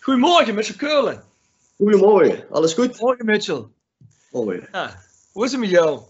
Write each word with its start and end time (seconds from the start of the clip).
Goedemorgen, 0.00 0.54
Mitchell 0.54 0.76
Keulen. 0.76 1.22
Goedemorgen, 1.76 2.46
alles 2.50 2.74
goed? 2.74 3.00
Morgen, 3.00 3.24
Mitchell. 3.24 3.64
Mooi. 4.30 4.68
Ja, 4.72 5.02
hoe 5.32 5.44
is 5.44 5.50
het 5.50 5.60
met 5.60 5.70
jou? 5.70 6.00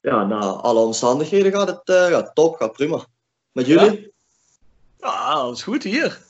Ja, 0.00 0.24
na 0.24 0.38
alle 0.38 0.80
omstandigheden 0.80 1.52
gaat 1.52 1.68
het 1.68 1.88
uh, 1.88 2.06
gaat 2.06 2.34
top, 2.34 2.56
gaat 2.56 2.72
prima. 2.72 3.06
Met 3.52 3.66
jullie? 3.66 4.12
Ja, 5.00 5.08
alles 5.08 5.62
goed 5.62 5.82
hier. 5.82 6.20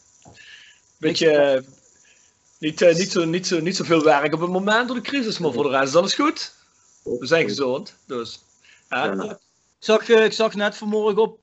Beetje, 0.98 1.54
uh, 1.54 1.68
niet, 2.58 2.80
uh, 2.80 2.94
niet, 2.94 3.12
zo, 3.12 3.24
niet, 3.24 3.46
zo, 3.46 3.60
niet 3.60 3.76
zoveel 3.76 4.02
werk 4.02 4.34
op 4.34 4.40
het 4.40 4.50
moment 4.50 4.86
door 4.86 4.96
de 4.96 5.02
crisis, 5.02 5.38
maar 5.38 5.52
voor 5.52 5.62
de 5.62 5.70
rest 5.70 5.88
is 5.88 5.96
alles 5.96 6.14
goed. 6.14 6.54
We 7.02 7.26
zijn 7.26 7.48
gezond, 7.48 7.94
dus. 8.06 8.42
Ja. 8.88 9.38
Ik, 9.84 9.90
zag, 9.90 10.08
ik 10.08 10.32
zag 10.32 10.54
net 10.54 10.76
vanmorgen 10.76 11.22
op 11.22 11.38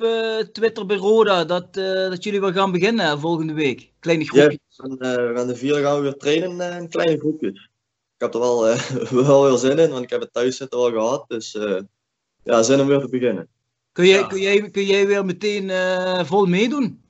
Twitter 0.52 0.86
bij 0.86 0.98
Roda 0.98 1.46
dat, 1.46 1.74
dat 1.74 2.24
jullie 2.24 2.42
weer 2.42 2.54
gaan 2.54 2.72
beginnen 2.72 3.20
volgende 3.20 3.54
week. 3.54 3.92
Kleine 4.00 4.26
groepjes. 4.26 4.60
Ja, 4.68 4.84
en, 4.84 4.98
we 5.28 5.32
gaan 5.36 5.48
de 5.48 5.56
vierde 5.56 5.82
gaan 5.82 5.96
we 5.96 6.02
weer 6.02 6.18
trainen 6.18 6.82
in 6.82 6.90
kleine 6.90 7.20
groepjes. 7.20 7.70
Ik 8.18 8.18
heb 8.18 8.34
er 8.34 8.40
wel, 8.40 8.64
wel 9.26 9.46
heel 9.46 9.58
zin 9.58 9.80
in, 9.80 9.90
want 9.90 10.04
ik 10.04 10.10
heb 10.10 10.22
het 10.22 10.34
thuis 10.34 10.58
zitten 10.58 10.80
al 10.80 10.92
gehad. 10.92 11.26
Dus 11.28 11.58
ja, 12.44 12.64
zin 12.64 12.80
om 12.80 12.88
weer 12.88 13.00
te 13.00 13.10
beginnen. 13.10 13.48
Kun 13.92 14.08
jij, 14.08 14.28
kun 14.28 14.40
jij, 14.40 14.70
kun 14.70 14.86
jij 14.86 15.08
weer 15.08 15.26
meteen 15.26 15.70
uh, 15.70 16.24
vol 16.24 16.46
meedoen? 16.46 17.02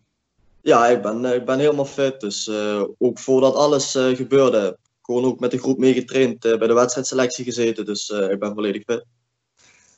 Ja, 0.61 0.87
ik 0.87 1.01
ben, 1.01 1.25
ik 1.25 1.45
ben 1.45 1.59
helemaal 1.59 1.85
fit. 1.85 2.19
Dus 2.19 2.47
uh, 2.47 2.83
ook 2.97 3.19
voordat 3.19 3.55
alles 3.55 3.95
uh, 3.95 4.15
gebeurde, 4.15 4.77
gewoon 5.01 5.25
ook 5.25 5.39
met 5.39 5.51
de 5.51 5.57
groep 5.57 5.77
meegetraind, 5.77 6.39
bij 6.39 6.67
de 6.67 6.73
wedstrijdselectie 6.73 7.45
gezeten. 7.45 7.85
Dus 7.85 8.09
ik 8.09 8.39
ben 8.39 8.53
volledig 8.53 8.83
fit. 8.83 9.05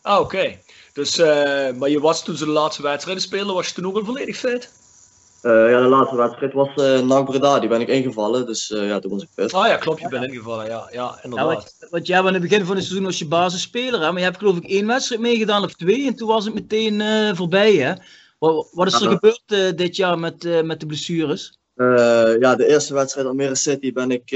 Ah, 0.02 0.20
oké. 0.20 0.58
Dus, 0.94 1.18
maar 1.78 1.90
je 1.90 2.00
was 2.00 2.24
toen 2.24 2.36
ze 2.36 2.46
de 2.46 2.52
laatste 2.52 2.82
wedstrijden 2.82 3.24
spelen, 3.24 3.54
was 3.54 3.68
je 3.68 3.74
toen 3.74 3.86
ook 3.86 3.96
al 3.96 4.06
volledig 4.06 4.38
fit? 4.38 4.72
Uh, 5.44 5.70
ja, 5.70 5.82
de 5.82 5.88
laatste 5.88 6.16
wedstrijd 6.16 6.54
was 6.54 6.70
uh, 6.76 7.00
NAC 7.00 7.26
Breda, 7.26 7.60
die 7.60 7.70
ben 7.70 7.82
ik 7.82 7.88
ingevallen, 7.88 8.46
dus 8.46 8.70
uh, 8.70 8.88
ja, 8.88 9.00
toen 9.00 9.12
was 9.12 9.24
ik 9.24 9.30
fit. 9.36 9.54
Ah 9.54 9.68
ja, 9.68 9.78
klopt, 9.78 10.02
je 10.02 10.08
bent 10.08 10.26
ingevallen, 10.26 10.66
ja, 10.66 10.90
ja 10.92 11.20
inderdaad. 11.24 11.50
Ja, 11.50 11.56
want, 11.56 11.88
want 11.90 12.08
jij 12.08 12.22
bent 12.22 12.36
in 12.36 12.42
het 12.42 12.50
begin 12.50 12.66
van 12.66 12.76
het 12.76 12.86
seizoen 12.86 13.06
als 13.06 13.20
je 13.20 13.28
basisspeler, 13.28 14.02
hè, 14.02 14.12
maar 14.12 14.18
je 14.18 14.26
hebt 14.26 14.38
geloof 14.38 14.58
ik 14.58 14.64
één 14.64 14.88
wedstrijd 14.88 15.22
meegedaan 15.22 15.64
of 15.64 15.74
twee 15.74 16.08
en 16.08 16.16
toen 16.16 16.28
was 16.28 16.46
het 16.46 16.54
meteen 16.54 17.02
voorbij, 17.36 17.74
hè? 17.74 17.94
Wat, 18.40 18.70
wat 18.72 18.88
is 18.88 18.94
er 18.94 19.10
ja, 19.10 19.10
gebeurd 19.10 19.78
dit 19.78 19.96
jaar 19.96 20.20
met, 20.20 20.64
met 20.64 20.80
de 20.80 20.86
blessures? 20.86 21.60
Ja, 22.40 22.56
de 22.56 22.68
eerste 22.68 22.94
wedstrijd 22.94 23.28
Almere 23.28 23.56
City 23.56 23.94
ben 23.94 24.12
ik 24.12 24.34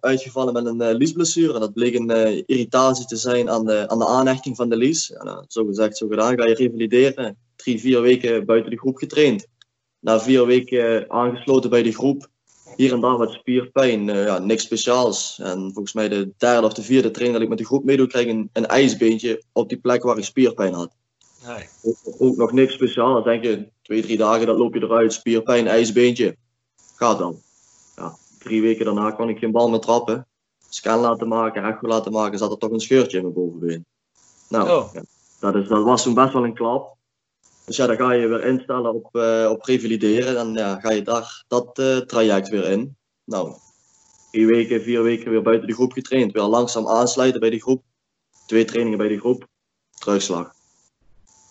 uitgevallen 0.00 0.52
met 0.52 0.66
een 0.66 0.82
uh, 0.82 0.98
liesblessure. 0.98 1.54
En 1.54 1.60
dat 1.60 1.72
bleek 1.72 1.94
een 1.94 2.10
irritatie 2.46 3.06
te 3.06 3.16
zijn 3.16 3.50
aan 3.50 3.64
de, 3.64 3.88
aan 3.88 3.98
de 3.98 4.06
aanhechting 4.06 4.56
van 4.56 4.68
de 4.68 4.76
lies. 4.76 5.12
En, 5.12 5.44
zo 5.48 5.64
gezegd, 5.64 5.96
zo 5.96 6.08
gedaan, 6.08 6.38
ga 6.38 6.46
je 6.46 6.54
revalideren. 6.54 7.36
Drie, 7.56 7.80
vier 7.80 8.00
weken 8.00 8.46
buiten 8.46 8.70
de 8.70 8.78
groep 8.78 8.96
getraind 8.96 9.46
na 10.04 10.20
vier 10.20 10.46
weken 10.46 11.10
aangesloten 11.10 11.70
bij 11.70 11.82
de 11.82 11.92
groep. 11.92 12.28
Hier 12.76 12.92
en 12.92 13.00
daar 13.00 13.16
wat 13.16 13.32
spierpijn, 13.32 14.04
ja, 14.04 14.38
niks 14.38 14.62
speciaals. 14.62 15.38
En 15.42 15.58
volgens 15.58 15.92
mij 15.92 16.08
de 16.08 16.32
derde 16.36 16.66
of 16.66 16.72
de 16.72 16.82
vierde 16.82 17.10
training 17.10 17.32
dat 17.32 17.42
ik 17.42 17.48
met 17.48 17.58
de 17.58 17.64
groep 17.64 17.84
meedoe, 17.84 18.06
krijg 18.06 18.26
ik 18.26 18.32
een, 18.32 18.50
een 18.52 18.66
ijsbeentje 18.66 19.42
op 19.52 19.68
die 19.68 19.78
plek 19.78 20.02
waar 20.02 20.18
ik 20.18 20.24
spierpijn 20.24 20.72
had. 20.72 20.90
Nee. 21.46 21.68
Ook, 21.82 21.96
ook, 22.18 22.36
nog 22.36 22.52
niks 22.52 22.72
speciaals. 22.72 23.24
denk 23.24 23.44
je, 23.44 23.68
twee, 23.82 24.02
drie 24.02 24.16
dagen, 24.16 24.46
dat 24.46 24.58
loop 24.58 24.74
je 24.74 24.82
eruit. 24.82 25.12
Spierpijn, 25.12 25.66
ijsbeentje. 25.66 26.36
Gaat 26.94 27.18
dan. 27.18 27.40
Ja, 27.96 28.16
drie 28.38 28.62
weken 28.62 28.84
daarna 28.84 29.10
kon 29.10 29.28
ik 29.28 29.38
geen 29.38 29.52
bal 29.52 29.70
meer 29.70 29.80
trappen. 29.80 30.26
Scan 30.68 31.00
laten 31.00 31.28
maken, 31.28 31.64
echo 31.64 31.86
laten 31.86 32.12
maken, 32.12 32.38
zat 32.38 32.50
er 32.50 32.58
toch 32.58 32.70
een 32.70 32.80
scheurtje 32.80 33.16
in 33.16 33.22
mijn 33.22 33.34
bovenbeen. 33.34 33.86
Nou, 34.48 34.70
oh. 34.70 34.92
ja, 34.92 35.02
dat, 35.40 35.54
is, 35.54 35.68
dat 35.68 35.84
was 35.84 36.02
toen 36.02 36.14
best 36.14 36.32
wel 36.32 36.44
een 36.44 36.54
klap. 36.54 36.96
Dus 37.64 37.76
ja, 37.76 37.86
dan 37.86 37.96
ga 37.96 38.12
je 38.12 38.26
weer 38.26 38.44
instellen 38.44 38.94
op, 38.94 39.08
uh, 39.12 39.48
op 39.50 39.62
revalideren. 39.62 40.38
En 40.38 40.52
ja, 40.52 40.80
ga 40.80 40.90
je 40.90 41.02
daar 41.02 41.44
dat 41.48 41.78
uh, 41.78 41.96
traject 41.96 42.48
weer 42.48 42.64
in. 42.64 42.96
Nou, 43.24 43.54
drie 44.30 44.46
weken, 44.46 44.82
vier 44.82 45.02
weken 45.02 45.30
weer 45.30 45.42
buiten 45.42 45.68
de 45.68 45.74
groep 45.74 45.92
getraind. 45.92 46.32
Weer 46.32 46.42
langzaam 46.42 46.88
aansluiten 46.88 47.40
bij 47.40 47.50
de 47.50 47.60
groep. 47.60 47.82
Twee 48.46 48.64
trainingen 48.64 48.98
bij 48.98 49.08
de 49.08 49.18
groep. 49.18 49.46
Terugslag. 49.98 50.52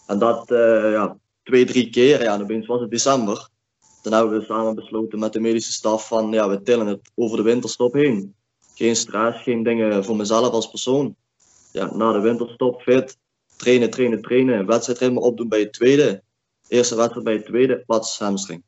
En 0.07 0.19
dat 0.19 0.51
uh, 0.51 0.91
ja, 0.91 1.17
twee, 1.43 1.65
drie 1.65 1.89
keer. 1.89 2.23
Ja, 2.23 2.33
en 2.33 2.41
opeens 2.41 2.67
was 2.67 2.81
het 2.81 2.89
december. 2.89 3.49
Toen 4.03 4.13
hebben 4.13 4.39
we 4.39 4.45
samen 4.45 4.75
besloten 4.75 5.19
met 5.19 5.33
de 5.33 5.39
medische 5.39 5.71
staf 5.71 6.07
van 6.07 6.31
ja, 6.31 6.49
we 6.49 6.61
tillen 6.61 6.87
het 6.87 7.11
over 7.15 7.37
de 7.37 7.43
winterstop 7.43 7.93
heen. 7.93 8.35
Geen 8.75 8.95
stress, 8.95 9.43
geen 9.43 9.63
dingen 9.63 10.05
voor 10.05 10.15
mezelf 10.15 10.51
als 10.51 10.69
persoon. 10.69 11.15
Ja, 11.71 11.95
na 11.95 12.11
de 12.11 12.19
winterstop 12.19 12.81
fit, 12.81 13.17
trainen, 13.55 13.89
trainen, 13.89 14.21
trainen. 14.21 14.65
Wedstrijdritme 14.65 15.19
opdoen 15.19 15.49
bij 15.49 15.59
het 15.59 15.73
tweede. 15.73 16.23
Eerste 16.67 16.95
wedstrijd 16.95 17.23
bij 17.23 17.33
het 17.33 17.45
tweede, 17.45 17.83
plaats 17.85 18.19
hamstring. 18.19 18.63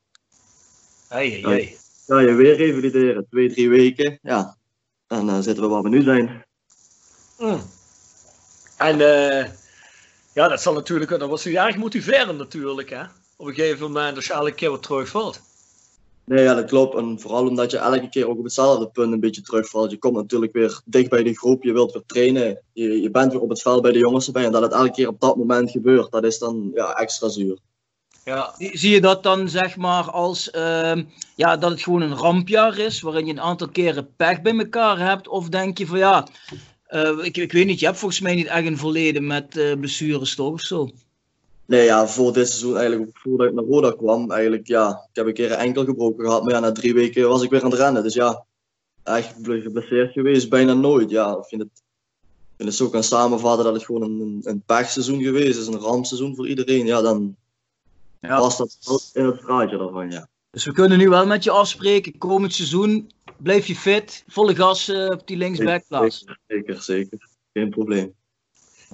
Hey, 1.08 1.30
hey, 1.30 1.78
Ga 2.06 2.20
je 2.20 2.34
weer 2.34 2.56
revalideren, 2.56 3.28
twee, 3.30 3.54
drie 3.54 3.70
weken. 3.70 4.20
Ja, 4.22 4.58
en 5.08 5.26
dan 5.26 5.36
uh, 5.36 5.42
zitten 5.42 5.64
we 5.64 5.70
waar 5.70 5.82
we 5.82 5.90
nu 5.90 6.02
zijn. 6.02 6.46
Mm. 7.40 7.62
En 8.78 9.00
uh, 9.00 9.46
ja, 10.34 10.48
dat 10.48 10.62
zal 10.62 10.74
natuurlijk, 10.74 11.12
dat 11.12 11.30
was 11.30 11.46
erg 11.46 11.76
motiverend 11.76 12.38
natuurlijk, 12.38 12.90
hè? 12.90 13.04
Op 13.36 13.48
een 13.48 13.54
gegeven 13.54 13.86
moment 13.86 14.16
als 14.16 14.26
je 14.26 14.34
elke 14.34 14.54
keer 14.54 14.70
wat 14.70 14.84
terugvalt. 14.84 15.42
Nee, 16.26 16.44
ja, 16.44 16.54
dat 16.54 16.66
klopt. 16.66 16.96
En 16.96 17.20
vooral 17.20 17.48
omdat 17.48 17.72
je 17.72 17.78
elke 17.78 18.10
keer 18.10 18.28
ook 18.28 18.38
op 18.38 18.44
hetzelfde 18.44 18.88
punt 18.88 19.14
een 19.14 19.20
beetje 19.20 19.42
terugvalt. 19.42 19.92
Je 19.92 19.98
komt 19.98 20.16
natuurlijk 20.16 20.54
weer 20.54 20.82
dicht 20.86 21.10
bij 21.10 21.24
de 21.24 21.38
groep, 21.38 21.64
je 21.64 21.74
wilt 21.74 21.94
weer 21.94 22.04
trainen. 22.06 22.60
Je, 22.74 23.02
je 23.02 23.12
bent 23.12 23.32
weer 23.32 23.42
op 23.42 23.50
het 23.50 23.62
veld 23.62 23.82
bij 23.82 23.92
de 23.92 24.00
jongens 24.00 24.26
erbij. 24.26 24.46
En 24.46 24.52
dat 24.52 24.62
het 24.62 24.74
elke 24.74 24.92
keer 24.92 25.08
op 25.08 25.20
dat 25.20 25.36
moment 25.36 25.72
gebeurt, 25.72 26.12
dat 26.12 26.24
is 26.24 26.38
dan 26.40 26.72
ja, 26.74 26.94
extra 26.94 27.28
zuur. 27.30 27.58
Ja. 28.26 28.54
Zie 28.58 28.92
je 28.92 29.02
dat 29.02 29.24
dan 29.24 29.50
zeg 29.50 29.78
maar 29.78 30.12
als 30.12 30.50
uh, 30.56 30.96
ja, 31.36 31.58
dat 31.58 31.72
het 31.72 31.82
gewoon 31.82 32.02
een 32.02 32.16
rampjaar 32.16 32.78
is, 32.78 33.02
waarin 33.02 33.26
je 33.26 33.32
een 33.32 33.42
aantal 33.42 33.70
keren 33.70 34.16
pech 34.16 34.42
bij 34.42 34.58
elkaar 34.58 35.00
hebt? 35.00 35.28
Of 35.28 35.50
denk 35.50 35.78
je 35.78 35.88
van 35.88 35.98
ja, 35.98 36.28
uh, 36.90 37.26
ik, 37.26 37.38
ik 37.38 37.52
weet 37.52 37.66
niet, 37.66 37.80
je 37.80 37.86
hebt 37.86 37.98
volgens 37.98 38.22
mij 38.22 38.36
niet 38.36 38.48
echt 38.48 38.66
een 38.66 38.78
verleden 38.78 39.28
met 39.28 39.58
uh, 39.58 39.74
blessures 39.80 40.36
toch 40.36 40.52
of 40.52 40.62
zo? 40.62 40.90
Nee, 41.66 41.84
ja, 41.84 42.08
voor 42.08 42.34
dit 42.34 42.48
seizoen 42.48 42.78
eigenlijk, 42.78 43.18
voordat 43.18 43.48
ik 43.48 43.54
naar 43.54 43.64
Roda 43.64 43.92
kwam, 43.92 44.32
eigenlijk, 44.32 44.68
ja, 44.68 44.90
ik 44.90 45.16
heb 45.16 45.26
een 45.26 45.34
keer 45.34 45.52
een 45.52 45.58
enkel 45.58 45.86
gebroken 45.86 46.26
gehad, 46.26 46.44
maar 46.44 46.54
ja, 46.54 46.60
na 46.60 46.72
drie 46.72 46.94
weken 46.94 47.30
was 47.30 47.42
ik 47.42 47.50
weer 47.50 47.64
aan 47.64 47.72
het 47.72 47.80
rennen. 47.80 48.04
Dus 48.04 48.14
ja, 48.14 48.46
echt 49.04 49.36
geblesseerd 49.44 50.12
geweest, 50.12 50.50
bijna 50.50 50.74
nooit. 50.74 51.10
Ja, 51.10 51.38
ik 51.38 51.46
vind 51.46 51.62
het, 51.62 51.72
ik 52.34 52.54
vind 52.56 52.70
het 52.70 52.78
zo 52.78 52.90
kan 52.90 53.04
samenvatten 53.04 53.66
dat 53.66 53.74
het 53.74 53.86
gewoon 53.86 54.02
een, 54.02 54.42
een 54.44 54.62
pechseizoen 54.66 55.24
geweest 55.24 55.60
is, 55.60 55.68
een 55.68 55.80
rampseizoen 55.80 56.36
voor 56.36 56.48
iedereen. 56.48 56.86
Ja, 56.86 57.02
dan 57.02 57.36
ja. 58.20 58.40
was 58.40 58.58
dat 58.58 58.78
in 59.14 59.26
het 59.26 59.38
straatje 59.38 59.78
daarvan, 59.78 60.12
ja. 60.12 60.28
Dus 60.52 60.66
we 60.66 60.72
kunnen 60.72 60.98
nu 60.98 61.10
wel 61.10 61.26
met 61.26 61.44
je 61.44 61.52
afspreken, 61.52 62.18
komend 62.18 62.54
seizoen 62.54 63.12
blijf 63.38 63.68
je 63.68 63.76
fit, 63.76 64.24
volle 64.28 64.56
gas 64.56 64.90
uh, 64.90 65.10
op 65.10 65.28
die 65.28 65.38
linksbackplaats. 65.38 66.18
Zeker, 66.20 66.40
zeker, 66.48 66.82
zeker. 66.82 67.28
Geen 67.54 67.70
probleem. 67.70 68.14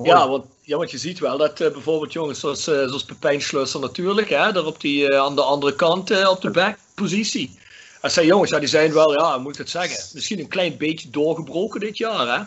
Ja 0.04 0.30
want, 0.30 0.46
ja, 0.72 0.78
want 0.78 0.92
je 0.92 0.98
ziet 0.98 1.20
wel 1.20 1.38
dat 1.38 1.62
uh, 1.62 1.72
bijvoorbeeld 1.72 2.14
jongens 2.14 2.40
zoals, 2.40 2.68
uh, 2.68 2.76
zoals 2.76 3.04
Pepijn 3.04 3.42
Schlusser 3.42 3.80
natuurlijk, 3.80 4.30
hè, 4.30 4.52
daar 4.52 4.66
op 4.66 4.82
die, 4.82 5.12
uh, 5.12 5.20
aan 5.20 5.36
de 5.36 5.42
andere 5.42 5.76
kant 5.76 6.28
op 6.28 6.42
de 6.42 6.50
backpositie. 6.50 7.60
Dat 8.02 8.12
zijn 8.12 8.26
jongens, 8.26 8.50
ja, 8.50 8.60
die 8.60 8.68
zijn 8.68 8.94
wel, 8.94 9.14
ja, 9.14 9.38
moet 9.38 9.52
ik 9.52 9.58
het 9.58 9.70
zeggen, 9.70 10.10
misschien 10.14 10.40
een 10.40 10.48
klein 10.48 10.78
beetje 10.78 11.10
doorgebroken 11.10 11.80
dit 11.80 11.98
jaar. 11.98 12.38
Hè? 12.38 12.44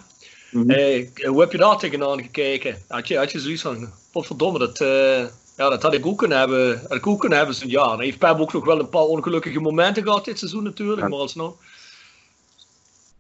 Mm 0.50 0.70
-hmm. 0.70 1.08
hoe 1.26 1.40
heb 1.40 1.52
je 1.52 1.58
daar 1.58 1.78
tegenaan 1.78 2.22
gekeken? 2.22 2.76
Had 2.88 3.08
je, 3.08 3.16
had 3.16 3.32
je 3.32 3.40
zoiets 3.40 3.62
van, 3.62 3.92
potverdomme, 4.12 4.58
dat, 4.58 4.78
ja, 5.56 5.68
dat 5.68 5.82
had 5.82 5.94
ik 5.94 6.06
ook 6.06 6.18
kunnen 6.18 6.38
hebben, 6.38 6.80
had 6.88 6.96
ik 6.96 7.06
ook 7.06 7.20
kunnen 7.20 7.38
hebben 7.38 7.56
zo'n 7.56 7.68
jaar. 7.68 7.98
heeft 7.98 8.18
Pep 8.18 8.38
ook 8.40 8.52
nog 8.52 8.64
wel 8.64 8.78
een 8.78 8.88
paar 8.88 9.02
ongelukkige 9.02 9.60
momenten 9.60 10.02
gehad 10.02 10.24
dit 10.24 10.38
seizoen 10.38 10.62
natuurlijk, 10.62 11.00
ja. 11.00 11.08
maar 11.08 11.18
alsnog. 11.18 11.54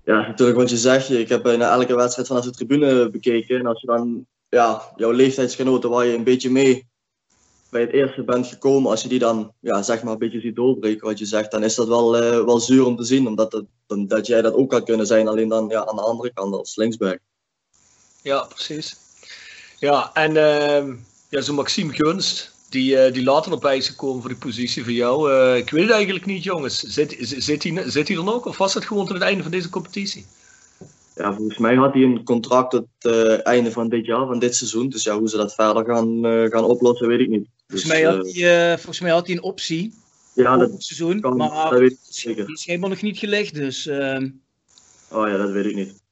Ja, 0.04 0.26
natuurlijk, 0.26 0.58
want 0.58 0.70
je 0.70 0.76
zegt, 0.76 1.10
ik 1.10 1.28
heb 1.28 1.42
bijna 1.42 1.70
elke 1.70 1.96
wedstrijd 1.96 2.28
vanaf 2.28 2.44
de 2.44 2.50
tribune 2.50 3.10
bekeken. 3.10 3.58
En 3.58 3.66
als 3.66 3.80
je 3.80 3.86
dan 3.86 4.26
ja, 4.54 4.92
jouw 4.96 5.10
leeftijdsgenoten 5.10 5.90
waar 5.90 6.06
je 6.06 6.14
een 6.14 6.24
beetje 6.24 6.50
mee 6.50 6.86
bij 7.70 7.80
het 7.80 7.92
eerste 7.92 8.22
bent 8.22 8.46
gekomen, 8.46 8.90
als 8.90 9.02
je 9.02 9.08
die 9.08 9.18
dan 9.18 9.52
ja, 9.60 9.82
zeg 9.82 10.02
maar 10.02 10.12
een 10.12 10.18
beetje 10.18 10.40
ziet 10.40 10.56
doorbreken 10.56 11.06
wat 11.06 11.18
je 11.18 11.24
zegt, 11.24 11.50
dan 11.50 11.64
is 11.64 11.74
dat 11.74 11.88
wel, 11.88 12.22
uh, 12.22 12.44
wel 12.44 12.60
zuur 12.60 12.84
om 12.84 12.96
te 12.96 13.04
zien. 13.04 13.26
Omdat 13.26 13.62
dan, 13.86 14.06
dat 14.06 14.26
jij 14.26 14.42
dat 14.42 14.54
ook 14.54 14.72
had 14.72 14.84
kunnen 14.84 15.06
zijn, 15.06 15.28
alleen 15.28 15.48
dan 15.48 15.68
ja, 15.68 15.86
aan 15.86 15.96
de 15.96 16.02
andere 16.02 16.32
kant 16.32 16.54
als 16.54 16.76
linksback. 16.76 17.18
Ja, 18.22 18.40
precies. 18.44 18.96
Ja, 19.78 20.10
en 20.12 20.30
uh, 20.30 20.94
ja, 21.28 21.40
zo 21.40 21.52
Maxime 21.52 21.92
Gunst, 21.92 22.54
die, 22.70 23.06
uh, 23.06 23.12
die 23.12 23.24
later 23.24 23.50
nog 23.50 23.60
bij 23.60 23.76
is 23.76 23.88
gekomen 23.88 24.20
voor 24.20 24.30
die 24.30 24.38
positie 24.38 24.84
van 24.84 24.92
jou. 24.92 25.32
Uh, 25.32 25.56
ik 25.56 25.70
weet 25.70 25.82
het 25.82 25.92
eigenlijk 25.92 26.26
niet, 26.26 26.42
jongens. 26.42 26.78
Zit, 26.80 27.16
zit, 27.18 27.62
hij, 27.62 27.90
zit 27.90 28.08
hij 28.08 28.16
er 28.16 28.24
nog 28.24 28.46
of 28.46 28.58
was 28.58 28.74
het 28.74 28.84
gewoon 28.84 29.06
tot 29.06 29.14
het 29.14 29.24
einde 29.24 29.42
van 29.42 29.52
deze 29.52 29.68
competitie? 29.68 30.26
Ja, 31.14 31.34
volgens 31.34 31.58
mij 31.58 31.74
had 31.74 31.92
hij 31.92 32.02
een 32.02 32.24
contract 32.24 32.70
tot 32.70 32.86
het 32.98 33.12
uh, 33.14 33.46
einde 33.46 33.72
van 33.72 33.88
dit 33.88 34.06
jaar, 34.06 34.26
van 34.26 34.38
dit 34.38 34.56
seizoen. 34.56 34.88
Dus 34.88 35.02
ja, 35.02 35.18
hoe 35.18 35.28
ze 35.28 35.36
dat 35.36 35.54
verder 35.54 35.84
gaan, 35.84 36.26
uh, 36.26 36.50
gaan 36.50 36.64
oplossen, 36.64 37.08
weet 37.08 37.20
ik 37.20 37.28
niet. 37.28 37.48
Volgens, 37.66 37.88
dus, 37.88 38.00
mij 38.00 38.02
had 38.02 38.32
hij, 38.32 38.70
uh, 38.70 38.74
volgens 38.74 39.00
mij 39.00 39.10
had 39.10 39.26
hij 39.26 39.36
een 39.36 39.42
optie. 39.42 39.94
Ja, 40.32 40.56
dat 40.56 40.70
het 40.70 40.84
seizoen. 40.84 41.20
Kan, 41.20 41.36
maar 41.36 41.70
dat 41.70 41.78
weet 41.78 41.90
ik 41.90 41.98
zeker. 42.02 42.46
die 42.46 42.54
is 42.54 42.64
helemaal 42.66 42.88
nog 42.88 43.02
niet 43.02 43.18
gelegd, 43.18 43.54
dus... 43.54 43.86
ehm 43.86 44.28
Oh 45.10 45.28
ja, 45.28 45.36
dat 45.36 45.50
weet 45.50 45.64
ik 45.64 45.74
niet. 45.74 46.02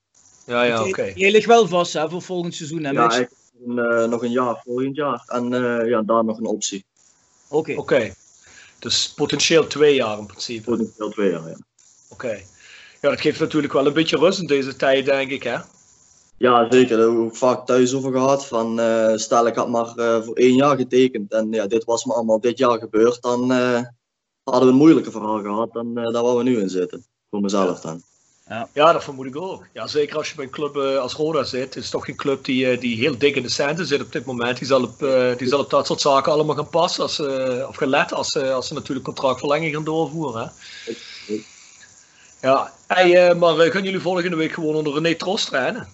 Ja, 0.46 0.62
ja, 0.62 0.80
oké. 0.80 0.88
Okay. 0.88 1.12
Jij 1.14 1.30
ligt 1.30 1.46
wel 1.46 1.68
vast 1.68 1.92
hè, 1.92 2.08
voor 2.08 2.22
volgend 2.22 2.54
seizoen, 2.54 2.84
hè, 2.84 2.90
Ja, 2.90 3.12
ik, 3.12 3.30
een, 3.66 4.10
nog 4.10 4.22
een 4.22 4.30
jaar 4.30 4.60
volgend 4.64 4.96
jaar. 4.96 5.22
En 5.26 5.48
ja, 5.86 6.02
daar 6.02 6.24
nog 6.24 6.38
een 6.38 6.46
optie. 6.46 6.84
Oké. 7.48 7.72
Okay. 7.72 7.76
Oké. 7.76 8.14
Dus 8.78 9.12
potentieel 9.16 9.66
twee 9.66 9.94
jaar 9.94 10.18
in 10.18 10.26
principe. 10.26 10.70
Potentieel 10.70 11.10
twee 11.10 11.30
jaar, 11.30 11.48
ja. 11.48 11.56
Oké. 12.08 12.42
Ja, 13.02 13.08
dat 13.08 13.20
geeft 13.20 13.40
natuurlijk 13.40 13.72
wel 13.72 13.86
een 13.86 13.92
beetje 13.92 14.16
rust 14.16 14.40
in 14.40 14.46
deze 14.46 14.76
tijd, 14.76 15.04
denk 15.04 15.30
ik, 15.30 15.42
hè? 15.42 15.56
Ja, 16.36 16.66
zeker. 16.70 16.88
Daar 16.88 16.98
hebben 16.98 17.18
we 17.18 17.24
ook 17.24 17.36
vaak 17.36 17.66
thuis 17.66 17.94
over 17.94 18.12
gehad. 18.12 18.46
Van, 18.46 18.80
uh, 18.80 19.16
stel, 19.16 19.46
ik 19.46 19.54
had 19.54 19.68
maar 19.68 19.92
uh, 19.96 20.22
voor 20.22 20.34
één 20.34 20.54
jaar 20.54 20.76
getekend 20.76 21.32
en 21.32 21.52
ja, 21.52 21.66
dit 21.66 21.84
was 21.84 22.04
me 22.04 22.12
allemaal 22.12 22.40
dit 22.40 22.58
jaar 22.58 22.78
gebeurd, 22.78 23.22
dan 23.22 23.52
uh, 23.52 23.80
hadden 24.42 24.66
we 24.66 24.72
een 24.72 24.78
moeilijker 24.78 25.12
verhaal 25.12 25.40
gehad 25.40 25.72
dan 25.72 25.94
daar 25.94 26.22
waar 26.22 26.36
we 26.36 26.42
nu 26.42 26.60
in 26.60 26.68
zitten. 26.68 27.04
Voor 27.30 27.40
mezelf 27.40 27.80
dan. 27.80 28.02
Ja. 28.48 28.68
ja, 28.72 28.92
dat 28.92 29.04
vermoed 29.04 29.26
ik 29.26 29.36
ook. 29.36 29.66
Ja, 29.72 29.86
zeker 29.86 30.16
als 30.16 30.28
je 30.28 30.34
bij 30.34 30.44
een 30.44 30.50
club 30.50 30.76
als 30.76 31.14
Roda 31.14 31.44
zit. 31.44 31.74
Het 31.74 31.84
is 31.84 31.90
toch 31.90 32.04
geen 32.04 32.16
club 32.16 32.44
die, 32.44 32.78
die 32.78 32.96
heel 32.96 33.18
dik 33.18 33.36
in 33.36 33.42
de 33.42 33.48
centen 33.48 33.86
zit 33.86 34.02
op 34.02 34.12
dit 34.12 34.24
moment. 34.24 34.58
Die 34.58 34.66
zal 34.66 34.82
op, 34.82 34.98
die 35.38 35.48
zal 35.48 35.60
op 35.60 35.70
dat 35.70 35.86
soort 35.86 36.00
zaken 36.00 36.32
allemaal 36.32 36.56
gaan 36.56 36.68
passen. 36.68 37.02
Als, 37.02 37.20
of 37.68 37.76
gelet 37.76 38.12
als, 38.12 38.36
als 38.36 38.66
ze 38.66 38.74
natuurlijk 38.74 39.06
contractverlenging 39.06 39.74
gaan 39.74 39.84
doorvoeren. 39.84 40.42
Hè? 40.42 40.92
Ja, 42.42 42.72
hey, 42.86 43.34
maar 43.34 43.56
gaan 43.56 43.82
jullie 43.82 44.00
volgende 44.00 44.36
week 44.36 44.52
gewoon 44.52 44.74
onder 44.74 44.92
René 44.92 45.14
Trost 45.14 45.46
trainen? 45.46 45.88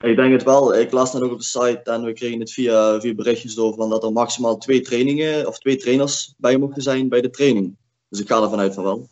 Ik 0.00 0.16
denk 0.16 0.32
het 0.32 0.42
wel. 0.42 0.74
Ik 0.74 0.92
las 0.92 1.12
net 1.12 1.22
ook 1.22 1.32
op 1.32 1.38
de 1.38 1.44
site 1.44 1.80
en 1.84 2.04
we 2.04 2.12
kregen 2.12 2.40
het 2.40 2.52
via, 2.52 3.00
via 3.00 3.14
berichtjes 3.14 3.54
door 3.54 3.74
van 3.74 3.90
dat 3.90 4.04
er 4.04 4.12
maximaal 4.12 4.58
twee 4.58 4.80
trainingen 4.80 5.46
of 5.46 5.58
twee 5.58 5.76
trainers 5.76 6.34
bij 6.36 6.56
mochten 6.56 6.82
zijn 6.82 7.08
bij 7.08 7.20
de 7.20 7.30
training. 7.30 7.76
Dus 8.08 8.20
ik 8.20 8.28
ga 8.28 8.42
ervan 8.42 8.58
uit 8.58 8.74
van 8.74 8.84
wel. 8.84 9.08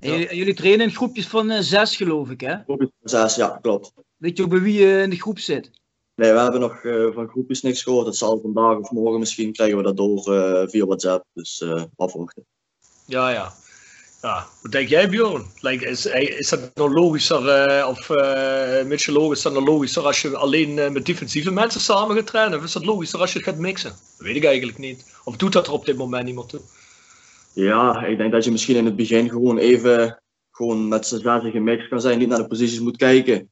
Ja. 0.00 0.16
Jullie 0.16 0.54
trainen 0.54 0.86
in 0.86 0.94
groepjes 0.94 1.26
van 1.26 1.50
uh, 1.50 1.58
zes, 1.60 1.96
geloof 1.96 2.30
ik, 2.30 2.40
hè? 2.40 2.56
Groepjes 2.64 2.90
van 3.00 3.10
zes, 3.10 3.34
ja, 3.34 3.58
klopt. 3.62 3.92
Weet 4.16 4.36
je 4.36 4.42
ook 4.42 4.50
bij 4.50 4.60
wie 4.60 4.86
je 4.86 5.02
in 5.02 5.10
de 5.10 5.16
groep 5.16 5.38
zit? 5.38 5.70
Nee, 6.14 6.32
we 6.32 6.38
hebben 6.38 6.60
nog 6.60 6.82
uh, 6.82 7.14
van 7.14 7.28
groepjes 7.28 7.62
niks 7.62 7.82
gehoord. 7.82 8.06
Het 8.06 8.16
zal 8.16 8.40
vandaag 8.40 8.78
of 8.78 8.90
morgen 8.90 9.18
misschien 9.18 9.52
krijgen 9.52 9.76
we 9.76 9.82
dat 9.82 9.96
door 9.96 10.34
uh, 10.34 10.68
via 10.68 10.84
WhatsApp. 10.84 11.24
Dus 11.32 11.64
afwachten. 11.96 12.44
Ja, 13.06 13.30
ja. 13.30 13.52
Ja, 14.22 14.46
wat 14.62 14.72
denk 14.72 14.88
jij 14.88 15.08
Bjorn? 15.08 15.44
Like, 15.60 15.86
is, 15.86 16.06
is 16.06 16.48
dat 16.48 16.70
nog 16.74 16.92
logischer, 16.92 17.68
uh, 17.68 17.88
of 17.88 18.08
uh, 18.08 18.84
Mitchell 18.84 19.30
is 19.30 19.42
nog 19.42 19.66
logischer 19.66 20.02
als 20.02 20.22
je 20.22 20.36
alleen 20.36 20.74
met 20.74 21.06
defensieve 21.06 21.50
mensen 21.50 21.80
samen 21.80 22.16
gaat 22.16 22.26
trainen? 22.26 22.58
Of 22.58 22.64
is 22.64 22.72
dat 22.72 22.84
logischer 22.84 23.20
als 23.20 23.32
je 23.32 23.38
het 23.38 23.48
gaat 23.48 23.58
mixen? 23.58 23.90
Dat 23.90 24.26
weet 24.26 24.36
ik 24.36 24.44
eigenlijk 24.44 24.78
niet. 24.78 25.20
Of 25.24 25.36
doet 25.36 25.52
dat 25.52 25.66
er 25.66 25.72
op 25.72 25.86
dit 25.86 25.96
moment 25.96 26.24
niemand 26.24 26.48
toe? 26.48 26.60
Ja, 27.52 28.04
ik 28.04 28.18
denk 28.18 28.32
dat 28.32 28.44
je 28.44 28.50
misschien 28.50 28.76
in 28.76 28.84
het 28.84 28.96
begin 28.96 29.28
gewoon 29.28 29.58
even 29.58 30.22
gewoon 30.50 30.88
met 30.88 31.06
z'n 31.06 31.16
zessen 31.16 31.50
gemixt 31.50 31.88
kan 31.88 32.00
zijn, 32.00 32.18
niet 32.18 32.28
naar 32.28 32.38
de 32.38 32.46
posities 32.46 32.80
moet 32.80 32.96
kijken. 32.96 33.50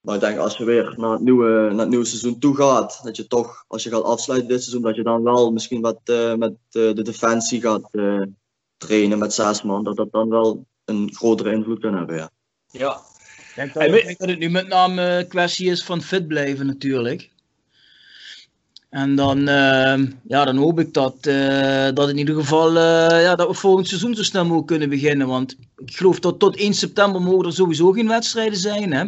Maar 0.00 0.14
ik 0.14 0.20
denk 0.20 0.38
als 0.38 0.56
je 0.56 0.64
weer 0.64 0.94
naar 0.96 1.10
het 1.10 1.20
nieuwe, 1.20 1.48
naar 1.48 1.78
het 1.78 1.88
nieuwe 1.88 2.04
seizoen 2.04 2.38
toe 2.38 2.56
gaat, 2.56 3.00
dat 3.02 3.16
je 3.16 3.26
toch, 3.26 3.64
als 3.66 3.82
je 3.82 3.90
gaat 3.90 4.02
afsluiten 4.02 4.48
dit 4.48 4.62
seizoen, 4.62 4.82
dat 4.82 4.96
je 4.96 5.02
dan 5.02 5.22
wel 5.22 5.50
misschien 5.50 5.80
wat 5.80 6.00
met 6.36 6.54
de 6.68 7.02
defensie 7.02 7.60
gaat 7.60 7.90
trainen 8.78 9.18
met 9.18 9.34
zes 9.34 9.62
man, 9.62 9.84
dat 9.84 9.96
dat 9.96 10.12
dan 10.12 10.28
wel 10.28 10.66
een 10.84 11.14
grotere 11.14 11.52
invloed 11.52 11.80
kan 11.80 11.96
hebben. 11.96 12.30
Ja. 12.70 13.00
denk 13.54 13.74
dat, 13.74 13.82
ik 13.82 14.04
denk 14.04 14.18
dat 14.18 14.28
het 14.28 14.38
nu 14.38 14.50
met 14.50 14.68
name 14.68 15.02
een 15.02 15.28
kwestie 15.28 15.70
is 15.70 15.84
van 15.84 16.02
fit 16.02 16.26
blijven 16.26 16.66
natuurlijk. 16.66 17.30
En 18.90 19.14
dan, 19.14 19.38
uh, 19.38 19.98
ja, 20.28 20.44
dan 20.44 20.56
hoop 20.56 20.80
ik 20.80 20.94
dat, 20.94 21.16
uh, 21.26 21.88
dat 21.94 22.08
in 22.08 22.18
ieder 22.18 22.34
geval 22.34 22.68
uh, 22.68 23.22
ja, 23.22 23.36
dat 23.36 23.48
we 23.48 23.54
volgend 23.54 23.88
seizoen 23.88 24.14
zo 24.14 24.22
snel 24.22 24.42
mogelijk 24.44 24.66
kunnen 24.66 24.88
beginnen. 24.88 25.26
Want 25.26 25.56
ik 25.76 25.96
geloof 25.96 26.20
dat 26.20 26.38
tot 26.38 26.56
1 26.56 26.74
september 26.74 27.22
mogen 27.22 27.46
er 27.46 27.52
sowieso 27.52 27.92
geen 27.92 28.08
wedstrijden 28.08 28.58
zijn. 28.58 28.92
Hè? 28.92 29.04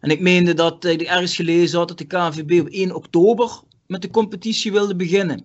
En 0.00 0.10
ik 0.10 0.20
meende 0.20 0.54
dat 0.54 0.84
ik 0.84 1.02
ergens 1.02 1.36
gelezen 1.36 1.78
had 1.78 1.88
dat 1.88 1.98
de 1.98 2.04
KNVB 2.04 2.60
op 2.60 2.68
1 2.68 2.94
oktober 2.94 3.60
met 3.86 4.02
de 4.02 4.10
competitie 4.10 4.72
wilde 4.72 4.96
beginnen 4.96 5.44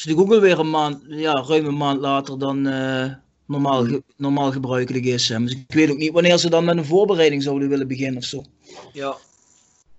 is 0.00 0.06
natuurlijk 0.06 0.34
ook 0.34 0.42
weer 0.42 0.58
een 0.58 0.70
maand, 0.70 1.02
ja, 1.08 1.44
ruim 1.46 1.66
een 1.66 1.76
maand 1.76 2.00
later 2.00 2.38
dan 2.38 2.66
uh, 2.66 3.12
normaal, 3.46 3.84
ge, 3.84 4.02
normaal 4.16 4.52
gebruikelijk 4.52 5.04
is. 5.04 5.28
Hè. 5.28 5.38
Dus 5.38 5.52
ik 5.52 5.64
weet 5.74 5.90
ook 5.90 5.96
niet 5.96 6.12
wanneer 6.12 6.38
ze 6.38 6.50
dan 6.50 6.64
met 6.64 6.76
een 6.76 6.84
voorbereiding 6.84 7.42
zouden 7.42 7.68
willen 7.68 7.88
beginnen 7.88 8.16
of 8.16 8.24
zo. 8.24 8.42
Ja. 8.92 9.16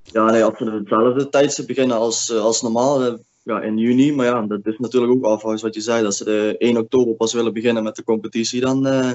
Ja, 0.03 0.31
nee, 0.31 0.43
als 0.43 0.57
ze 0.57 0.71
hetzelfde 0.71 1.29
tijdstip 1.29 1.67
beginnen 1.67 1.97
als, 1.97 2.29
eh, 2.29 2.41
als 2.41 2.61
normaal, 2.61 3.03
eh, 3.03 3.13
ja, 3.43 3.61
in 3.61 3.77
juni. 3.77 4.13
Maar 4.13 4.25
ja, 4.25 4.41
dat 4.41 4.59
is 4.63 4.77
natuurlijk 4.77 5.11
ook 5.11 5.23
afhankelijk 5.23 5.61
wat 5.61 5.75
je 5.75 5.81
zei. 5.81 6.03
Dat 6.03 6.15
ze 6.15 6.23
de 6.23 6.55
1 6.57 6.77
oktober 6.77 7.13
pas 7.15 7.33
willen 7.33 7.53
beginnen 7.53 7.83
met 7.83 7.95
de 7.95 8.03
competitie, 8.03 8.61
dan 8.61 8.87
uh, 8.87 9.11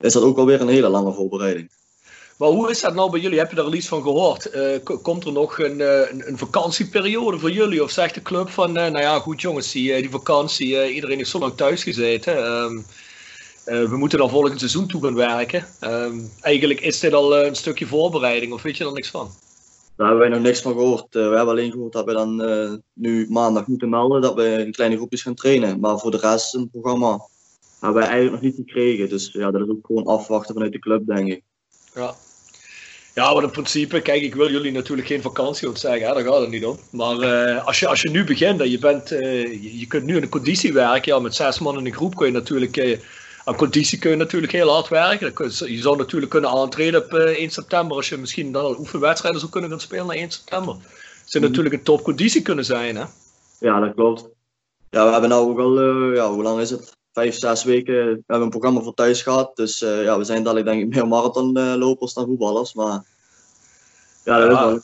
is 0.00 0.12
dat 0.12 0.22
ook 0.22 0.38
alweer 0.38 0.60
een 0.60 0.68
hele 0.68 0.88
lange 0.88 1.12
voorbereiding. 1.12 1.70
Maar 2.40 2.48
hoe 2.48 2.70
is 2.70 2.80
dat 2.80 2.94
nou 2.94 3.10
bij 3.10 3.20
jullie? 3.20 3.38
Heb 3.38 3.50
je 3.50 3.56
daar 3.56 3.64
al 3.64 3.74
iets 3.74 3.88
van 3.88 4.02
gehoord? 4.02 4.54
Uh, 4.54 4.98
komt 5.02 5.24
er 5.24 5.32
nog 5.32 5.58
een, 5.58 5.78
uh, 5.78 6.10
een, 6.10 6.28
een, 6.28 6.38
vakantieperiode 6.38 7.38
voor 7.38 7.50
jullie? 7.50 7.82
Of 7.82 7.90
zegt 7.90 8.14
de 8.14 8.22
club 8.22 8.48
van, 8.48 8.68
uh, 8.68 8.74
nou 8.74 8.98
ja, 8.98 9.18
goed 9.18 9.40
jongens, 9.40 9.72
die, 9.72 10.00
die 10.00 10.10
vakantie, 10.10 10.92
iedereen 10.92 11.16
heeft 11.16 11.30
zo 11.30 11.38
lang 11.38 11.54
thuis 11.54 11.82
gezeten. 11.82 12.46
Um, 12.46 12.84
we 13.64 13.96
moeten 13.96 14.18
dan 14.18 14.30
volgend 14.30 14.58
seizoen 14.58 14.86
toe 14.86 15.02
gaan 15.02 15.14
werken. 15.14 15.64
Um, 15.80 16.30
eigenlijk 16.40 16.80
is 16.80 17.00
dit 17.00 17.12
al 17.12 17.36
een 17.36 17.54
stukje 17.54 17.86
voorbereiding, 17.86 18.52
of 18.52 18.62
weet 18.62 18.76
je 18.76 18.84
er 18.84 18.92
niks 18.92 19.10
van? 19.10 19.30
Daar 19.96 20.08
hebben 20.08 20.28
wij 20.28 20.36
nog 20.36 20.46
niks 20.46 20.60
van 20.60 20.72
gehoord. 20.72 21.06
we 21.10 21.20
hebben 21.20 21.48
alleen 21.48 21.72
gehoord 21.72 21.92
dat 21.92 22.04
we 22.04 22.12
dan 22.12 22.36
nu 22.92 23.26
maandag 23.28 23.66
moeten 23.66 23.88
melden 23.88 24.20
dat 24.20 24.34
we 24.34 24.64
in 24.64 24.72
kleine 24.72 24.96
groepjes 24.96 25.22
gaan 25.22 25.34
trainen. 25.34 25.80
Maar 25.80 25.98
voor 25.98 26.10
de 26.10 26.16
rest, 26.16 26.54
een 26.54 26.70
programma, 26.70 27.26
hebben 27.80 28.00
wij 28.00 28.10
eigenlijk 28.10 28.42
nog 28.42 28.52
niet 28.52 28.66
gekregen. 28.66 29.08
Dus 29.08 29.32
ja, 29.32 29.50
dat 29.50 29.60
is 29.60 29.68
ook 29.68 29.86
gewoon 29.86 30.06
afwachten 30.06 30.54
vanuit 30.54 30.72
de 30.72 30.78
club, 30.78 31.06
denk 31.06 31.28
ik. 31.28 31.42
Ja, 31.94 32.14
ja, 33.14 33.34
maar 33.34 33.42
in 33.42 33.50
principe, 33.50 34.00
kijk, 34.00 34.22
ik 34.22 34.34
wil 34.34 34.50
jullie 34.50 34.72
natuurlijk 34.72 35.08
geen 35.08 35.22
vakantie 35.22 35.68
ontzeggen, 35.68 36.08
hè, 36.08 36.14
daar 36.14 36.24
gaat 36.24 36.40
het 36.40 36.50
niet 36.50 36.64
om. 36.64 36.78
Maar 36.90 37.16
uh, 37.16 37.66
als, 37.66 37.78
je, 37.78 37.88
als 37.88 38.02
je 38.02 38.10
nu 38.10 38.24
begint 38.24 38.60
en 38.60 38.70
je, 38.70 38.78
bent, 38.78 39.12
uh, 39.12 39.42
je, 39.62 39.78
je, 39.78 39.86
kunt 39.86 40.04
nu 40.04 40.16
in 40.16 40.22
een 40.22 40.28
conditie 40.28 40.72
werken, 40.72 41.12
ja, 41.12 41.18
met 41.18 41.34
zes 41.34 41.58
man 41.58 41.78
in 41.78 41.86
een 41.86 41.94
groep 41.94 42.16
kun 42.16 42.26
je 42.26 42.32
natuurlijk, 42.32 42.76
uh, 42.76 42.98
aan 43.44 43.56
conditie 43.56 43.98
kun 43.98 44.10
je 44.10 44.16
natuurlijk 44.16 44.52
heel 44.52 44.72
hard 44.72 44.88
werken. 44.88 45.32
Je 45.72 45.80
zou 45.80 45.96
natuurlijk 45.96 46.30
kunnen 46.30 46.50
aantreden 46.50 47.04
op 47.04 47.14
1 47.14 47.50
september, 47.50 47.96
als 47.96 48.08
je 48.08 48.16
misschien 48.16 48.52
dan 48.52 48.64
al 48.64 48.78
oefenwedstrijden 48.78 49.40
zou 49.40 49.52
kunnen 49.52 49.70
gaan 49.70 49.80
spelen 49.80 50.06
na 50.06 50.14
1 50.14 50.30
september. 50.30 50.74
Het 50.74 51.30
zou 51.30 51.44
mm. 51.44 51.50
natuurlijk 51.50 51.74
een 51.74 51.82
topconditie 51.82 52.42
kunnen 52.42 52.64
zijn, 52.64 52.96
hè? 52.96 53.04
Ja, 53.60 53.80
dat 53.80 53.94
klopt. 53.94 54.28
Ja, 54.90 55.04
we 55.04 55.12
hebben 55.12 55.30
nou 55.30 55.50
ook 55.50 55.58
al, 55.58 55.82
ja, 56.14 56.30
hoe 56.30 56.42
lang 56.42 56.60
is 56.60 56.70
het? 56.70 56.98
Vijf, 57.12 57.38
zes 57.38 57.64
weken 57.64 57.94
we 57.94 58.22
hebben 58.26 58.42
een 58.42 58.50
programma 58.50 58.80
voor 58.80 58.94
thuis 58.94 59.22
gehad. 59.22 59.56
Dus 59.56 59.82
uh, 59.82 60.02
ja, 60.02 60.18
we 60.18 60.24
zijn 60.24 60.42
dadelijk 60.42 60.66
denk 60.66 60.82
ik 60.82 60.94
meer 60.94 61.08
marathonlopers 61.08 62.14
dan 62.14 62.26
voetballers. 62.26 62.74
Maar 62.74 63.04
ja, 64.24 64.38
dat 64.38 64.50
ja. 64.50 64.58
is 64.58 64.64
wel... 64.64 64.80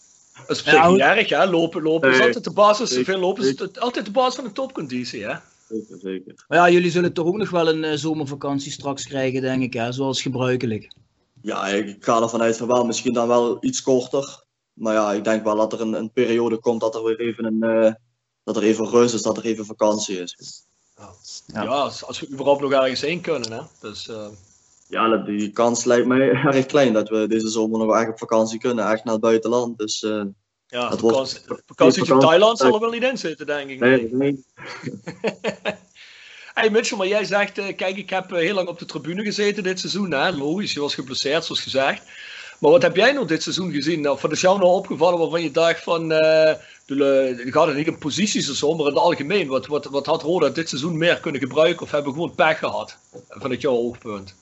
Dat 0.46 0.56
is 0.56 0.62
ja, 0.62 0.90
niet 0.90 1.00
erg, 1.00 1.28
hè? 1.28 1.50
Lopen, 1.50 1.82
lopen 1.82 2.10
is 2.10 2.20
altijd 2.20 2.44
de 2.44 2.52
basis. 2.52 2.88
Zeker, 2.88 3.04
veel 3.04 3.18
lopen 3.18 3.44
is 3.44 3.78
altijd 3.78 4.04
de 4.04 4.10
basis 4.10 4.34
van 4.34 4.44
een 4.44 4.52
topconditie, 4.52 5.24
hè? 5.24 5.34
Zeker, 5.68 5.98
zeker. 6.02 6.44
Maar 6.48 6.58
ja, 6.58 6.70
jullie 6.70 6.90
zullen 6.90 7.12
toch 7.12 7.26
ook 7.26 7.36
nog 7.36 7.50
wel 7.50 7.68
een 7.68 7.84
uh, 7.84 7.92
zomervakantie 7.92 8.72
straks 8.72 9.06
krijgen, 9.06 9.40
denk 9.40 9.62
ik, 9.62 9.72
hè? 9.72 9.92
Zoals 9.92 10.22
gebruikelijk. 10.22 10.92
Ja, 11.42 11.66
ik 11.66 12.04
ga 12.04 12.22
ervan 12.22 12.42
uit 12.42 12.56
van 12.56 12.66
wel. 12.66 12.84
Misschien 12.84 13.12
dan 13.12 13.28
wel 13.28 13.56
iets 13.60 13.82
korter. 13.82 14.44
Maar 14.72 14.94
ja, 14.94 15.12
ik 15.12 15.24
denk 15.24 15.44
wel 15.44 15.56
dat 15.56 15.72
er 15.72 15.80
een, 15.80 15.92
een 15.92 16.12
periode 16.12 16.58
komt 16.58 16.80
dat 16.80 16.94
er 16.94 17.04
weer 17.04 17.20
even 17.20 17.44
een... 17.44 17.84
Uh, 17.84 17.92
dat 18.44 18.56
er 18.56 18.62
even 18.62 18.88
rust 18.88 19.14
is, 19.14 19.22
dat 19.22 19.36
er 19.36 19.44
even 19.44 19.64
vakantie 19.64 20.20
is. 20.20 20.65
Ja, 21.46 21.62
ja 21.62 21.68
als, 21.68 22.04
als, 22.04 22.20
we 22.20 22.28
überhaupt 22.28 22.60
nog 22.60 22.72
ergens 22.72 23.00
heen 23.00 23.20
kunnen. 23.20 23.52
Hè? 23.52 23.60
Dus, 23.80 24.08
uh... 24.08 24.26
Ja, 24.88 25.16
die 25.16 25.50
kans 25.50 25.84
lijkt 25.84 26.06
mij 26.06 26.30
erg 26.52 26.66
klein 26.66 26.92
dat 26.92 27.08
we 27.08 27.26
deze 27.26 27.48
zomer 27.48 27.78
nog 27.78 27.96
echt 27.96 28.08
op 28.08 28.18
vakantie 28.18 28.58
kunnen, 28.58 28.90
echt 28.90 29.04
naar 29.04 29.12
het 29.12 29.22
buitenland. 29.22 29.78
Dus, 29.78 30.02
uh, 30.02 30.22
ja, 30.66 30.88
dat 30.88 31.00
vakantie, 31.00 31.40
wordt, 31.46 31.62
vakantie 31.66 32.12
in 32.12 32.18
Thailand 32.18 32.58
zal 32.58 32.74
er 32.74 32.80
wel 32.80 32.90
niet 32.90 33.02
in 33.02 33.18
zitten, 33.18 33.46
denk 33.46 33.70
ik. 33.70 33.80
Nee, 33.80 34.08
nee. 34.12 34.44
hey 36.54 36.70
Mitchell, 36.70 36.98
maar 36.98 37.06
jij 37.06 37.24
zegt, 37.24 37.58
uh, 37.58 37.76
kijk, 37.76 37.96
ik 37.96 38.10
heb 38.10 38.30
heel 38.30 38.54
lang 38.54 38.68
op 38.68 38.78
de 38.78 38.84
tribune 38.84 39.22
gezeten 39.22 39.62
dit 39.62 39.80
seizoen. 39.80 40.12
Hè? 40.12 40.30
Logisch, 40.30 40.72
je 40.72 40.80
was 40.80 40.94
geblesseerd, 40.94 41.44
zoals 41.44 41.60
gezegd. 41.60 42.02
Maar 42.58 42.70
wat 42.70 42.82
heb 42.82 42.96
jij 42.96 43.12
nog 43.12 43.26
dit 43.26 43.42
seizoen 43.42 43.72
gezien? 43.72 44.10
Of 44.10 44.22
wat 44.22 44.32
is 44.32 44.40
jou 44.40 44.58
nou 44.58 44.70
opgevallen 44.70 45.18
waarvan 45.18 45.42
je 45.42 45.50
dacht 45.50 45.82
van, 45.82 46.12
uh, 46.12 46.52
gaat 47.52 47.66
het 47.66 47.76
niet 47.76 47.88
om 47.88 47.98
posities 47.98 48.50
of 48.50 48.56
zo, 48.56 48.74
maar 48.74 48.86
in 48.86 48.92
het 48.92 49.02
algemeen, 49.02 49.48
wat, 49.48 49.66
wat, 49.66 49.84
wat 49.84 50.06
had 50.06 50.22
Roda 50.22 50.48
dit 50.48 50.68
seizoen 50.68 50.98
meer 50.98 51.20
kunnen 51.20 51.40
gebruiken 51.40 51.82
of 51.82 51.90
hebben 51.90 52.12
we 52.12 52.18
gewoon 52.18 52.34
pech 52.34 52.58
gehad? 52.58 52.98
Vanuit 53.28 53.60
jouw 53.60 53.74
oogpunt. 53.74 54.34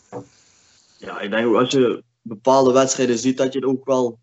Ja, 0.96 1.20
ik 1.20 1.30
denk 1.30 1.46
ook 1.46 1.56
als 1.56 1.70
je 1.70 2.02
bepaalde 2.22 2.72
wedstrijden 2.72 3.18
ziet, 3.18 3.36
dat 3.36 3.52
je 3.52 3.58
het 3.58 3.68
ook 3.68 3.84
wel, 3.84 4.18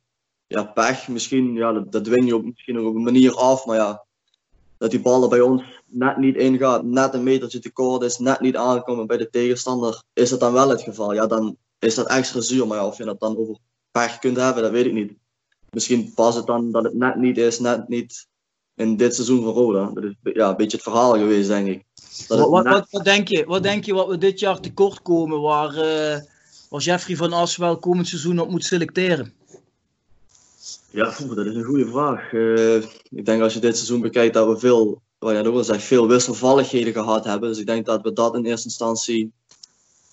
ja, 0.48 0.64
pech 0.64 1.08
misschien, 1.08 1.54
ja, 1.54 1.72
dat, 1.72 1.92
dat 1.92 2.08
win 2.08 2.26
je 2.26 2.36
op, 2.36 2.44
misschien 2.44 2.80
op 2.80 2.96
een 2.96 3.04
manier 3.04 3.36
af, 3.36 3.66
maar 3.66 3.76
ja, 3.76 4.06
dat 4.78 4.92
die 4.92 5.02
ballen 5.02 5.30
bij 5.30 5.42
ons 5.42 5.64
net 5.86 6.18
niet 6.18 6.36
ingaat, 6.36 6.84
net 6.84 7.14
een 7.14 7.24
metertje 7.24 7.60
te 7.60 7.72
kort 7.72 8.04
is, 8.04 8.18
net 8.18 8.40
niet 8.40 8.56
aankomen 8.56 9.08
bij 9.08 9.18
de 9.18 9.30
tegenstander, 9.30 10.04
is 10.14 10.30
dat 10.30 10.40
dan 10.40 10.54
wel 10.54 10.70
het 10.70 10.82
geval? 10.82 11.14
Ja, 11.14 11.28
dan 11.28 11.58
is 11.80 11.96
dat 11.96 12.08
extra 12.08 12.42
zuur, 12.42 12.68
maar 12.68 12.78
ja, 12.78 12.88
of 12.88 12.98
je 12.98 13.04
dat 13.04 13.20
dan 13.20 13.38
over 13.38 13.56
pech 13.92 14.20
kunt 14.20 14.38
hebben, 14.38 14.64
dat 14.64 14.72
weet 14.72 14.86
ik 14.86 14.94
niet. 14.94 15.14
Misschien 15.70 16.14
past 16.14 16.38
het 16.38 16.46
dan 16.46 16.72
dat 16.72 16.84
het 16.84 16.94
net 16.94 17.16
niet 17.16 17.38
is, 17.38 17.60
net 17.60 17.88
niet 17.88 18.28
in 18.76 18.98
dit 18.98 19.16
seizoen 19.16 19.44
van 19.44 19.54
Roda. 19.54 19.92
Dat 19.94 20.04
is 20.04 20.34
ja, 20.34 20.50
een 20.50 20.56
beetje 20.56 20.78
het 20.78 20.86
verhaal 20.86 21.14
geweest, 21.14 21.48
denk 21.48 21.68
ik. 21.68 21.84
Wat, 22.28 22.50
wat, 22.50 22.66
wat, 22.66 22.88
wat, 22.90 23.04
denk 23.04 23.28
je, 23.28 23.46
wat 23.46 23.64
denk 23.64 23.86
je 23.86 23.94
wat 23.94 24.08
we 24.08 24.18
dit 24.18 24.40
jaar 24.40 24.60
tekort 24.60 25.02
komen 25.02 25.42
waar, 25.42 25.74
uh, 25.76 26.20
waar 26.70 26.82
Jeffrey 26.82 27.16
van 27.16 27.34
As 27.34 27.58
wel 27.58 27.80
komend 27.80 28.08
seizoen 28.08 28.40
op 28.40 28.50
moet 28.50 28.64
selecteren? 28.64 29.34
Ja, 30.90 31.04
dat 31.36 31.46
is 31.46 31.56
een 31.56 31.64
goede 31.64 31.88
vraag. 31.88 32.32
Uh, 32.32 32.76
ik 33.10 33.26
denk 33.26 33.42
als 33.42 33.54
je 33.54 33.60
dit 33.60 33.76
seizoen 33.76 34.02
bekijkt 34.02 34.34
dat 34.34 34.48
we 34.48 34.60
veel, 34.60 35.02
wat 35.20 35.36
je 35.36 35.48
ook 35.48 35.56
al 35.56 35.64
zegt, 35.64 35.84
veel 35.84 36.08
wisselvalligheden 36.08 36.94
gehad 36.94 37.26
hebben. 37.26 37.50
Dus 37.50 37.60
ik 37.60 37.66
denk 37.66 37.86
dat 37.86 38.02
we 38.02 38.14
dat 38.14 38.36
in 38.36 38.46
eerste 38.46 38.68
instantie 38.68 39.32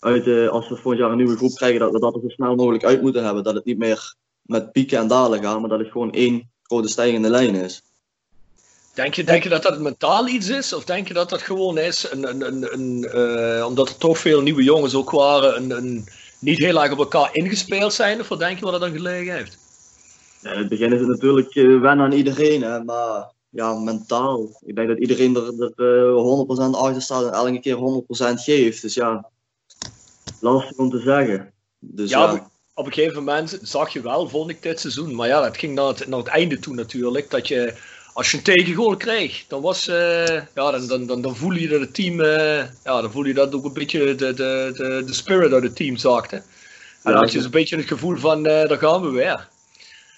uit, 0.00 0.26
eh, 0.26 0.48
als 0.48 0.68
we 0.68 0.74
volgend 0.74 0.98
jaar 0.98 1.10
een 1.10 1.16
nieuwe 1.16 1.36
groep 1.36 1.54
krijgen, 1.54 1.80
dat 1.80 1.92
we 1.92 1.98
dat 1.98 2.14
er 2.14 2.20
zo 2.20 2.28
snel 2.28 2.54
mogelijk 2.54 2.84
uit 2.84 3.02
moeten 3.02 3.24
hebben. 3.24 3.42
Dat 3.42 3.54
het 3.54 3.64
niet 3.64 3.78
meer 3.78 4.14
met 4.42 4.72
pieken 4.72 4.98
en 4.98 5.08
dalen 5.08 5.42
gaat, 5.42 5.60
maar 5.60 5.68
dat 5.68 5.78
het 5.78 5.90
gewoon 5.90 6.12
één 6.12 6.50
grote 6.62 6.88
stijgende 6.88 7.30
lijn 7.30 7.54
is. 7.54 7.82
Denk 8.94 9.14
je, 9.14 9.24
denk 9.24 9.42
je 9.42 9.48
dat 9.48 9.62
dat 9.62 9.80
mentaal 9.80 10.28
iets 10.28 10.48
is? 10.48 10.72
Of 10.72 10.84
denk 10.84 11.08
je 11.08 11.14
dat 11.14 11.30
dat 11.30 11.42
gewoon 11.42 11.78
is, 11.78 12.10
een, 12.10 12.28
een, 12.28 12.46
een, 12.46 12.72
een, 12.72 13.04
eh, 13.04 13.66
omdat 13.66 13.88
er 13.88 13.96
toch 13.96 14.18
veel 14.18 14.40
nieuwe 14.40 14.62
jongens 14.62 14.94
ook 14.94 15.10
waren, 15.10 15.56
een, 15.56 15.70
een, 15.70 16.08
niet 16.38 16.58
heel 16.58 16.82
erg 16.82 16.92
op 16.92 16.98
elkaar 16.98 17.28
ingespeeld 17.32 17.92
zijn? 17.92 18.20
Of 18.20 18.28
wat 18.28 18.38
denk 18.38 18.58
je 18.58 18.64
wat 18.64 18.72
dat 18.72 18.80
dan 18.80 18.92
gelegen 18.92 19.34
heeft? 19.34 19.58
Ja, 20.42 20.52
in 20.52 20.58
het 20.58 20.68
begin 20.68 20.92
is 20.92 21.00
het 21.00 21.08
natuurlijk 21.08 21.54
eh, 21.54 21.80
wennen 21.80 22.06
aan 22.06 22.12
iedereen, 22.12 22.62
hè, 22.62 22.84
maar 22.84 23.32
ja, 23.48 23.74
mentaal. 23.74 24.60
Ik 24.60 24.74
denk 24.74 24.88
dat 24.88 24.98
iedereen 24.98 25.36
er, 25.36 25.72
er 25.76 26.16
eh, 26.16 26.70
100% 26.70 26.70
achter 26.70 27.02
staat 27.02 27.24
en 27.24 27.32
elke 27.32 27.60
keer 27.60 27.76
100% 27.76 28.42
geeft. 28.42 28.82
Dus 28.82 28.94
ja, 28.94 29.30
lastig 30.40 30.76
om 30.76 30.90
te 30.90 31.00
zeggen. 31.00 31.52
Dus, 31.78 32.10
Ja, 32.10 32.32
ja, 32.32 32.50
op, 32.74 32.86
een 32.86 32.92
gegeven 32.92 33.24
moment 33.24 33.58
zag 33.62 33.92
je 33.92 34.00
wel, 34.00 34.28
vond 34.28 34.50
ik 34.50 34.62
dit 34.62 34.80
seizoen. 34.80 35.14
Maar 35.14 35.28
ja, 35.28 35.40
dat 35.40 35.56
ging 35.56 35.74
naar 35.74 35.86
het, 35.86 36.06
naar 36.06 36.18
het 36.18 36.28
einde 36.28 36.58
toe 36.58 36.74
natuurlijk. 36.74 37.30
Dat 37.30 37.48
je, 37.48 37.74
als 38.12 38.30
je 38.30 38.36
een 38.36 38.42
tegengoal 38.42 38.96
kreeg, 38.96 39.44
dan, 39.46 39.62
was, 39.62 39.88
eh, 39.88 40.26
ja, 40.54 40.70
dan, 40.70 40.86
dan, 40.86 41.06
dan, 41.06 41.20
dan 41.20 41.36
voel 41.36 41.52
je 41.52 41.68
dat 41.68 41.80
het 41.80 41.94
team, 41.94 42.20
eh, 42.20 42.64
ja, 42.84 43.00
dan 43.00 43.10
voel 43.10 43.24
je 43.24 43.34
dat 43.34 43.54
ook 43.54 43.64
een 43.64 43.72
beetje 43.72 44.14
de, 44.14 44.34
de, 44.34 44.72
de, 44.74 45.02
de 45.06 45.12
spirit 45.12 45.52
uit 45.52 45.62
het 45.62 45.76
team 45.76 45.96
zakte. 45.96 46.36
En 46.36 47.12
dan 47.12 47.22
had 47.22 47.32
je 47.32 47.40
zo'n 47.40 47.50
beetje 47.50 47.76
het 47.76 47.86
gevoel 47.86 48.16
van, 48.16 48.46
eh 48.46 48.68
daar 48.68 48.78
gaan 48.78 49.02
we 49.02 49.10
weer. 49.10 49.48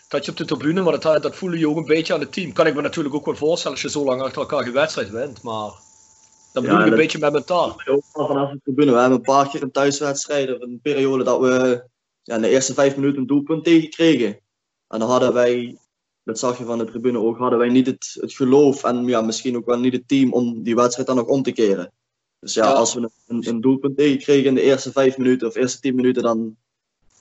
Dat 0.08 0.24
je 0.24 0.30
op 0.30 0.36
de 0.36 0.44
tribune, 0.44 0.82
maar 0.82 1.00
dat, 1.00 1.22
dat 1.22 1.36
voelde 1.36 1.58
je 1.58 1.68
ook 1.68 1.76
een 1.76 1.84
beetje 1.84 2.14
aan 2.14 2.20
het 2.20 2.32
team. 2.32 2.52
Kan 2.52 2.66
ik 2.66 2.74
me 2.74 2.82
natuurlijk 2.82 3.14
ook 3.14 3.24
wel 3.24 3.36
voorstellen 3.36 3.76
als 3.76 3.92
je 3.92 3.98
zo 3.98 4.04
lang 4.04 4.22
achter 4.22 4.40
elkaar 4.40 4.66
een 4.66 4.72
wedstrijd 4.72 5.10
wint. 5.10 5.42
Maar 5.42 5.70
dan 6.52 6.62
bedoel 6.62 6.78
Ja, 6.78 6.78
ik 6.78 6.84
een 6.84 6.90
dat- 6.90 6.98
beetje 6.98 7.18
met 7.18 7.32
mentaal. 7.32 7.80
vanaf 8.12 8.50
de 8.50 8.60
tribune. 8.64 8.92
We 8.92 8.98
hebben 8.98 9.18
een 9.18 9.24
paar 9.24 9.48
keer 9.48 9.62
een 9.62 9.70
thuiswedstrijd, 9.70 10.54
of 10.54 10.60
een 10.60 10.80
periode 10.82 11.24
dat 11.24 11.40
we 11.40 11.84
ja, 12.22 12.34
in 12.34 12.42
de 12.42 12.48
eerste 12.48 12.74
vijf 12.74 12.96
minuten 12.96 13.20
een 13.20 13.26
doelpunt 13.26 13.64
tegenkregen. 13.64 14.28
En 14.88 14.98
dan 14.98 15.08
hadden 15.10 15.32
wij, 15.32 15.76
dat 16.24 16.38
zag 16.38 16.58
je 16.58 16.64
van 16.64 16.78
de 16.78 16.84
tribune 16.84 17.18
ook, 17.18 17.38
hadden 17.38 17.58
wij 17.58 17.68
niet 17.68 17.86
het, 17.86 18.16
het 18.20 18.32
geloof 18.34 18.84
en 18.84 19.04
ja, 19.06 19.20
misschien 19.20 19.56
ook 19.56 19.66
wel 19.66 19.78
niet 19.78 19.92
het 19.92 20.08
team 20.08 20.32
om 20.32 20.62
die 20.62 20.74
wedstrijd 20.74 21.08
dan 21.08 21.16
nog 21.16 21.26
om 21.26 21.42
te 21.42 21.52
keren. 21.52 21.92
Dus 22.40 22.54
ja, 22.54 22.64
Ja. 22.64 22.72
als 22.72 22.94
we 22.94 23.10
een, 23.26 23.48
een 23.48 23.60
doelpunt 23.60 23.96
tegenkregen 23.96 24.46
in 24.48 24.54
de 24.54 24.60
eerste 24.62 24.92
vijf 24.92 25.18
minuten 25.18 25.48
of 25.48 25.54
eerste 25.54 25.80
tien 25.80 25.94
minuten, 25.94 26.22
dan 26.22 26.56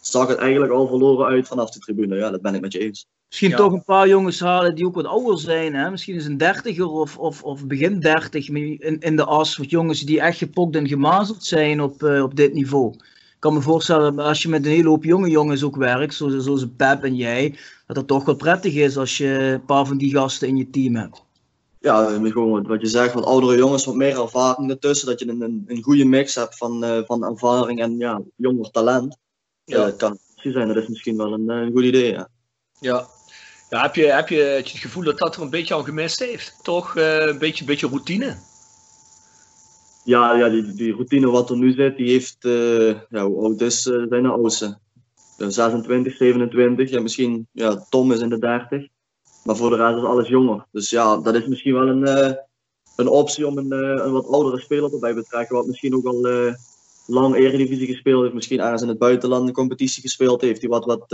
zag 0.01 0.27
het 0.27 0.37
eigenlijk 0.37 0.71
al 0.71 0.87
verloren 0.87 1.25
uit 1.27 1.47
vanaf 1.47 1.69
de 1.69 1.79
tribune. 1.79 2.15
Ja, 2.15 2.29
dat 2.29 2.41
ben 2.41 2.55
ik 2.55 2.61
met 2.61 2.71
je 2.73 2.79
eens. 2.79 3.05
Misschien 3.29 3.49
Ja. 3.49 3.55
toch 3.55 3.71
een 3.73 3.83
paar 3.83 4.07
jongens 4.07 4.39
halen 4.39 4.75
die 4.75 4.85
ook 4.85 4.95
wat 4.95 5.05
ouder 5.05 5.39
zijn. 5.39 5.73
Hè? 5.75 5.89
Misschien 5.91 6.15
is 6.15 6.25
een 6.25 6.37
dertiger 6.37 6.87
of, 6.87 7.17
of, 7.17 7.43
of 7.43 7.65
begin 7.65 7.99
dertig 7.99 8.49
in, 8.49 8.99
in 8.99 9.15
de 9.15 9.25
as. 9.25 9.57
Wat 9.57 9.69
jongens 9.69 10.01
die 10.01 10.21
echt 10.21 10.37
gepokt 10.37 10.75
en 10.75 10.87
gemazeld 10.87 11.43
zijn 11.43 11.81
op, 11.81 12.03
eh, 12.03 12.23
op 12.23 12.35
dit 12.35 12.53
niveau. 12.53 12.93
Ik 12.93 13.45
kan 13.45 13.53
me 13.53 13.61
voorstellen, 13.61 14.19
als 14.19 14.41
je 14.41 14.49
met 14.49 14.65
een 14.65 14.71
hele 14.71 14.89
hoop 14.89 15.03
jonge 15.03 15.29
jongens 15.29 15.63
ook 15.63 15.75
werkt, 15.75 16.13
zoals, 16.13 16.43
zoals 16.43 16.65
Pep 16.77 17.03
en 17.03 17.15
jij, 17.15 17.55
dat 17.87 17.95
het 17.95 18.07
toch 18.07 18.25
wel 18.25 18.35
prettig 18.35 18.73
is 18.73 18.97
als 18.97 19.17
je 19.17 19.27
een 19.27 19.65
paar 19.65 19.85
van 19.85 19.97
die 19.97 20.11
gasten 20.11 20.47
in 20.47 20.57
je 20.57 20.69
team 20.69 20.95
hebt. 20.95 21.23
Ja, 21.79 22.19
gewoon 22.23 22.67
wat- 22.67 22.81
je 22.81 22.87
zegt, 22.87 23.13
wat 23.13 23.25
oudere 23.25 23.57
jongens, 23.57 23.85
wat 23.85 23.95
meer 23.95 24.19
ervaring 24.21 24.69
ertussen. 24.69 25.07
Dat 25.07 25.19
je 25.19 25.27
een, 25.29 25.41
een, 25.41 25.63
een 25.67 25.83
goede 25.83 26.05
mix 26.05 26.35
hebt 26.35 26.57
van, 26.57 26.83
eh, 26.83 27.01
van 27.05 27.23
ervaring 27.23 27.79
en 27.81 27.97
ja, 27.97 28.21
jonger 28.35 28.71
talent. 28.71 29.17
Ja. 29.63 29.77
Ja. 29.77 29.83
dat 29.85 29.95
kan 29.95 30.17
optie 30.35 30.51
zijn, 30.51 30.67
dat 30.67 30.77
is 30.77 30.87
misschien 30.87 31.17
wel 31.17 31.33
een, 31.33 31.49
eh, 31.49 31.57
een 31.57 31.71
goed 31.71 31.83
idee. 31.83 32.11
Ja. 32.11 32.27
Ja. 32.79 33.07
Ja, 33.69 33.81
heb 33.81 33.95
je, 33.95 34.05
heb 34.05 34.29
je 34.29 34.41
het 34.41 34.69
gevoel 34.69 35.03
dat 35.03 35.17
dat 35.17 35.35
er 35.35 35.41
een 35.41 35.49
beetje 35.49 35.75
aan 35.75 35.85
gemist 35.85 36.19
heeft? 36.19 36.59
Toch 36.61 36.95
eh, 36.95 37.25
een 37.27 37.37
beetje, 37.37 37.65
beetje 37.65 37.87
routine? 37.87 38.37
Ja, 40.03 40.35
ja 40.35 40.49
die, 40.49 40.73
die 40.73 40.93
routine 40.93 41.29
wat 41.29 41.49
er 41.49 41.57
nu 41.57 41.73
zit, 41.73 41.97
die 41.97 42.09
heeft, 42.11 42.45
eh, 42.45 42.89
ja, 43.09 43.25
hoe 43.25 43.43
oud 43.43 43.61
is 43.61 43.87
eh, 43.87 44.03
zijn 44.09 44.23
de 44.23 44.29
oudste? 44.29 44.79
Ja, 45.37 45.49
26, 45.49 46.15
27, 46.15 46.89
ja, 46.89 47.01
misschien, 47.01 47.47
ja, 47.51 47.85
Tom 47.89 48.11
is 48.11 48.19
in 48.19 48.29
de 48.29 48.39
30. 48.39 48.87
Maar 49.43 49.55
voor 49.55 49.69
de 49.69 49.75
rest 49.75 49.97
is 49.97 50.03
alles 50.03 50.27
jonger. 50.27 50.65
Dus 50.71 50.89
ja, 50.89 51.17
dat 51.17 51.35
is 51.35 51.47
misschien 51.47 51.73
wel 51.73 51.87
een, 51.87 52.35
een 52.95 53.07
optie 53.07 53.47
om 53.47 53.57
een, 53.57 53.71
een 53.71 54.11
wat 54.11 54.27
oudere 54.27 54.59
speler 54.59 54.93
erbij 54.93 55.09
te 55.09 55.15
betrekken, 55.15 55.55
wat 55.55 55.67
misschien 55.67 55.95
ook 55.95 56.05
al 56.05 56.27
lang 57.07 57.35
Eredivisie 57.35 57.87
gespeeld 57.87 58.21
heeft, 58.21 58.33
misschien 58.33 58.59
ergens 58.59 58.81
in 58.81 58.87
het 58.87 58.97
buitenland 58.97 59.47
een 59.47 59.53
competitie 59.53 60.01
gespeeld 60.01 60.41
heeft, 60.41 60.59
die 60.59 60.69
wat, 60.69 60.85
wat, 60.85 61.05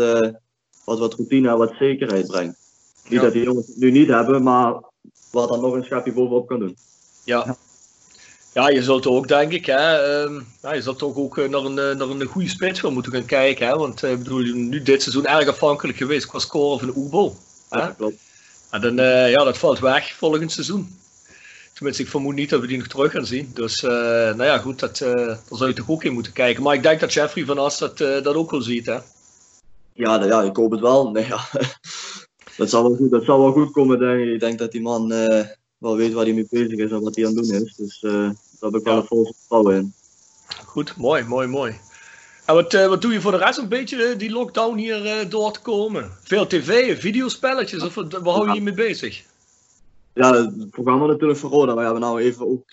wat, 0.85 0.99
wat 0.99 1.13
routine 1.13 1.49
en 1.49 1.57
wat 1.57 1.73
zekerheid 1.79 2.27
brengt. 2.27 2.57
Niet 3.03 3.13
Ja. 3.13 3.21
dat 3.21 3.33
die 3.33 3.43
jongens 3.43 3.67
het 3.67 3.77
nu 3.77 3.91
niet 3.91 4.07
hebben, 4.07 4.43
maar 4.43 4.73
wat 5.31 5.49
dan 5.49 5.61
nog 5.61 5.73
een 5.73 5.83
schapje 5.83 6.11
bovenop 6.13 6.47
kan 6.47 6.59
doen. 6.59 6.77
Ja. 7.23 7.57
Ja, 8.53 8.69
je 8.69 8.83
zult 8.83 9.07
ook, 9.07 9.27
denk 9.27 9.51
ik, 9.51 9.65
hè, 9.65 9.95
ehm, 9.97 10.41
ja, 10.61 10.73
je 10.73 10.81
zult 10.81 10.97
toch 10.97 11.15
ook 11.15 11.37
eh, 11.37 11.49
naar 11.49 11.63
een, 11.63 11.79
eh, 11.79 11.95
naar 11.95 12.09
een 12.09 12.23
goede 12.23 12.49
spits 12.49 12.79
gaan 12.79 12.93
moeten 12.93 13.11
gaan 13.11 13.25
kijken. 13.25 13.67
Hè? 13.67 13.75
Want 13.75 14.03
eh, 14.03 14.11
ik 14.11 14.17
bedoel, 14.17 14.41
nu 14.43 14.81
dit 14.81 15.01
seizoen 15.01 15.25
erg 15.25 15.47
afhankelijk 15.47 15.97
geweest 15.97 16.25
qua 16.25 16.39
score 16.39 16.79
van 16.79 16.93
Oebo. 16.95 17.35
Ja, 17.71 17.93
klopt. 17.97 18.15
En 18.69 18.81
dan, 18.81 18.95
ja, 19.29 19.43
dat 19.43 19.57
valt 19.57 19.79
weg 19.79 20.13
volgend 20.15 20.51
seizoen. 20.51 20.97
Tenminste, 21.73 22.03
ik 22.03 22.09
vermoed 22.09 22.35
niet 22.35 22.49
dat 22.49 22.61
we 22.61 22.67
die 22.67 22.77
nog 22.77 22.87
terug 22.87 23.11
gaan 23.11 23.25
zien. 23.25 23.51
Dus, 23.53 23.81
nou 23.81 24.43
ja, 24.43 24.57
goed, 24.57 24.79
dat, 24.79 24.97
daar 24.97 25.39
zou 25.49 25.69
je 25.69 25.75
toch 25.75 25.89
ook 25.89 26.03
in 26.03 26.13
moeten 26.13 26.33
kijken. 26.33 26.63
Maar 26.63 26.73
ik 26.73 26.83
denk 26.83 26.99
dat 26.99 27.13
Jeffrey 27.13 27.45
van 27.45 27.57
As 27.57 27.77
dat, 27.77 27.97
dat 27.97 28.27
ook 28.27 28.51
wel 28.51 28.61
ziet, 28.61 28.85
hè. 28.85 28.97
Ja, 29.97 30.17
nou 30.17 30.27
ja, 30.27 30.41
ik 30.41 30.55
hoop 30.55 30.71
het 30.71 30.79
wel. 30.79 31.11
Nee, 31.11 31.25
ja. 31.25 31.39
dat, 32.57 32.69
zal 32.69 32.83
wel 32.83 32.95
goed, 32.95 33.11
dat 33.11 33.23
zal 33.23 33.39
wel 33.39 33.51
goed 33.51 33.71
komen, 33.71 33.99
denk 33.99 34.19
ik. 34.19 34.33
Ik 34.33 34.39
denk 34.39 34.59
dat 34.59 34.71
die 34.71 34.81
man 34.81 35.11
eh, 35.11 35.45
wel 35.77 35.95
weet 35.95 36.13
waar 36.13 36.23
hij 36.23 36.33
mee 36.33 36.47
bezig 36.49 36.77
is 36.77 36.91
en 36.91 37.01
wat 37.01 37.15
hij 37.15 37.27
aan 37.27 37.35
het 37.35 37.47
doen 37.47 37.61
is. 37.61 37.75
Dus 37.75 38.03
eh, 38.03 38.11
daar 38.11 38.71
heb 38.71 38.75
ik 38.75 38.83
wel 38.83 38.97
een 38.97 39.05
vol 39.05 39.25
vertrouwen 39.25 39.75
in. 39.75 39.93
Goed, 40.65 40.97
mooi, 40.97 41.23
mooi, 41.23 41.47
mooi. 41.47 41.79
En 42.45 42.55
wat, 42.55 42.73
eh, 42.73 42.87
wat 42.87 43.01
doe 43.01 43.13
je 43.13 43.21
voor 43.21 43.31
de 43.31 43.37
rest 43.37 43.57
een 43.57 43.67
beetje 43.67 44.15
die 44.15 44.31
lockdown 44.31 44.77
hier 44.77 45.29
door 45.29 45.51
te 45.51 45.61
komen? 45.61 46.11
Veel 46.21 46.47
tv, 46.47 46.99
videospelletjes, 46.99 47.83
of 47.83 47.95
waar 47.95 48.21
hou 48.21 48.47
je 48.47 48.53
je 48.53 48.61
mee 48.61 48.73
bezig? 48.73 49.23
Ja, 50.13 50.33
het 50.33 50.69
programma 50.69 51.05
natuurlijk 51.05 51.39
voor 51.39 51.49
Roda. 51.49 51.65
Maar 51.65 51.75
we 51.75 51.83
hebben 51.83 52.01
nou 52.01 52.21
even 52.21 52.47
ook 52.47 52.69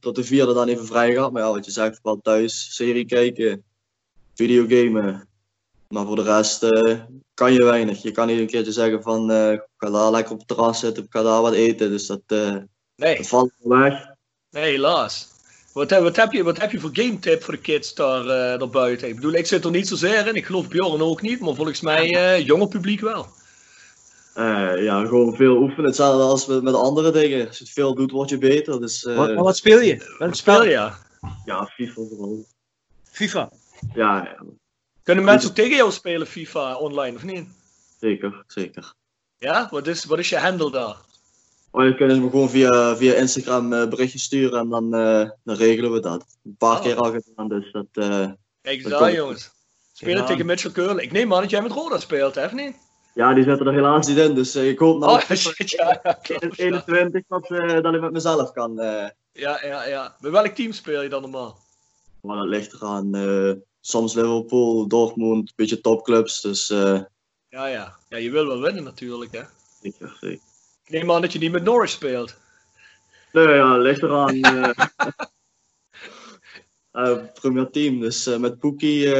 tot 0.00 0.14
de 0.14 0.24
vierde 0.24 0.54
dan 0.54 0.68
even 0.68 0.86
vrij 0.86 1.12
gehad. 1.12 1.32
Maar 1.32 1.42
ja, 1.42 1.52
wat 1.52 1.64
je 1.64 1.70
zegt, 1.70 2.00
wel 2.02 2.20
thuis, 2.22 2.74
serie 2.74 3.06
kijken, 3.06 3.64
videogamen. 4.34 5.30
Maar 5.92 6.06
voor 6.06 6.16
de 6.16 6.22
rest 6.22 6.62
eh, 6.62 6.98
kan 7.34 7.52
je 7.52 7.64
weinig. 7.64 8.02
Je 8.02 8.10
kan 8.10 8.26
niet 8.26 8.38
een 8.38 8.46
keertje 8.46 8.72
zeggen 8.72 9.02
van, 9.02 9.30
eh, 9.30 9.52
ik 9.52 9.66
ga 9.76 9.90
daar 9.90 10.10
lekker 10.10 10.32
op 10.32 10.38
het 10.38 10.48
terras 10.48 10.78
zitten, 10.80 11.04
ik 11.04 11.12
ga 11.12 11.22
daar 11.22 11.42
wat 11.42 11.52
eten. 11.52 11.90
Dus 11.90 12.06
dat, 12.06 12.20
eh, 12.26 12.56
Nee, 12.96 13.16
dat 13.16 13.26
valt 13.26 13.50
wel 13.62 13.78
weg. 13.78 14.06
nee, 14.50 14.70
helaas. 14.70 15.28
Wat, 15.72 15.90
heb- 15.90 16.02
wat, 16.02 16.16
heb 16.16 16.32
je, 16.32 16.42
wat 16.42 16.58
heb 16.60 16.70
je 16.70 16.80
voor 16.80 16.90
game 16.92 17.18
tip 17.18 17.42
voor 17.42 17.54
de 17.54 17.60
kids 17.60 17.94
daar, 17.94 18.20
eh 18.20 18.58
daar 18.58 18.68
buiten? 18.70 19.08
Ik 19.08 19.14
bedoel, 19.14 19.32
ik 19.32 19.46
zit 19.46 19.64
er 19.64 19.70
niet 19.70 19.88
zozeer 19.88 20.26
in. 20.26 20.34
Ik 20.34 20.46
geloof 20.46 20.68
Bjorn 20.68 21.02
ook 21.02 21.22
niet, 21.22 21.40
maar 21.40 21.54
volgens 21.54 21.80
mij 21.80 22.14
eh 22.14 22.46
jonge 22.46 22.68
publiek 22.68 23.00
wel. 23.00 23.26
Eh, 24.34 24.82
ja, 24.82 25.04
gewoon 25.06 25.36
veel 25.36 25.56
oefenen. 25.56 25.84
Hetzelfde 25.84 26.22
als 26.22 26.46
met, 26.46 26.62
met 26.62 26.74
andere 26.74 27.10
dingen. 27.10 27.46
Als 27.46 27.58
je 27.58 27.64
het 27.64 27.72
veel 27.72 27.94
doet, 27.94 28.10
word 28.10 28.28
je 28.28 28.38
beter. 28.38 28.80
Dus 28.80 29.04
eh, 29.04 29.16
Wat, 29.16 29.34
maar 29.34 29.44
wat 29.44 29.56
speel 29.56 29.80
je? 29.80 29.96
Welk 29.96 30.18
Wat 30.18 30.36
speel 30.36 30.54
spel? 30.54 30.64
je? 30.64 30.70
Ja? 30.70 30.98
ja, 31.44 31.66
FIFA 31.66 32.02
vooral. 32.08 32.44
FIFA. 33.10 33.50
Ja, 33.94 34.16
ja, 34.24 34.36
Kunnen 35.02 35.24
mensen 35.24 35.48
ook 35.50 35.54
tegen 35.56 35.76
jou 35.76 35.90
spelen 35.92 36.26
FIFA 36.26 36.74
online 36.76 37.16
of 37.16 37.22
niet? 37.22 37.48
zeker, 38.00 38.44
zeker. 38.46 38.94
Ja? 39.38 39.68
Wat 39.70 39.86
is, 39.86 40.04
wat 40.04 40.18
is 40.18 40.28
je 40.28 40.38
handle 40.38 40.70
daar? 40.70 40.96
Oh, 41.70 41.84
je 41.84 41.94
kunt 41.94 42.22
me 42.22 42.30
gewoon 42.30 42.50
via, 42.50 42.96
via 42.96 43.14
Instagram 43.14 43.72
eh, 43.72 43.88
berichtjes 43.88 44.22
sturen 44.22 44.58
en 44.60 44.68
dan, 44.68 44.94
eh, 44.94 45.28
dan 45.44 45.56
regelen 45.56 45.92
we 45.92 46.00
dat. 46.00 46.24
Een 46.44 46.56
paar 46.58 46.76
Oh. 46.76 46.82
keer 46.82 46.96
al 46.96 47.10
gedaan, 47.12 47.48
dus 47.48 47.72
dat... 47.72 47.86
eh, 47.92 48.08
Kijk 48.62 48.74
eens 48.76 48.82
Dat 48.82 48.92
daar, 48.92 49.00
komt. 49.00 49.12
jongens. 49.12 49.50
Spelen 49.92 50.16
Ja. 50.16 50.24
tegen 50.26 50.46
Mitchell 50.46 50.70
Curley. 50.70 51.04
Ik 51.04 51.12
neem 51.12 51.34
aan 51.34 51.40
dat 51.40 51.50
jij 51.50 51.62
met 51.62 51.72
Roda 51.72 51.98
speelt, 51.98 52.34
hè, 52.34 52.44
of 52.44 52.52
niet? 52.52 52.76
ja, 53.14 53.34
die 53.34 53.44
zitten 53.44 53.66
er 53.66 53.72
helaas 53.72 54.06
niet 54.06 54.16
in, 54.18 54.34
dus 54.34 54.54
eh, 54.54 54.68
ik 54.68 54.78
hoop 54.78 54.98
nou 54.98 55.12
Oh, 55.12 55.30
shit, 55.36 55.70
ja. 55.70 56.00
ja, 56.02 56.12
klopt, 56.12 56.56
ja. 56.56 56.64
21 56.64 57.22
dat, 57.28 57.50
eh, 57.50 57.82
dat 57.82 57.94
ik 57.94 58.00
met 58.00 58.12
mezelf 58.12 58.52
kan. 58.52 58.78
eh. 58.80 59.08
Ja, 59.32 59.64
ja, 59.64 59.84
ja. 59.86 60.16
Met 60.20 60.32
welk 60.32 60.54
team 60.54 60.72
speel 60.72 61.02
je 61.02 61.08
dan 61.08 61.22
normaal? 61.22 61.58
maar 62.20 62.36
dat 62.36 62.46
ligt 62.46 62.72
eraan. 62.72 63.10
Soms 63.82 64.14
Liverpool, 64.14 64.86
Dortmund, 64.88 65.48
een 65.48 65.52
beetje 65.56 65.80
topclubs, 65.80 66.40
dus 66.40 66.70
eh, 66.70 67.00
Ja, 67.48 67.66
ja. 67.66 67.96
Ja, 68.08 68.16
je 68.16 68.30
wil 68.30 68.46
wel 68.46 68.60
winnen 68.60 68.84
natuurlijk, 68.84 69.32
hè. 69.32 69.42
zeker, 69.82 70.16
zeker. 70.20 70.40
Ik 70.84 70.90
neem 70.90 71.10
aan 71.12 71.20
dat 71.20 71.32
je 71.32 71.38
niet 71.38 71.52
met 71.52 71.62
Norwich 71.62 71.90
speelt. 71.90 72.36
Nee, 73.32 73.48
ja, 73.48 73.76
ligt 73.76 74.02
eraan. 74.02 74.40
eh, 76.92 77.18
premier 77.40 77.70
team, 77.70 78.00
dus 78.00 78.26
met 78.38 78.58
Poekie 78.58 79.14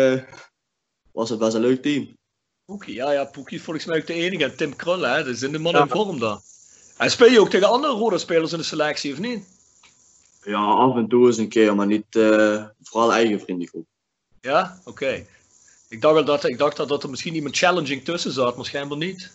was 1.13 1.31
het 1.31 1.39
best 1.39 1.55
een 1.55 1.61
leuk 1.61 1.83
team. 1.83 2.17
Poekie, 2.65 2.95
ja, 2.95 3.13
ja. 3.13 3.25
Poekie 3.25 3.59
is 3.59 3.65
volgens 3.65 3.85
mij 3.87 3.99
ook 3.99 4.07
de 4.07 4.13
enige. 4.15 4.45
En 4.45 4.57
Tim 4.57 4.77
Krul, 4.77 5.01
hè. 5.01 5.17
Dat 5.17 5.27
is 5.35 5.43
in 5.43 5.53
de 5.53 5.59
man 5.59 5.73
Ja. 5.73 5.83
in 5.83 5.89
vorm 5.89 6.19
daar. 6.19 6.39
En 6.97 7.11
speel 7.11 7.31
je 7.31 7.41
ook 7.41 7.49
tegen 7.51 7.69
andere 7.69 7.93
Roda-spelers 7.93 8.53
in 8.53 8.59
de 8.59 8.65
selectie, 8.65 9.13
of 9.13 9.19
niet? 9.19 9.45
Ja, 10.45 10.65
af 10.65 10.97
en 10.97 11.09
toe 11.09 11.27
eens 11.27 11.37
een 11.37 11.49
keer, 11.49 11.75
maar 11.75 11.87
niet 11.87 12.07
vooral 12.83 13.13
eigen 13.13 13.41
vriendengroep. 13.41 13.87
Ja? 14.43 14.79
Oké. 14.85 15.25
Ik 15.89 16.01
dacht, 16.01 16.15
wel 16.15 16.25
dat, 16.25 16.45
ik 16.45 16.59
dacht 16.59 16.77
dat, 16.77 16.89
dat 16.89 17.03
er 17.03 17.11
misschien 17.11 17.35
iemand 17.35 17.57
challenging 17.57 18.05
tussen 18.05 18.33
zat, 18.33 18.57
maar 18.57 18.65
schijnbaar 18.65 18.99
niet. 18.99 19.31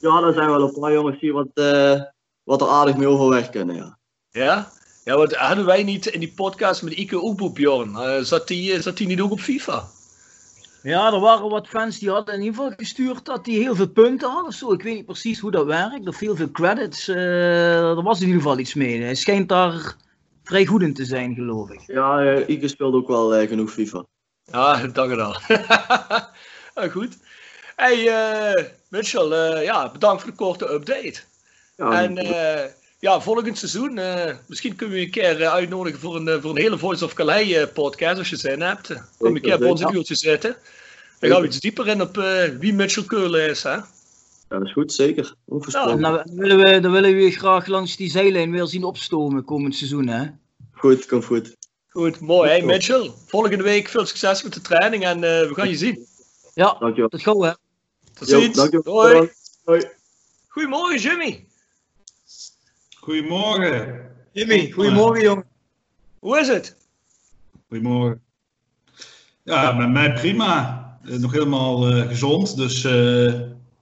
Ja, 0.00 0.22
er 0.22 0.32
zijn 0.34 0.50
wel 0.50 0.62
een 0.62 0.80
paar 0.80 0.92
jongens 0.92 1.20
die 1.20 1.32
wat, 1.32 1.48
eh, 1.54 2.00
wat 2.44 2.60
er 2.60 2.68
aardig 2.68 2.96
mee 2.96 3.06
overweg 3.06 3.50
kunnen, 3.50 3.76
ja. 3.76 3.98
Ja? 4.30 4.68
Ja, 5.04 5.16
wat 5.16 5.34
hadden 5.34 5.64
wij 5.64 5.82
niet 5.82 6.06
in 6.06 6.20
die 6.20 6.32
podcast 6.36 6.82
met 6.82 6.92
Ike 6.92 7.24
Oeboe, 7.24 7.52
Bjorn? 7.52 7.90
Uh, 7.90 8.18
zat, 8.18 8.48
die, 8.48 8.82
zat 8.82 8.96
die 8.96 9.06
niet 9.06 9.20
ook 9.20 9.30
op 9.30 9.40
FIFA? 9.40 9.84
Ja, 10.82 11.12
er 11.12 11.20
waren 11.20 11.48
wat 11.48 11.68
fans 11.68 11.98
die 11.98 12.10
hadden 12.10 12.34
in 12.34 12.40
ieder 12.40 12.56
geval 12.56 12.72
gestuurd 12.76 13.24
dat 13.24 13.44
die 13.44 13.58
heel 13.58 13.74
veel 13.74 13.88
punten 13.88 14.30
hadden. 14.30 14.52
Zo, 14.52 14.72
ik 14.72 14.82
weet 14.82 14.94
niet 14.94 15.06
precies 15.06 15.40
hoe 15.40 15.50
dat 15.50 15.66
werkt. 15.66 16.06
Er 16.06 16.14
veel 16.14 16.36
veel 16.36 16.50
credits. 16.50 17.08
Uh, 17.08 17.96
er 17.96 18.02
was 18.02 18.20
in 18.20 18.26
ieder 18.26 18.42
geval 18.42 18.58
iets 18.58 18.74
mee. 18.74 19.02
Hij 19.02 19.14
schijnt 19.14 19.48
daar 19.48 19.96
vrij 20.42 20.66
goed 20.66 20.82
in 20.82 20.94
te 20.94 21.04
zijn, 21.04 21.34
geloof 21.34 21.70
ik. 21.70 21.80
Ja, 21.86 22.22
uh, 22.22 22.48
Ike 22.48 22.68
speelt 22.68 22.94
ook 22.94 23.08
wel 23.08 23.40
uh, 23.40 23.48
genoeg 23.48 23.70
FIFA. 23.70 24.04
Ja, 24.52 24.86
dank 24.86 25.10
je 25.10 25.16
wel. 25.16 25.34
goed. 26.90 27.16
Hey 27.76 28.72
Mitchell, 28.88 29.62
ja, 29.62 29.90
bedankt 29.90 30.22
voor 30.22 30.30
de 30.30 30.36
korte 30.36 30.72
update. 30.72 31.20
Ja, 31.76 32.02
en 32.02 32.14
ja, 32.98 33.20
volgend 33.20 33.58
seizoen, 33.58 34.00
misschien 34.46 34.76
kunnen 34.76 34.96
we 34.96 35.02
een 35.02 35.10
keer 35.10 35.46
uitnodigen 35.46 36.00
voor 36.00 36.16
een, 36.16 36.40
voor 36.40 36.50
een 36.50 36.62
hele 36.62 36.78
Voice 36.78 37.04
of 37.04 37.14
Calais 37.14 37.66
podcast 37.72 38.18
als 38.18 38.30
je 38.30 38.36
zin 38.36 38.60
hebt. 38.60 38.92
Kom 39.18 39.34
een 39.34 39.42
keer 39.42 39.58
bij 39.58 39.68
ons 39.68 39.80
een 39.80 39.94
uurtje 39.94 40.14
zitten. 40.14 40.56
Dan 41.18 41.30
gaan 41.30 41.40
we 41.40 41.46
iets 41.46 41.60
dieper 41.60 41.88
in 41.88 42.00
op 42.00 42.16
uh, 42.16 42.42
wie 42.58 42.74
Mitchell 42.74 43.04
Keulen 43.04 43.48
is. 43.48 43.62
Hè? 43.62 43.70
Ja, 43.70 43.84
dat 44.48 44.62
is 44.62 44.72
goed, 44.72 44.92
zeker. 44.92 45.34
Ja, 45.68 45.96
dan, 45.96 46.22
willen 46.24 46.58
we, 46.58 46.80
dan 46.80 46.92
willen 46.92 47.14
we 47.14 47.20
je 47.20 47.30
graag 47.30 47.66
langs 47.66 47.96
die 47.96 48.10
zijlijn 48.10 48.50
weer 48.50 48.66
zien 48.66 48.84
opstomen 48.84 49.44
komend 49.44 49.74
seizoen. 49.74 50.06
Hè? 50.06 50.26
Goed, 50.72 51.06
komt 51.06 51.24
goed. 51.24 51.56
Goed, 51.96 52.20
mooi. 52.20 52.48
Hey 52.48 52.62
Mitchell, 52.62 53.12
volgende 53.26 53.62
week 53.62 53.88
veel 53.88 54.06
succes 54.06 54.42
met 54.42 54.54
de 54.54 54.60
training 54.60 55.04
en 55.04 55.16
uh, 55.16 55.22
we 55.22 55.50
gaan 55.52 55.68
je 55.68 55.76
zien. 55.76 56.06
Ja, 56.54 56.76
dankjewel. 56.78 57.08
tot 57.08 57.22
gauw 57.22 57.40
hè. 57.40 57.52
Tot 58.14 58.28
ziens. 58.28 58.68
Hoi. 58.84 59.30
Hoi. 59.64 59.88
Goedemorgen 60.48 60.98
Jimmy. 60.98 61.46
Goedemorgen. 62.96 64.10
Jimmy, 64.32 64.70
goedemorgen 64.70 65.22
jongen. 65.22 65.44
Hoe 66.18 66.38
is 66.38 66.48
het? 66.48 66.76
Goedemorgen. 67.68 68.22
Ja, 69.42 69.72
met 69.72 69.90
mij 69.90 70.12
prima. 70.12 70.98
Eh, 71.04 71.16
nog 71.16 71.32
helemaal 71.32 71.90
uh, 71.90 72.06
gezond, 72.08 72.56
dus 72.56 72.84
uh, 72.84 73.40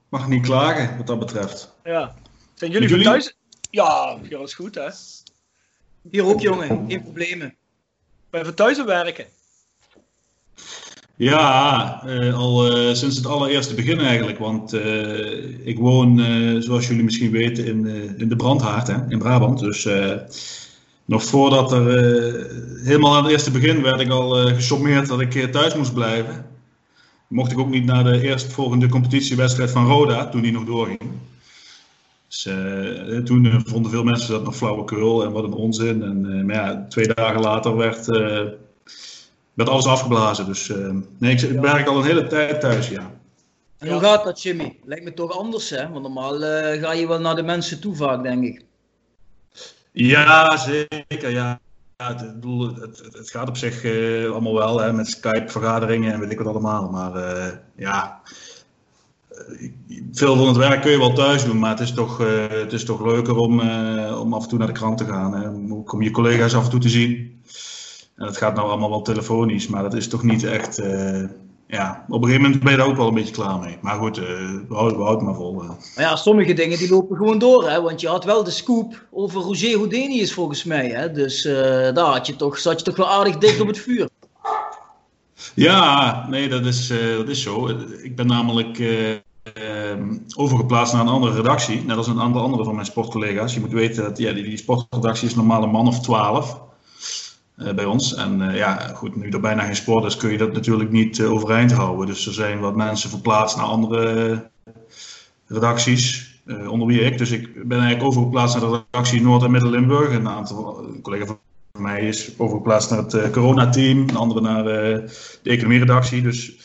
mag 0.09 0.29
niet 0.29 0.42
klagen 0.42 0.96
wat 0.96 1.07
dat 1.07 1.18
betreft. 1.18 1.74
Ja. 1.85 2.14
Zijn 2.55 2.70
jullie, 2.70 2.88
jullie? 2.88 3.05
thuis? 3.05 3.37
Ja, 3.70 4.18
hier 4.22 4.40
is 4.40 4.55
goed 4.55 4.74
hè. 4.74 4.88
Hier 6.11 6.24
ook 6.24 6.40
jongen, 6.40 6.85
geen 6.88 7.03
problemen. 7.03 7.57
Van 8.42 8.55
thuis 8.55 8.85
werken? 8.85 9.25
Ja, 11.16 12.03
uh, 12.07 12.38
al 12.38 12.66
sinds 12.94 13.16
het 13.16 13.27
allereerste 13.27 13.75
begin 13.75 14.01
eigenlijk. 14.01 14.38
Want 14.38 14.73
ik 15.64 15.79
woon, 15.79 16.18
zoals 16.62 16.87
jullie 16.87 17.05
misschien 17.05 17.31
weten, 17.31 17.66
in, 17.66 17.87
in 18.18 18.29
de 18.29 18.37
Brandhaard 18.37 18.87
hè, 18.87 18.97
in 19.09 19.18
Brabant. 19.18 19.59
Dus 19.59 19.88
nog 21.05 21.25
voordat 21.25 21.73
er 21.73 21.87
helemaal 22.85 23.16
aan 23.16 23.23
het 23.23 23.33
eerste 23.33 23.51
begin 23.51 23.83
werd 23.83 24.01
ik 24.01 24.11
al 24.11 24.31
gesommeerd 24.31 25.09
dat 25.09 25.20
ik 25.20 25.53
thuis 25.53 25.75
moest 25.75 25.94
blijven 25.94 26.47
mocht 27.35 27.53
ik 27.53 27.59
ook 27.59 27.70
niet 27.70 27.85
naar 27.85 28.05
de 28.05 28.23
eerstvolgende 28.23 28.88
competitiewedstrijd 28.88 29.70
van 29.70 29.87
Roda, 29.87 30.29
toen 30.29 30.42
die 30.42 30.53
nog 30.53 30.64
doorging. 30.64 31.01
Dus, 32.35 32.47
uh, 32.47 33.18
toen 33.18 33.62
vonden 33.66 33.90
veel 33.90 34.05
mensen 34.05 34.33
dat 34.33 34.44
nog 34.44 34.57
flauwekul 34.57 35.25
en 35.25 35.33
wat 35.33 35.44
een 35.44 35.53
onzin. 35.53 36.03
En, 36.03 36.25
uh, 36.25 36.44
maar 36.44 36.55
ja, 36.55 36.87
twee 36.88 37.07
dagen 37.07 37.40
later 37.40 37.77
werd, 37.77 38.09
uh, 38.09 38.42
werd 39.55 39.68
alles 39.68 39.87
afgeblazen. 39.87 40.47
Dus 40.47 40.73
nee, 41.18 41.33
ik, 41.33 41.40
ik 41.40 41.61
werk 41.61 41.87
al 41.87 41.97
een 41.97 42.05
hele 42.05 42.27
tijd 42.27 42.61
thuis, 42.61 42.88
ja. 42.88 43.11
En 43.79 43.88
hoe 43.88 44.01
gaat 44.01 44.25
dat, 44.25 44.42
Jimmy? 44.42 44.79
Lijkt 44.85 45.05
me 45.05 45.14
toch 45.14 45.38
anders, 45.38 45.70
hè? 45.70 45.88
Want 45.88 46.03
normaal 46.03 46.38
ga 46.81 46.92
je 46.92 47.09
wel 47.09 47.20
naar 47.20 47.37
de 47.37 47.42
mensen 47.42 47.81
toe 47.81 47.97
vaak, 47.97 48.23
denk 48.23 48.44
ik. 48.44 48.64
Ja, 49.92 50.57
zeker, 50.57 51.31
ja. 51.31 51.61
Ja, 51.97 52.16
het, 52.16 52.20
het, 52.81 53.14
het, 53.14 53.31
gaat 53.31 53.49
op 53.49 53.57
zich 53.57 53.85
uh, 53.85 54.31
allemaal 54.31 54.55
wel 54.55 54.81
hè, 54.81 54.92
met 54.92 55.09
Skype-vergaderingen 55.09 56.12
en 56.12 56.20
weet 56.20 56.31
ik 56.31 56.38
wat 56.38 56.47
allemaal. 56.47 56.90
Maar 56.90 57.16
uh, 57.16 57.53
ja, 57.77 58.20
eh, 58.25 58.31
veel 60.12 60.37
van 60.37 60.47
het 60.47 60.57
werk 60.57 60.83
kun 60.83 60.90
je 60.90 60.99
wel 60.99 61.12
thuis 61.12 61.44
doen, 61.44 61.59
maar 61.59 61.70
het 61.70 61.81
is 61.81 61.92
toch, 61.92 62.20
uh, 62.20 62.27
het 62.49 62.73
is 62.73 62.85
toch 62.85 63.05
leuker 63.05 63.37
om, 63.37 63.61
om 64.20 64.35
af 64.35 64.42
en 64.42 64.49
toe 64.49 64.59
naar 64.59 64.66
de 64.66 64.73
krant 64.73 64.99
te 64.99 65.05
gaan. 65.05 65.35
Hè. 65.35 65.49
Om 65.92 66.03
je 66.03 66.11
collega's 66.11 66.55
af 66.55 66.64
en 66.64 66.70
toe 66.70 66.81
te 66.81 66.88
zien. 66.88 67.42
En 68.16 68.27
het 68.27 68.37
gaat 68.37 68.55
nou 68.55 68.68
allemaal 68.68 68.90
wel 68.90 69.03
telefonisch, 69.03 69.68
maar 69.68 69.83
dat 69.83 69.94
is 69.94 70.09
toch 70.09 70.23
niet 70.23 70.44
echt 70.44 70.83
ja, 71.66 72.05
op 72.09 72.23
een 72.23 72.29
gegeven 72.29 72.42
moment 72.42 72.62
ben 72.62 72.73
je 72.73 72.79
daar 72.79 72.87
ook 72.87 72.97
wel 72.97 73.09
een 73.09 73.14
beetje 73.14 73.35
klaar 73.35 73.59
mee. 73.59 73.79
Maar 73.81 73.99
goed, 73.99 74.16
we, 74.16 74.64
houden, 74.68 75.25
maar 75.25 75.35
vol. 75.35 75.53
Maar 75.53 75.77
ja, 75.97 76.16
sommige 76.16 76.53
dingen 76.53 76.79
die 76.79 76.90
lopen 76.90 77.16
gewoon 77.16 77.38
door. 77.38 77.70
Hè? 77.70 77.83
Want 77.83 78.01
je 78.01 78.09
had 78.09 78.25
wel 78.25 78.44
de 78.44 78.51
scoop 78.51 79.07
over 79.11 79.40
Roger 79.40 79.77
Houdinius 79.77 80.33
volgens 80.33 80.64
mij. 80.64 80.88
Hè? 80.88 81.12
Dus 81.12 81.42
daar 81.42 81.99
had 81.99 82.27
je 82.27 82.37
toch, 82.37 82.59
zat 82.59 82.79
je 82.79 82.85
toch 82.85 82.97
wel 82.97 83.11
aardig 83.11 83.38
dicht 83.38 83.61
op 83.61 83.66
het 83.66 83.79
vuur. 83.79 84.09
Ja, 85.55 86.27
nee, 86.29 86.49
dat 86.49 86.67
is, 86.67 86.93
dat 87.17 87.29
is 87.29 87.43
zo. 87.43 87.69
Ik 88.03 88.17
ben 88.17 88.27
namelijk 88.27 88.79
ehm, 88.79 90.19
overgeplaatst 90.37 90.93
naar 90.93 91.03
een 91.03 91.09
andere 91.09 91.35
redactie. 91.35 91.85
Net 91.85 91.97
als 91.97 92.07
een 92.07 92.21
aantal 92.21 92.43
andere 92.43 92.64
van 92.64 92.75
mijn 92.75 92.87
sportcollega's. 92.87 93.55
Je 93.55 93.61
moet 93.61 93.73
weten 93.73 94.03
dat 94.03 94.19
ja, 94.19 94.33
die, 94.33 94.43
die 94.43 94.57
sportredactie 94.57 95.29
is 95.29 95.35
normaal 95.35 95.62
een 95.62 95.71
man 95.71 95.87
of 95.87 96.01
twaalf. 96.01 96.62
Eh, 97.57 97.75
bij 97.75 97.85
ons. 97.85 98.14
En 98.14 98.40
uh, 98.40 98.57
ja, 98.57 98.93
goed, 98.95 99.17
nu 99.17 99.29
er 99.29 99.40
bijna 99.40 99.64
geen 99.64 99.77
sport 99.77 100.05
is, 100.05 100.17
kun 100.17 100.31
je 100.31 100.38
dat 100.38 100.53
natuurlijk 100.53 100.90
niet 100.90 101.19
uh, 101.19 101.33
overeind 101.33 101.73
houden. 101.73 102.07
Dus 102.07 102.27
er 102.27 102.33
zijn 102.33 102.61
wat 102.61 102.77
mensen 102.77 103.11
verplaatst 103.11 103.57
naar 103.57 103.67
andere 103.67 104.51
redacties, 105.47 106.33
onder 106.47 106.87
wie 106.87 107.01
ik. 107.01 107.19
Dus 107.19 107.31
ik 107.31 107.69
ben 107.69 107.79
eigenlijk 107.79 108.09
overgeplaatst 108.09 108.61
naar 108.61 108.71
de 108.71 108.85
redactie 108.90 109.23
Noord- 109.23 109.43
en 109.43 109.51
Midden-Limburg. 109.51 110.12
Een 110.12 110.29
aantal 110.29 110.79
een 110.79 111.01
collega 111.01 111.38
mij 111.79 112.09
is 112.09 112.39
overgeplaatst 112.39 112.91
naar 112.91 112.99
het 112.99 113.31
coronateam, 113.31 113.99
een 114.09 114.17
andere 114.17 114.41
naar 114.41 114.65
de 114.65 115.11
economieredactie. 115.43 116.23
Dus, 116.23 116.57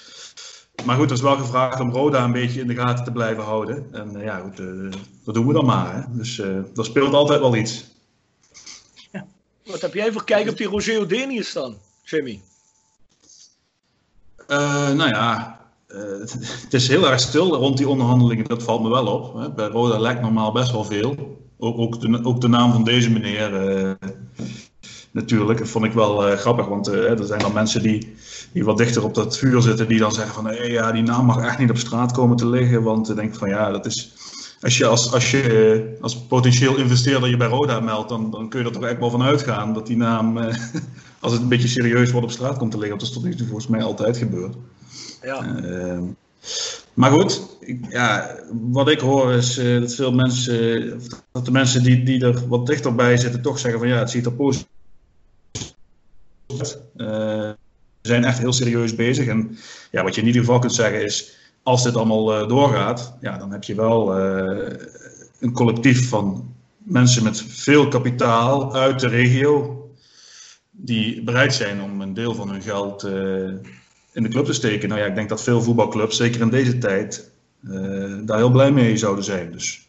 maar 0.86 0.96
goed, 0.96 1.10
er 1.10 1.16
is 1.16 1.22
wel 1.22 1.38
gevraagd 1.38 1.80
om 1.80 1.92
Roda 1.92 2.24
een 2.24 2.32
beetje 2.32 2.62
in 2.62 2.68
de 2.68 2.76
gaten 2.76 3.04
te 3.04 3.12
blijven 3.12 3.44
houden. 3.44 3.88
En 3.92 4.20
ja, 4.20 4.40
goed, 4.40 4.58
dat 5.24 5.34
doen 5.34 5.48
we 5.48 5.54
dan 5.54 5.66
maar. 5.66 5.96
Hè. 5.96 6.02
Dus 6.18 6.40
er 6.40 6.66
speelt 6.86 7.14
altijd 7.14 7.40
wel 7.40 7.56
iets. 7.56 7.86
Wat 9.66 9.82
heb 9.82 9.94
jij 9.94 10.12
voor 10.12 10.24
kijk 10.24 10.50
op 10.50 10.58
die 10.58 10.68
Roger 10.68 11.00
Odenius 11.00 11.54
dan, 11.54 11.78
Jimmy? 12.04 12.42
Uh, 14.48 14.92
nou 14.92 15.10
ja, 15.10 15.60
uh, 15.88 16.00
het 16.64 16.74
is 16.74 16.88
heel 16.88 17.10
erg 17.10 17.20
stil 17.20 17.56
rond 17.56 17.78
die 17.78 17.90
onderhandelingen, 17.90 18.46
dat 18.46 18.64
valt 18.64 18.82
me 18.82 18.90
wel 18.90 19.08
op. 19.08 19.34
Hè. 19.34 19.52
Bij 19.52 19.68
Roda 19.68 20.00
lijkt 20.00 20.22
normaal 20.22 20.52
best 20.52 20.72
wel 20.72 20.84
veel. 20.84 21.38
Ook, 21.58 21.78
ook, 21.78 22.02
de, 22.02 22.24
ook 22.24 22.42
de 22.42 22.48
naam 22.48 22.72
van 22.72 22.84
deze 22.84 23.12
meneer 23.12 23.78
uh, 23.78 23.92
natuurlijk, 25.12 25.60
dat 25.60 25.68
vond 25.68 25.86
ik 25.86 25.94
wel 25.94 26.38
grappig. 26.38 26.68
Want 26.68 26.88
er 26.88 27.26
zijn 27.26 27.40
dan 27.40 27.54
mensen 27.54 27.82
die, 27.82 28.14
die 28.52 28.64
wat 28.64 28.78
dichter 28.78 29.04
op 29.04 29.16
dat 29.16 29.38
vuur 29.38 29.62
zitten, 29.62 29.88
die 29.88 30.00
dan 30.00 30.12
zeggen 30.12 30.34
van 30.34 30.46
hey, 30.46 30.72
ja, 30.72 30.92
die 30.92 31.04
naam 31.04 31.26
mag 31.26 31.44
echt 31.44 31.58
niet 31.60 31.70
op 31.70 31.78
straat 31.78 32.12
komen 32.12 32.38
te 32.38 32.48
liggen. 32.48 32.84
Want 32.84 33.10
ik 33.10 33.16
denk 33.16 33.36
van 33.36 33.50
ja, 33.50 33.72
dat 33.72 33.86
is 33.86 34.14
als 34.62 34.78
je 34.78 34.86
als, 34.86 35.14
als, 35.14 35.32
je 35.32 35.98
als 36.02 36.18
potentieel 36.18 36.78
investeerder 36.78 37.30
je 37.30 37.38
bij 37.38 37.48
Roda 37.48 37.80
meldt, 37.80 38.10
dan, 38.10 38.32
dan 38.32 38.50
kun 38.50 38.60
je 38.60 38.66
er 38.66 38.72
toch 38.72 38.84
echt 38.84 39.00
wel 39.00 39.10
van 39.10 39.22
uitgaan 39.22 39.74
dat 39.74 39.88
die 39.88 39.98
naam, 39.98 40.38
eh, 40.38 40.56
als 41.20 41.32
het 41.32 41.42
een 41.42 41.48
beetje 41.48 41.68
serieus 41.68 42.12
wordt, 42.12 42.28
op 42.28 42.34
straat 42.34 42.58
komt 42.58 42.72
te 42.72 42.78
liggen. 42.78 42.98
Dat 42.98 43.08
is 43.08 43.14
tot 43.14 43.24
nu 43.24 43.36
toe 43.36 43.48
volgens 43.48 43.68
mij 43.68 43.84
altijd 43.84 44.18
gebeurd. 44.18 44.56
Ja. 45.22 45.62
Uh, 45.64 46.00
maar 46.94 47.12
goed, 47.12 47.58
ik, 47.60 47.86
ja, 47.90 48.36
wat 48.72 48.90
ik 48.90 49.00
hoor 49.00 49.32
is 49.32 49.58
uh, 49.58 49.80
dat 49.80 49.96
veel 49.96 50.12
mensen, 50.12 51.02
dat 51.32 51.46
de 51.46 51.52
mensen 51.52 51.84
die, 51.84 52.04
die 52.04 52.26
er 52.26 52.48
wat 52.48 52.66
dichterbij 52.66 53.18
zitten, 53.18 53.42
toch 53.42 53.60
zeggen 53.60 53.80
van 53.80 53.90
ja, 53.90 53.98
het 53.98 54.10
ziet 54.10 54.26
er 54.26 54.34
positief 54.34 54.68
uit. 54.70 54.79
We 56.58 57.56
zijn 58.02 58.24
echt 58.24 58.40
heel 58.40 58.54
serieus 58.54 58.96
bezig. 58.96 59.28
En 59.28 59.58
ja, 59.92 60.04
wat 60.04 60.16
je 60.16 60.22
in 60.22 60.28
ieder 60.28 60.42
geval 60.42 60.60
kunt 60.60 60.74
zeggen 60.74 61.04
is, 61.04 61.38
als 61.64 61.84
dit 61.84 61.96
allemaal 61.96 62.42
uh, 62.42 62.48
doorgaat, 62.48 63.18
ja, 63.22 63.38
dan 63.38 63.52
heb 63.52 63.64
je 63.64 63.76
wel 63.76 64.20
uh, 64.20 64.68
een 65.40 65.52
collectief 65.52 66.10
van 66.10 66.54
mensen 66.78 67.24
met 67.24 67.42
veel 67.42 67.88
kapitaal 67.88 68.76
uit 68.76 69.00
de 69.00 69.08
regio. 69.08 69.76
Die 70.72 71.24
bereid 71.24 71.54
zijn 71.54 71.82
om 71.82 72.02
een 72.02 72.14
deel 72.14 72.36
van 72.36 72.50
hun 72.50 72.62
geld 72.62 73.04
in 74.12 74.24
de 74.24 74.30
club 74.30 74.46
te 74.46 74.54
steken. 74.54 74.90
Nou 74.90 75.02
ja, 75.02 75.08
ik 75.08 75.16
denk 75.16 75.30
dat 75.30 75.44
veel 75.44 75.62
voetbalclubs, 75.62 76.18
zeker 76.18 76.42
in 76.42 76.50
deze 76.50 76.78
tijd, 76.78 77.32
daar 78.22 78.38
heel 78.38 78.52
blij 78.52 78.72
mee 78.72 78.98
zouden 78.98 79.24
zijn. 79.24 79.52
Dus. 79.52 79.89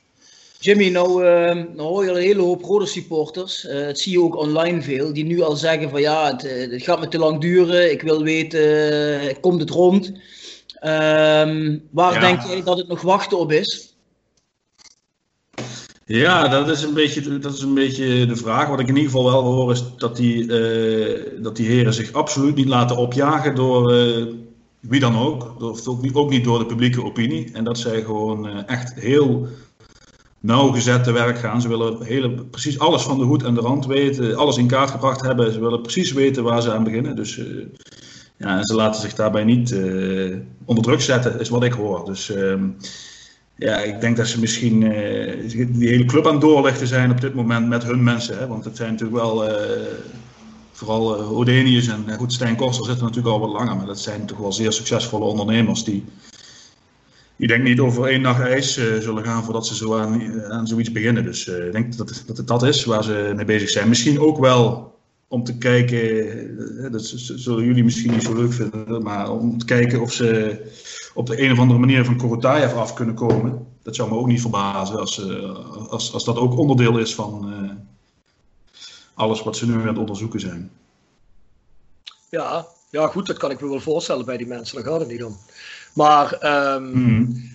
Jimmy, 0.62 0.88
nou, 0.88 1.22
nou 1.52 1.80
hoor 1.80 2.04
je 2.04 2.10
een 2.10 2.16
hele 2.16 2.42
hoop 2.42 2.62
rode 2.62 2.86
supporters. 2.86 3.62
dat 3.62 3.98
zie 3.98 4.12
je 4.12 4.22
ook 4.22 4.36
online 4.36 4.82
veel. 4.82 5.12
Die 5.12 5.24
nu 5.24 5.40
al 5.40 5.56
zeggen 5.56 5.90
van 5.90 6.00
ja, 6.00 6.26
het, 6.26 6.70
het 6.70 6.82
gaat 6.82 7.00
me 7.00 7.08
te 7.08 7.18
lang 7.18 7.40
duren. 7.40 7.90
Ik 7.90 8.02
wil 8.02 8.22
weten, 8.22 9.40
komt 9.40 9.60
het 9.60 9.70
rond? 9.70 10.06
Um, 10.82 11.82
waar 11.90 12.20
denk 12.20 12.42
jij 12.42 12.62
dat 12.62 12.78
het 12.78 12.88
nog 12.88 13.00
wachten 13.00 13.38
op 13.38 13.52
is? 13.52 13.94
Ja, 16.04 16.48
dat 16.48 16.68
is, 16.68 16.82
een 16.82 16.94
beetje, 16.94 17.38
dat 17.38 17.54
is 17.54 17.62
een 17.62 17.74
beetje 17.74 18.26
de 18.26 18.36
vraag. 18.36 18.68
Wat 18.68 18.80
ik 18.80 18.88
in 18.88 18.96
ieder 18.96 19.10
geval 19.10 19.30
wel 19.30 19.42
hoor 19.42 19.72
is 19.72 19.82
dat 19.96 20.16
die, 20.16 20.42
uh, 20.42 21.42
dat 21.42 21.56
die 21.56 21.68
heren 21.68 21.94
zich 21.94 22.12
absoluut 22.12 22.54
niet 22.54 22.68
laten 22.68 22.96
opjagen 22.96 23.54
door 23.54 23.92
wie 24.80 25.00
dan 25.00 25.18
ook. 25.18 25.62
Of 25.62 25.88
ook, 25.88 26.00
ook 26.12 26.30
niet 26.30 26.44
door 26.44 26.58
de 26.58 26.66
publieke 26.66 27.04
opinie. 27.04 27.50
En 27.52 27.64
dat 27.64 27.78
zij 27.78 28.02
gewoon 28.02 28.66
echt 28.66 28.94
heel 28.94 29.48
nauwgezet 30.40 31.04
te 31.04 31.12
werk 31.12 31.38
gaan. 31.38 31.60
Ze 31.60 31.68
willen 31.68 32.02
hele, 32.02 32.30
precies 32.30 32.78
alles 32.78 33.02
van 33.02 33.18
de 33.18 33.24
hoed 33.24 33.42
en 33.42 33.54
de 33.54 33.60
rand 33.60 33.86
weten, 33.86 34.36
alles 34.36 34.56
in 34.56 34.66
kaart 34.66 34.90
gebracht 34.90 35.20
hebben. 35.20 35.52
Ze 35.52 35.60
willen 35.60 35.82
precies 35.82 36.12
weten 36.12 36.42
waar 36.42 36.62
ze 36.62 36.72
aan 36.72 36.84
beginnen. 36.84 37.16
Dus 37.16 37.36
uh, 37.36 37.64
ja, 38.36 38.64
ze 38.64 38.74
laten 38.74 39.00
zich 39.00 39.14
daarbij 39.14 39.44
niet 39.44 39.70
uh, 39.70 40.36
onder 40.64 40.84
druk 40.84 41.00
zetten, 41.00 41.40
is 41.40 41.48
wat 41.48 41.64
ik 41.64 41.72
hoor. 41.72 42.04
Dus 42.04 42.30
uh, 42.30 42.54
ja, 43.56 43.78
ik 43.78 44.00
denk 44.00 44.16
dat 44.16 44.26
ze 44.26 44.40
misschien 44.40 44.80
die 45.72 45.88
hele 45.88 46.04
club 46.04 46.26
aan 46.26 46.32
het 46.32 46.40
doorlichten 46.40 46.86
zijn 46.86 47.10
op 47.10 47.20
dit 47.20 47.34
moment 47.34 47.68
met 47.68 47.84
hun 47.84 48.02
mensen. 48.02 48.38
Hè? 48.38 48.46
Want 48.46 48.64
het 48.64 48.76
zijn 48.76 48.90
natuurlijk 48.90 49.20
wel 49.20 49.44
vooral 50.72 51.16
Odenius 51.16 51.88
en 51.88 52.16
goed, 52.16 52.32
Stijn 52.32 52.56
Koster 52.56 52.84
zitten 52.84 53.04
natuurlijk 53.04 53.34
al 53.34 53.40
wat 53.40 53.52
langer, 53.52 53.76
maar 53.76 53.86
dat 53.86 54.00
zijn 54.00 54.26
toch 54.26 54.38
wel 54.38 54.52
zeer 54.52 54.72
succesvolle 54.72 55.24
ondernemers 55.24 55.84
die, 55.84 56.04
die 57.40 57.48
denk 57.48 57.62
niet 57.62 57.80
over 57.80 58.04
één 58.04 58.20
nacht 58.20 58.40
ijs 58.40 58.78
uh, 58.78 58.98
zullen 58.98 59.24
gaan 59.24 59.44
voordat 59.44 59.66
ze 59.66 59.74
zo 59.74 59.98
aan, 59.98 60.42
aan 60.50 60.66
zoiets 60.66 60.92
beginnen. 60.92 61.24
Dus 61.24 61.46
ik 61.46 61.72
denk 61.72 61.96
dat 61.96 62.22
dat 62.26 62.36
het 62.36 62.46
dat 62.46 62.62
is 62.62 62.84
waar 62.84 63.04
ze 63.04 63.32
mee 63.36 63.44
bezig 63.44 63.70
zijn. 63.70 63.88
Misschien 63.88 64.20
ook 64.20 64.38
wel 64.38 64.94
om 65.28 65.44
te 65.44 65.58
kijken, 65.58 66.92
dat 66.92 67.12
zullen 67.16 67.64
jullie 67.64 67.84
misschien 67.84 68.10
niet 68.10 68.22
zo 68.22 68.34
leuk 68.34 68.52
vinden, 68.52 69.02
maar 69.02 69.30
om 69.30 69.58
te 69.58 69.64
kijken 69.64 70.00
of 70.00 70.12
ze 70.12 70.58
op 71.14 71.26
de 71.26 71.42
een 71.42 71.52
of 71.52 71.58
andere 71.58 71.78
manier 71.78 72.04
van 72.04 72.16
Korotayev 72.16 72.74
af 72.74 72.94
kunnen 72.94 73.14
komen. 73.14 73.66
Dat 73.82 73.96
zou 73.96 74.10
me 74.10 74.16
ook 74.16 74.26
niet 74.26 74.40
verbazen 74.40 74.98
als, 74.98 75.22
als, 75.88 76.12
als 76.12 76.24
dat 76.24 76.36
ook 76.36 76.58
onderdeel 76.58 76.98
is 76.98 77.14
van 77.14 77.52
alles 79.14 79.42
wat 79.42 79.56
ze 79.56 79.66
nu 79.66 79.72
aan 79.72 79.86
het 79.86 79.98
onderzoeken 79.98 80.40
zijn. 80.40 80.70
Ja, 82.30 82.66
ja, 82.90 83.06
goed, 83.06 83.26
dat 83.26 83.36
kan 83.36 83.50
ik 83.50 83.60
me 83.60 83.68
wel 83.68 83.80
voorstellen 83.80 84.24
bij 84.24 84.36
die 84.36 84.46
mensen, 84.46 84.76
daar 84.76 84.92
gaat 84.92 85.00
het 85.00 85.08
niet 85.08 85.24
om. 85.24 85.36
Maar 85.92 86.38
um, 86.74 86.90
mm. 86.92 87.50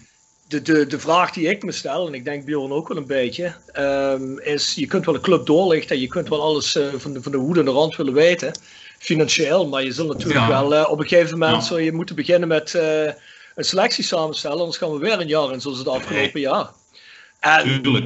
de, 0.48 0.62
de, 0.62 0.88
de 0.88 1.00
vraag 1.00 1.32
die 1.32 1.48
ik 1.48 1.64
me 1.64 1.72
stel, 1.72 2.08
en 2.08 2.14
ik 2.14 2.26
denk 2.26 2.46
Bjorn 2.46 2.72
ook 2.72 2.88
wel 2.88 2.98
een 2.98 3.08
beetje, 3.08 3.54
um, 3.80 4.40
is: 4.40 4.74
je 4.74 4.88
kunt 4.88 5.06
wel 5.06 5.16
een 5.16 5.22
club 5.22 5.46
doorlichten 5.46 5.96
en 5.96 6.02
je 6.02 6.08
kunt 6.08 6.30
wel 6.30 6.42
alles 6.42 6.76
uh, 6.76 6.88
van, 6.98 7.14
de, 7.14 7.22
van 7.22 7.32
de 7.32 7.38
hoed 7.38 7.58
en 7.58 7.66
de 7.66 7.72
rand 7.72 7.96
willen 7.96 8.14
weten, 8.14 8.60
financieel, 9.00 9.68
maar 9.68 9.84
je 9.84 9.92
zult 9.92 10.08
natuurlijk 10.08 10.40
ja. 10.40 10.50
wel 10.50 10.74
uh, 10.74 10.90
op 10.90 11.00
een 11.00 11.08
gegeven 11.08 11.40
moment 11.40 11.62
ja. 11.62 11.68
zul 11.68 11.78
je 11.78 11.92
moeten 11.92 12.16
beginnen 12.16 12.48
met 12.48 12.74
uh, 12.74 13.06
een 13.56 13.66
selectie 13.66 14.04
samenstellen, 14.04 14.60
anders 14.60 14.78
gaan 14.78 14.92
we 14.92 15.00
weer 15.00 15.20
een 15.20 15.28
jaar 15.28 15.52
in 15.52 15.62
zoals 15.62 15.78
het 15.78 15.88
afgelopen 15.88 16.40
jaar. 16.40 16.70
En, 17.40 17.82
Tuurlijk. 17.82 18.06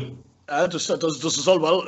dus, 0.69 0.85
dus, 0.85 1.19
dus 1.19 1.35
er 1.35 1.41
zal 1.41 1.61
wel 1.61 1.83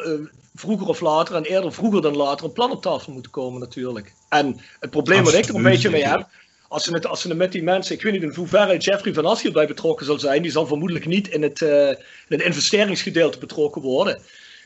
vroeger 0.56 0.88
of 0.88 1.00
later 1.00 1.36
en 1.36 1.44
eerder 1.44 1.74
vroeger 1.74 2.02
dan 2.02 2.16
later 2.16 2.46
een 2.46 2.54
plan 2.54 2.72
op 2.72 2.82
tafel 2.82 3.14
moeten 3.14 3.32
komen 3.32 3.60
natuurlijk. 3.60 4.14
En 4.30 4.60
het 4.80 4.90
probleem 4.90 5.24
wat 5.24 5.34
ik 5.34 5.46
er 5.46 5.56
een 5.56 5.64
beetje 5.64 5.90
mee 5.90 6.06
heb, 6.06 6.28
als 6.72 6.84
ze, 6.84 6.94
het, 6.94 7.08
als 7.08 7.22
ze 7.22 7.36
met 7.36 7.52
die 7.52 7.64
mensen, 7.64 7.96
ik 7.96 8.02
weet 8.02 8.14
niet 8.14 8.22
in 8.22 8.34
hoeverre 8.36 8.78
Jeffrey 8.78 9.14
van 9.14 9.26
As 9.26 9.42
hierbij 9.42 9.68
betrokken 9.68 10.06
zal 10.06 10.20
zijn, 10.20 10.42
die 10.42 10.52
zal 10.52 10.68
vermoedelijk 10.68 11.06
niet 11.06 11.28
in 11.28 11.42
het, 11.42 11.62
uh, 11.62 11.88
in 11.90 11.98
het 12.28 12.42
investeringsgedeelte 12.42 13.40
betrokken 13.40 13.82
worden. 13.82 14.22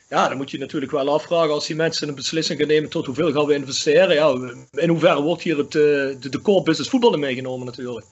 Ja, 0.10 0.28
dan 0.28 0.38
moet 0.38 0.52
je 0.52 0.58
natuurlijk 0.58 0.91
wel 0.91 1.10
afvragen 1.10 1.54
als 1.54 1.68
die 1.68 1.76
mensen 1.76 2.08
een 2.08 2.15
beslissing 2.15 2.60
gaan 2.60 2.68
nemen 2.68 2.89
tot 2.89 3.06
hoeveel 3.06 3.32
gaan 3.32 3.46
we 3.46 3.54
investeren. 3.54 4.15
Ja, 4.15 4.54
in 4.72 4.89
hoeverre 4.89 5.22
wordt 5.22 5.41
hier 5.41 5.58
het, 5.58 5.76
uh, 5.76 5.82
de, 6.20 6.30
de 6.30 6.41
core 6.41 6.63
business 6.63 6.89
voetbal 6.89 7.18
meegenomen 7.18 7.65
natuurlijk. 7.65 8.06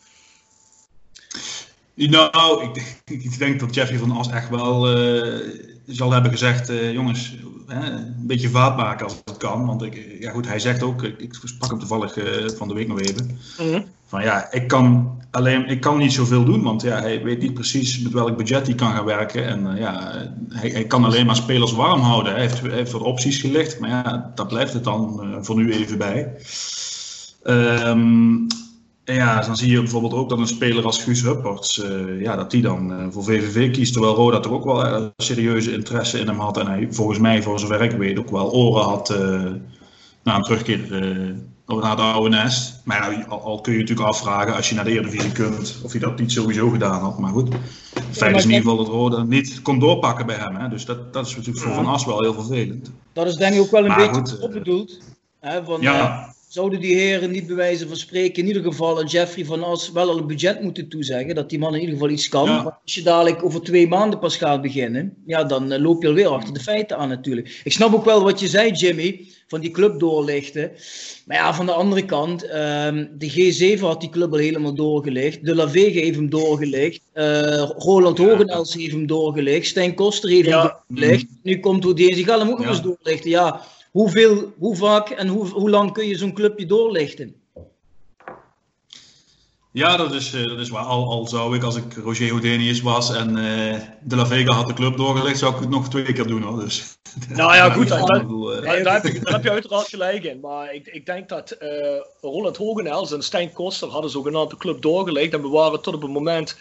Nou, 1.96 2.64
ik, 2.64 3.00
ik, 3.06 3.38
denk 3.38 3.60
dat 3.60 3.76
Jeffrey 3.76 3.98
van 3.98 4.12
As 4.12 4.30
echt 4.30 4.50
wel 4.50 4.98
uh, 4.98 5.73
zal 5.88 6.12
hebben 6.12 6.32
gezegd, 6.32 6.70
uh, 6.70 6.94
jongens, 6.94 7.36
hè, 7.68 7.92
een 7.92 8.28
beetje 8.28 8.50
vaat 8.50 8.78
maken 8.78 9.06
als 9.06 9.22
het 9.26 9.38
kan. 9.38 9.66
Want 9.66 9.84
ik, 9.84 10.18
ja 10.20 10.32
goed, 10.32 10.48
hij 10.48 10.60
zegt 10.60 10.84
ook, 10.84 11.04
ik, 11.04 11.20
ik 11.20 11.34
sprak 11.44 11.70
hem 11.70 11.80
toevallig 11.80 12.18
uh, 12.18 12.50
van 12.58 12.68
de 12.68 12.74
week 12.74 12.88
nog 12.88 13.00
even. 13.00 13.40
Mm. 13.60 13.86
Van 14.06 14.24
ja, 14.24 14.52
ik 14.52 14.68
kan, 14.68 15.18
alleen, 15.32 15.68
ik 15.68 15.82
kan 15.82 15.98
niet 15.98 16.14
zoveel 16.14 16.44
doen, 16.44 16.64
want 16.64 16.82
ja, 16.82 17.00
hij 17.00 17.24
weet 17.24 17.42
niet 17.42 17.54
precies 17.54 18.00
met 18.00 18.12
welk 18.12 18.38
budget 18.38 18.68
hij 18.68 18.76
kan 18.76 18.92
gaan 18.92 19.06
werken. 19.06 19.46
En 19.46 19.76
ja, 19.76 20.12
hij, 20.50 20.70
hij, 20.70 20.86
kan 20.86 21.06
alleen 21.06 21.26
maar 21.26 21.36
spelers 21.36 21.72
warm 21.72 22.02
houden. 22.02 22.32
Hij 22.32 22.42
heeft, 22.42 22.62
hij 22.62 22.72
heeft 22.72 22.92
wat 22.92 23.02
opties 23.02 23.38
gelegd, 23.38 23.80
maar 23.80 23.90
ja, 23.90 24.32
daar 24.36 24.48
blijft 24.48 24.74
het 24.74 24.84
dan 24.84 25.22
voor 25.42 25.56
nu 25.56 25.74
even 25.74 25.98
bij. 25.98 26.36
Um, 27.44 28.48
ja, 29.06 29.42
dan 29.42 29.58
zie 29.58 29.72
je 29.72 29.80
bijvoorbeeld 29.80 30.14
ook 30.14 30.30
dat 30.30 30.40
een 30.40 30.48
speler 30.48 30.86
als 30.86 31.04
Guus 31.04 31.22
Hupperts, 31.22 31.78
uh, 31.78 32.22
ja, 32.22 32.36
dat 32.36 32.52
die 32.52 32.62
dan 32.62 32.92
uh, 32.92 33.06
voor 33.10 33.24
VVV 33.24 33.72
kiest. 33.72 33.94
Terwijl 33.94 34.16
Roda 34.16 34.42
er 34.42 34.54
ook 34.54 34.64
wel 34.64 34.86
uh, 34.86 35.06
serieuze 35.18 35.74
interesse 35.74 36.20
in 36.20 36.28
hem 36.28 36.40
had. 36.40 36.58
En 36.58 36.68
hij 36.68 36.88
volgens 36.90 37.20
mij, 37.20 37.42
voor 37.42 37.60
zover 37.60 37.82
ik 37.82 37.92
weet, 37.92 38.20
ook 38.20 38.30
wel 38.30 38.52
oren 38.52 38.84
had 38.84 39.10
na 40.24 40.36
een 40.36 40.42
terugkeer 40.42 40.80
naar 41.66 41.96
de 41.96 42.02
oude 42.02 42.30
nest. 42.30 42.82
Maar 42.84 43.12
ja, 43.12 43.26
al, 43.26 43.42
al, 43.42 43.62
kun 43.62 43.74
je 43.74 43.80
natuurlijk 43.80 44.08
afvragen 44.08 44.56
als 44.56 44.70
je 44.70 44.76
naar 44.76 44.84
de 44.84 44.92
Eredivisie 44.92 45.32
kunt, 45.32 45.80
of 45.84 45.92
hij 45.92 46.00
dat 46.00 46.20
niet 46.20 46.32
sowieso 46.32 46.70
gedaan 46.70 47.02
had. 47.02 47.20
Maar 47.20 47.32
goed, 47.32 47.54
het 47.94 48.18
feit 48.18 48.36
is 48.36 48.44
in 48.44 48.50
ieder 48.50 48.64
geval 48.64 48.78
dat 48.78 48.94
Roda 48.94 49.24
niet 49.24 49.62
kon 49.62 49.80
doorpakken 49.80 50.26
bij 50.26 50.36
hem. 50.36 50.56
Hè. 50.56 50.70
Dus 50.70 50.86
dat, 50.86 51.14
dat 51.14 51.28
is 51.28 51.36
natuurlijk 51.36 51.66
voor 51.66 51.74
Van 51.74 51.86
As 51.86 52.06
wel 52.06 52.22
heel 52.22 52.34
vervelend. 52.34 52.92
Dat 53.14 53.28
is 53.28 53.36
denk 53.36 53.54
ik 53.54 53.62
ook 53.62 53.72
wel 53.72 53.82
een 53.82 53.88
maar 53.88 54.12
beetje 54.12 54.38
goed, 54.38 54.54
bedoeld. 54.54 55.00
Hè, 55.40 55.64
van, 55.64 55.82
ja 55.82 56.33
zouden 56.54 56.80
die 56.80 56.96
heren 56.96 57.32
niet 57.32 57.48
bij 57.48 57.56
wijze 57.56 57.88
van 57.88 57.98
spreken 57.98 58.42
in 58.42 58.48
ieder 58.48 58.64
geval 58.64 59.00
aan 59.00 59.06
Jeffrey 59.06 59.46
van 59.46 59.64
As 59.64 59.92
wel 59.92 60.10
al 60.10 60.18
een 60.18 60.28
budget 60.28 60.62
moeten 60.62 60.88
toezeggen, 60.88 61.36
dat 61.36 61.50
die 61.50 61.60
man 61.60 61.74
in 61.74 61.80
ieder 61.80 61.94
geval 61.94 62.10
iets 62.10 62.30
kan. 62.30 62.48
Maar 62.48 62.80
als 62.84 62.96
je 62.96 63.02
dadelijk 63.02 63.44
over 63.44 63.62
twee 63.62 63.88
maanden 63.88 64.20
pas 64.20 64.38
gaat 64.38 64.62
beginnen, 64.62 65.14
ja, 65.26 65.44
dan 65.44 65.74
uh, 65.74 65.80
loop 65.80 66.02
je 66.02 66.08
alweer 66.08 66.28
achter 66.28 66.54
de 66.54 66.60
feiten 66.60 66.98
aan 66.98 67.10
natuurlijk. 67.10 67.62
Ik 67.64 67.72
snap 67.72 67.94
ook 67.94 68.06
wel 68.06 68.24
wat 68.24 68.40
je 68.40 68.48
zei, 68.48 68.72
Jimmy, 68.72 69.28
van 69.48 69.62
die 69.62 69.72
club 69.72 70.00
doorlichten. 70.00 70.72
Maar 71.26 71.38
ja, 71.38 71.54
van 71.54 71.66
de 71.66 71.72
andere 71.72 72.06
kant, 72.06 72.44
um, 72.44 73.10
de 73.18 73.78
G7 73.78 73.80
had 73.80 74.02
die 74.02 74.10
club 74.10 74.32
al 74.32 74.38
helemaal 74.38 74.74
doorgelicht. 74.76 75.46
De 75.46 75.56
La 75.56 75.70
Vega 75.70 76.00
heeft 76.00 76.16
hem 76.16 76.30
doorgelicht. 76.30 77.02
Uh, 77.14 77.70
Roland 77.78 78.18
Hogenels 78.18 78.74
heeft 78.74 78.92
hem 78.92 79.08
doorgelicht. 79.08 79.68
Stijn 79.68 79.94
Koster 79.94 80.30
heeft 80.30 80.50
hem 80.50 80.72
doorgelicht. 80.88 81.26
Nu 81.44 81.60
komt 81.60 81.84
Houdini 81.84 82.24
hem 82.24 82.50
ook 82.50 82.60
nog 82.60 82.68
eens 82.68 82.82
doorlichten. 82.82 83.30
Ja, 83.30 83.62
Hoeveel, 83.94 84.54
hoe 84.58 84.76
vaak 84.76 85.10
en 85.10 85.28
hoe, 85.28 85.48
hoe 85.48 85.70
lang 85.70 85.92
kun 85.92 86.08
je 86.08 86.18
zo'n 86.18 86.34
clubje 86.34 86.66
doorlichten? 86.66 87.36
Ja, 89.72 89.98
dat 89.98 90.14
is, 90.14 90.34
eh, 90.34 90.48
dat 90.48 90.60
is 90.60 90.70
waar. 90.70 90.84
Al, 90.84 91.10
al 91.10 91.28
zou 91.28 91.56
ik, 91.56 91.64
als 91.64 91.76
ik 91.76 91.94
Roger 91.94 92.30
Houdinius 92.30 92.82
was 92.82 93.14
en 93.14 93.30
uh, 93.30 93.80
De 94.02 94.16
La 94.16 94.26
Vega 94.26 94.54
had 94.54 94.68
de 94.68 94.74
club 94.74 94.98
doorgelegd, 94.98 95.38
zou 95.38 95.54
ik 95.54 95.60
het 95.60 95.70
nog 95.70 95.90
twee 95.90 96.14
keer 96.14 96.28
doen 96.28 96.42
hoor. 96.42 96.60
Dus, 96.60 96.98
nou 97.30 97.56
ja, 97.56 97.70
goed, 97.70 97.88
daar, 97.88 98.06
daar, 98.06 98.84
daar, 98.84 99.02
heb 99.02 99.14
je, 99.14 99.20
daar 99.20 99.34
heb 99.34 99.44
je 99.44 99.52
uiteraard 99.52 99.88
gelijk 99.88 100.24
in. 100.24 100.40
Maar 100.40 100.74
ik, 100.74 100.88
ik 100.88 101.06
denk 101.06 101.30
dat 101.30 101.56
uh, 101.62 101.70
Roland 102.22 102.58
Hogenels 102.58 103.12
en 103.12 103.24
Stijn 103.24 103.54
Koster 103.54 103.90
hadden 103.90 104.12
zogenaamd 104.12 104.50
de 104.50 104.58
club 104.58 104.82
doorgelegd. 104.82 105.34
En 105.34 105.42
we 105.42 105.48
waren 105.50 105.82
tot 105.82 105.96
op 105.96 106.02
het 106.02 106.12
moment, 106.12 106.58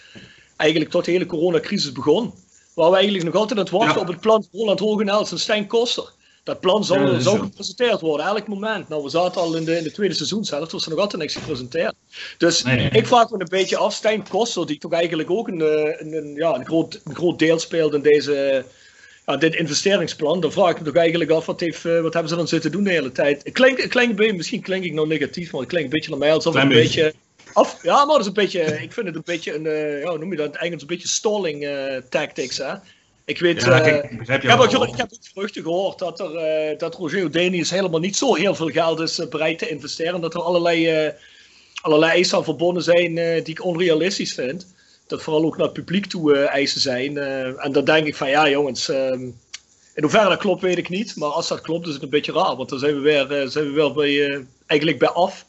eigenlijk 0.57 0.91
tot 0.91 1.05
de 1.05 1.11
hele 1.11 1.27
coronacrisis 1.27 1.93
begon, 1.93 2.35
waar 2.75 2.91
we 2.91 2.97
eigenlijk 2.97 3.25
nog 3.25 3.35
altijd 3.35 3.59
aan 3.59 3.65
het 3.65 3.75
wachten 3.75 3.95
ja. 3.95 4.01
op 4.01 4.09
het 4.09 4.21
plan 4.21 4.45
van 4.51 4.61
Roland 4.61 4.81
Hogenels 4.81 5.31
en 5.33 5.39
Stijn 5.39 5.67
Koster. 5.67 6.13
Dat 6.45 6.61
plan 6.61 6.85
zou, 6.85 7.13
ja, 7.13 7.19
zou 7.19 7.39
gepresenteerd 7.39 8.01
worden, 8.01 8.27
elk 8.27 8.47
moment. 8.47 8.89
Nou, 8.89 9.03
we 9.03 9.09
zaten 9.09 9.41
al 9.41 9.57
in 9.57 9.65
de, 9.65 9.77
in 9.77 9.83
de 9.83 9.91
tweede 9.91 10.15
seizoen 10.15 10.45
zelf, 10.45 10.73
was 10.73 10.85
er 10.85 10.91
nog 10.91 10.99
altijd 10.99 11.23
niks 11.23 11.35
gepresenteerd. 11.35 11.95
Dus 12.39 12.63
nee. 12.63 12.89
ik 12.91 13.07
vraag 13.07 13.31
me 13.31 13.41
een 13.41 13.47
beetje 13.51 13.77
af, 13.77 13.95
Stijn 13.95 14.29
Koster, 14.29 14.67
die 14.67 14.79
toch 14.79 14.93
eigenlijk 14.93 15.31
ook 15.31 15.49
een, 15.49 15.61
eh, 15.61 16.01
een, 16.01 16.13
een 16.13 16.35
ja, 16.35 16.55
een, 16.55 16.67
groot, 16.67 17.01
een 17.05 17.15
groot 17.15 17.39
deel 17.39 17.59
speelt 17.59 17.95
in 17.95 18.03
deze, 18.03 18.65
ja, 19.27 19.37
dit 19.37 19.55
investeringsplan. 19.55 20.41
Dan 20.41 20.53
vraag 20.53 20.71
ik 20.71 20.79
me 20.79 20.85
toch 20.85 20.97
eigenlijk 20.97 21.31
af, 21.31 21.47
wat, 21.47 21.61
heeft, 21.61 21.85
uh, 21.85 22.01
wat 22.01 22.13
hebben 22.13 22.31
ze 22.31 22.37
dan 22.37 22.49
zitten 22.49 22.73
doen 22.73 22.85
de 22.85 22.91
hele 22.91 23.13
tijd? 23.13 23.53
Klink, 23.53 23.89
klink, 23.89 24.33
misschien 24.37 24.63
klink 24.63 24.85
ik 24.85 24.93
nou 24.93 25.07
negatief, 25.07 25.53
maar 25.53 25.61
het 25.61 25.71
klinkt 25.71 25.89
een 25.89 25.95
beetje 25.95 26.11
naar 26.11 26.19
mij 26.19 26.33
alsof 26.33 26.55
het 26.55 26.63
een 26.63 26.69
beetje... 26.69 27.03
beetje 27.03 27.19
af, 27.53 27.83
ja, 27.83 27.97
maar 27.97 28.07
dat 28.07 28.21
is 28.21 28.27
een 28.27 28.33
beetje, 28.33 28.61
ik 28.61 28.93
vind 28.93 29.07
het 29.07 29.15
een 29.17 29.23
beetje 29.25 29.55
een, 29.55 29.65
uh, 29.65 30.03
ja, 30.03 30.13
noem 30.13 30.31
je 30.31 30.37
dat 30.37 30.47
in 30.47 30.53
het 30.53 30.63
Engels, 30.63 30.81
een 30.81 30.87
beetje 30.87 31.09
stalling 31.09 31.69
tactics, 32.09 32.59
hè. 32.59 32.75
Ik 33.25 33.39
weet, 33.39 33.63
ja, 33.63 33.81
uh, 33.81 33.97
ik, 33.97 34.27
heb, 34.27 34.59
ook, 34.59 34.89
ik 34.89 34.97
heb 34.97 35.13
ook 35.13 35.19
geruchten 35.33 35.63
gehoord 35.63 35.99
dat, 35.99 36.21
er, 36.21 36.71
uh, 36.71 36.79
dat 36.79 36.95
Roger 36.95 37.31
Denius 37.31 37.71
helemaal 37.71 38.01
niet 38.01 38.17
zo 38.17 38.35
heel 38.35 38.55
veel 38.55 38.69
geld 38.69 39.01
is 39.01 39.19
uh, 39.19 39.27
bereid 39.27 39.59
te 39.59 39.69
investeren. 39.69 40.21
Dat 40.21 40.35
er 40.35 40.43
allerlei, 40.43 41.13
allerlei 41.83 42.13
eisen 42.13 42.39
aan 42.39 42.45
verbonden 42.45 42.83
zijn 42.83 43.15
die 43.15 43.55
ik 43.55 43.65
onrealistisch 43.65 44.35
vind. 44.35 44.67
Dat 45.07 45.23
vooral 45.23 45.45
ook 45.45 45.57
naar 45.57 45.67
het 45.67 45.75
publiek 45.75 46.07
toe 46.07 46.37
eisen 46.37 46.81
zijn. 46.81 47.19
en 47.59 47.73
dan 47.73 47.85
denk 47.85 48.07
ik 48.07 48.17
van 48.17 48.31
ja 48.31 48.49
jongens, 48.49 48.89
ehm, 48.89 49.23
in 49.95 50.03
hoeverre 50.03 50.29
dat 50.29 50.39
klopt 50.39 50.63
weet 50.63 50.79
ik 50.79 50.89
niet. 50.89 51.17
Maar 51.17 51.29
als 51.29 51.49
dat 51.49 51.61
klopt 51.61 51.87
is 51.87 51.95
het 51.95 52.03
een 52.03 52.09
beetje 52.09 52.33
raar. 52.33 52.57
Want 52.57 52.69
dan 52.69 52.79
zijn 52.79 52.95
we 52.95 53.01
weer, 53.01 53.51
zijn 53.51 53.65
we 53.65 53.73
wel 53.73 53.93
bij, 53.93 54.45
eigenlijk 54.67 54.99
bij 54.99 55.09
af. 55.09 55.45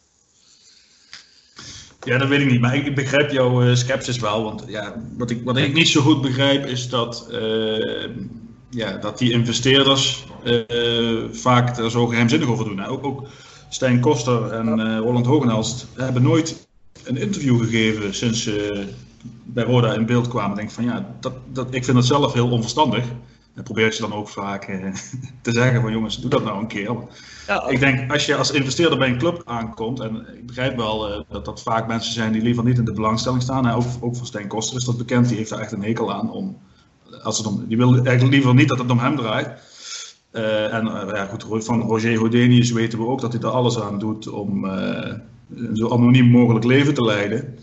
Ja, 2.06 2.18
dat 2.18 2.28
weet 2.28 2.42
ik 2.42 2.52
niet, 2.52 2.62
maar 2.62 2.76
ik 2.76 2.96
begrijp 2.96 3.32
jouw 3.32 3.64
uh, 3.64 3.76
sceptisch 3.76 4.20
wel. 4.20 4.44
Want 4.44 4.64
ja, 4.68 5.04
wat, 5.18 5.30
ik, 5.30 5.42
wat 5.44 5.58
ik 5.58 5.74
niet 5.74 5.88
zo 5.88 6.02
goed 6.02 6.22
begrijp 6.22 6.66
is 6.66 6.90
dat, 6.90 7.28
uh, 7.32 8.10
ja, 8.70 8.98
dat 8.98 9.18
die 9.18 9.32
investeerders 9.32 10.26
uh, 10.44 11.24
vaak 11.32 11.78
er 11.78 11.92
zo 11.92 12.08
geheimzinnig 12.08 12.48
over 12.48 12.66
doen. 12.66 12.86
Ook, 12.86 13.06
ook 13.06 13.28
Stijn 13.70 14.00
Koster 14.00 14.52
en 14.52 14.98
Roland 14.98 15.26
Hogenelst 15.26 15.88
hebben 15.96 16.22
nooit 16.22 16.68
een 17.04 17.18
interview 17.18 17.60
gegeven 17.60 18.14
sinds 18.14 18.44
ze 18.44 18.86
bij 19.44 19.64
Roda 19.64 19.94
in 19.94 20.06
beeld 20.06 20.28
kwamen. 20.28 20.52
Ik 20.52 20.58
denk 20.58 20.72
van 20.72 20.84
ja, 20.84 21.16
dat, 21.20 21.34
dat, 21.52 21.68
ik 21.70 21.84
vind 21.84 21.98
dat 21.98 22.06
zelf 22.06 22.34
heel 22.34 22.50
onverstandig. 22.50 23.06
En 23.54 23.64
probeer 23.64 23.94
je 23.94 24.02
dan 24.02 24.14
ook 24.14 24.30
vaak 24.30 24.66
te 25.42 25.52
zeggen 25.52 25.82
van 25.82 25.92
jongens, 25.92 26.22
doe 26.22 26.30
dat 26.30 26.44
nou 26.44 26.60
een 26.60 26.68
keer. 26.68 26.96
Ja, 27.48 27.68
ik 27.68 27.80
denk, 27.80 28.12
als 28.12 28.26
je 28.26 28.36
als 28.36 28.52
investeerder 28.52 28.98
bij 28.98 29.10
een 29.10 29.18
club 29.18 29.42
aankomt, 29.46 30.00
en 30.00 30.26
ik 30.36 30.46
begrijp 30.46 30.76
wel 30.76 31.12
uh, 31.12 31.22
dat 31.30 31.46
dat 31.46 31.62
vaak 31.62 31.88
mensen 31.88 32.14
zijn 32.14 32.32
die 32.32 32.42
liever 32.42 32.64
niet 32.64 32.78
in 32.78 32.86
de 32.86 32.94
belangstelling 32.94 33.42
staan. 33.42 33.66
Hè, 33.66 33.76
ook, 33.76 33.86
ook 34.00 34.16
voor 34.16 34.26
Stijn 34.26 34.48
Koster 34.48 34.78
is 34.78 34.86
dat 34.86 34.98
bekend, 34.98 35.28
die 35.28 35.38
heeft 35.38 35.50
daar 35.50 35.60
echt 35.60 35.72
een 35.72 35.84
hekel 35.84 36.14
aan 36.14 36.32
om 36.32 36.58
als 37.22 37.38
het 37.38 37.48
om, 37.48 37.66
die 37.68 37.78
wil 37.78 37.94
eigenlijk 37.94 38.34
liever 38.34 38.54
niet 38.54 38.70
dat 38.70 38.80
het 38.80 38.92
om 38.92 39.00
hem 39.00 39.16
draait. 39.16 39.50
Uh, 40.32 40.74
en 40.74 40.86
uh, 40.86 41.10
ja, 41.14 41.26
goed, 41.26 41.66
van 41.66 41.82
Roger 41.82 42.18
Hodenius 42.18 42.72
weten 42.72 43.00
we 43.00 43.06
ook 43.06 43.22
dat 43.22 43.34
hij 43.34 43.42
er 43.42 43.48
alles 43.48 43.80
aan 43.80 44.00
doet 44.00 44.30
om 44.30 44.66
uh, 44.66 45.14
een 45.56 45.76
zo 45.76 45.90
anoniem 45.90 46.30
mogelijk 46.30 46.66
leven 46.66 46.94
te 46.94 47.04
leiden. 47.04 47.58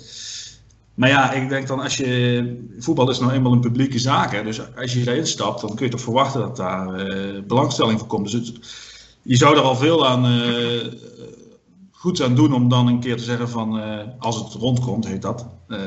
Maar 1.01 1.09
ja, 1.09 1.33
ik 1.33 1.49
denk 1.49 1.67
dan 1.67 1.81
als 1.81 1.97
je. 1.97 2.69
Voetbal 2.79 3.11
is 3.11 3.19
nou 3.19 3.33
eenmaal 3.33 3.53
een 3.53 3.61
publieke 3.61 3.99
zaak. 3.99 4.33
Hè, 4.33 4.43
dus 4.43 4.77
als 4.77 4.93
je 4.93 5.01
erin 5.01 5.27
stapt, 5.27 5.61
dan 5.61 5.75
kun 5.75 5.85
je 5.85 5.91
toch 5.91 6.01
verwachten 6.01 6.41
dat 6.41 6.57
daar 6.57 7.07
belangstelling 7.47 7.99
voor 7.99 8.09
komt. 8.09 8.31
Dus 8.31 8.53
je 9.23 9.37
zou 9.37 9.57
er 9.57 9.63
al 9.63 9.77
veel 9.77 10.07
aan 10.07 10.25
goed 12.01 12.23
aan 12.23 12.35
doen 12.35 12.53
om 12.53 12.69
dan 12.69 12.87
een 12.87 13.01
keer 13.01 13.17
te 13.17 13.23
zeggen 13.23 13.49
van, 13.49 13.79
uh, 13.79 13.99
als 14.19 14.37
het 14.37 14.53
rondkomt, 14.53 15.07
heet 15.07 15.23
dat. 15.23 15.47
Uh, 15.69 15.79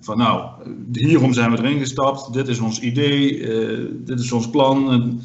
van 0.00 0.18
nou, 0.18 0.50
hierom 0.92 1.32
zijn 1.32 1.50
we 1.50 1.58
erin 1.58 1.78
gestapt, 1.78 2.32
dit 2.32 2.48
is 2.48 2.58
ons 2.58 2.80
idee, 2.80 3.36
uh, 3.36 3.88
dit 3.92 4.20
is 4.20 4.32
ons 4.32 4.50
plan. 4.50 4.92
En, 4.92 5.22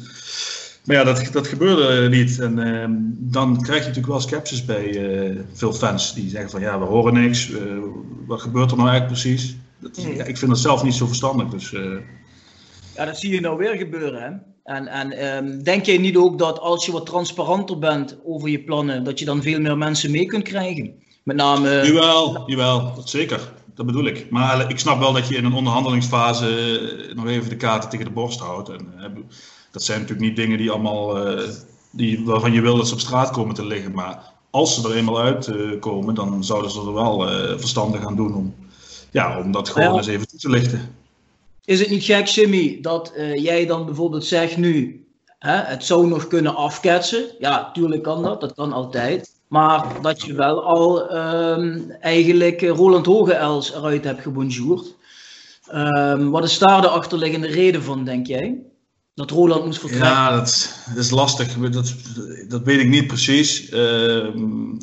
maar 0.84 0.96
ja, 0.96 1.04
dat, 1.04 1.28
dat 1.32 1.46
gebeurde 1.46 2.08
niet. 2.08 2.38
En 2.38 3.16
dan 3.18 3.62
krijg 3.62 3.80
je 3.80 3.86
natuurlijk 3.86 4.12
wel 4.12 4.20
sceptisch 4.20 4.64
bij 4.64 5.44
veel 5.52 5.72
fans 5.72 6.14
die 6.14 6.30
zeggen 6.30 6.50
van 6.50 6.60
ja, 6.60 6.78
we 6.78 6.84
horen 6.84 7.14
niks, 7.14 7.52
wat 8.26 8.40
gebeurt 8.40 8.70
er 8.70 8.76
nou 8.76 8.88
eigenlijk 8.88 9.20
precies? 9.20 9.56
Dat, 9.78 9.96
Hmm. 9.96 10.14
ja, 10.14 10.24
ik 10.24 10.36
vind 10.36 10.50
dat 10.50 10.60
zelf 10.60 10.82
niet 10.82 10.94
zo 10.94 11.06
verstandig. 11.06 11.48
Dus, 11.48 11.70
ja, 12.94 13.04
dat 13.04 13.18
zie 13.18 13.34
je 13.34 13.40
nou 13.40 13.58
weer 13.58 13.76
gebeuren. 13.76 14.22
Hè? 14.22 14.30
En, 14.64 14.86
en 14.86 15.36
um, 15.36 15.62
denk 15.62 15.84
jij 15.84 15.98
niet 15.98 16.16
ook 16.16 16.38
dat 16.38 16.58
als 16.58 16.86
je 16.86 16.92
wat 16.92 17.06
transparanter 17.06 17.78
bent 17.78 18.16
over 18.24 18.48
je 18.48 18.64
plannen, 18.64 19.04
dat 19.04 19.18
je 19.18 19.24
dan 19.24 19.42
veel 19.42 19.60
meer 19.60 19.78
mensen 19.78 20.10
mee 20.10 20.26
kunt 20.26 20.44
krijgen? 20.44 20.94
Met 21.22 21.36
name. 21.36 21.86
Jawel, 21.86 22.42
jawel, 22.46 22.94
dat 22.94 23.08
zeker. 23.08 23.52
Dat 23.74 23.86
bedoel 23.86 24.04
ik. 24.04 24.30
Maar 24.30 24.70
ik 24.70 24.78
snap 24.78 24.98
wel 24.98 25.12
dat 25.12 25.28
je 25.28 25.36
in 25.36 25.44
een 25.44 25.52
onderhandelingsfase 25.52 27.12
nog 27.14 27.26
even 27.26 27.48
de 27.48 27.56
kaarten 27.56 27.90
tegen 27.90 28.06
de 28.06 28.12
borst 28.12 28.40
houdt. 28.40 28.68
En, 28.68 28.88
dat 29.70 29.82
zijn 29.82 30.00
natuurlijk 30.00 30.28
niet 30.28 30.36
dingen 30.36 30.58
die 30.58 30.70
allemaal, 30.70 31.32
uh, 31.38 31.48
die, 31.90 32.24
waarvan 32.24 32.52
je 32.52 32.60
wil 32.60 32.76
dat 32.76 32.88
ze 32.88 32.94
op 32.94 33.00
straat 33.00 33.30
komen 33.30 33.54
te 33.54 33.66
liggen. 33.66 33.92
Maar 33.92 34.32
als 34.50 34.74
ze 34.74 34.88
er 34.88 34.96
eenmaal 34.96 35.20
uitkomen, 35.20 36.10
uh, 36.10 36.14
dan 36.14 36.44
zouden 36.44 36.70
ze 36.70 36.80
er 36.80 36.94
wel 36.94 37.28
uh, 37.28 37.58
verstandig 37.58 38.06
aan 38.06 38.16
doen 38.16 38.34
om, 38.34 38.54
ja, 39.10 39.38
om 39.38 39.52
dat 39.52 39.68
gewoon 39.68 39.88
ja. 39.88 39.96
eens 39.96 40.06
even 40.06 40.28
toe 40.28 40.38
te 40.38 40.50
lichten. 40.50 40.94
Is 41.64 41.80
het 41.80 41.90
niet 41.90 42.04
gek, 42.04 42.26
Jimmy, 42.26 42.78
dat 42.80 43.12
jij 43.34 43.66
dan 43.66 43.84
bijvoorbeeld 43.84 44.24
zegt 44.24 44.56
nu, 44.56 45.06
hè, 45.38 45.56
het 45.56 45.84
zou 45.84 46.06
nog 46.06 46.26
kunnen 46.26 46.54
afketsen? 46.54 47.24
Ja, 47.38 47.70
tuurlijk 47.72 48.02
kan 48.02 48.22
dat, 48.22 48.40
dat 48.40 48.54
kan 48.54 48.72
altijd. 48.72 49.30
Maar 49.52 49.86
dat 50.02 50.22
je 50.22 50.34
wel 50.34 50.64
al 50.64 51.16
um, 51.16 51.90
eigenlijk 52.00 52.60
Roland 52.60 53.06
Hogeels 53.06 53.74
eruit 53.74 54.04
hebt 54.04 54.22
gebonjourd. 54.22 54.94
Um, 55.74 56.30
wat 56.30 56.44
is 56.44 56.58
daar 56.58 56.80
de 56.80 56.88
achterliggende 56.88 57.46
reden 57.46 57.82
van, 57.82 58.04
denk 58.04 58.26
jij? 58.26 58.62
Dat 59.14 59.30
Roland 59.30 59.64
moest 59.64 59.78
vertrekken? 59.78 60.10
Ja, 60.10 60.36
dat, 60.36 60.76
is 60.96 61.10
lastig. 61.10 61.54
Dat, 61.70 61.94
dat 62.48 62.62
weet 62.62 62.80
ik 62.80 62.88
niet 62.88 63.06
precies. 63.06 63.70
Uh, 63.70 64.34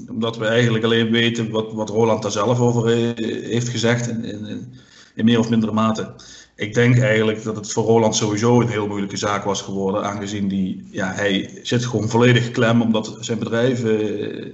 omdat 0.10 0.38
we 0.38 0.46
eigenlijk 0.46 0.84
alleen 0.84 1.12
weten 1.12 1.50
wat, 1.50 1.74
wat 1.74 1.90
Roland 1.90 2.22
daar 2.22 2.32
zelf 2.32 2.60
over 2.60 2.88
heeft 3.26 3.70
gezegd. 3.70 4.08
In, 4.08 4.24
in, 4.24 4.74
in 5.16 5.26
meer 5.26 5.40
of 5.40 5.50
mindere 5.50 5.72
mate 5.72 6.14
ik 6.60 6.74
denk 6.74 6.98
eigenlijk 6.98 7.44
dat 7.44 7.56
het 7.56 7.72
voor 7.72 7.84
Roland 7.84 8.16
sowieso 8.16 8.62
een 8.62 8.68
heel 8.68 8.88
moeilijke 8.88 9.18
zaak 9.18 9.44
was 9.44 9.62
geworden. 9.62 10.04
Aangezien 10.04 10.48
die, 10.48 10.88
ja, 10.92 11.12
hij 11.12 11.60
zit 11.64 11.86
gewoon 11.86 12.10
volledig 12.10 12.52
klem 12.52 12.82
omdat 12.82 13.18
zijn 13.20 13.40
bedrijf 13.40 13.84
uh, 13.84 14.46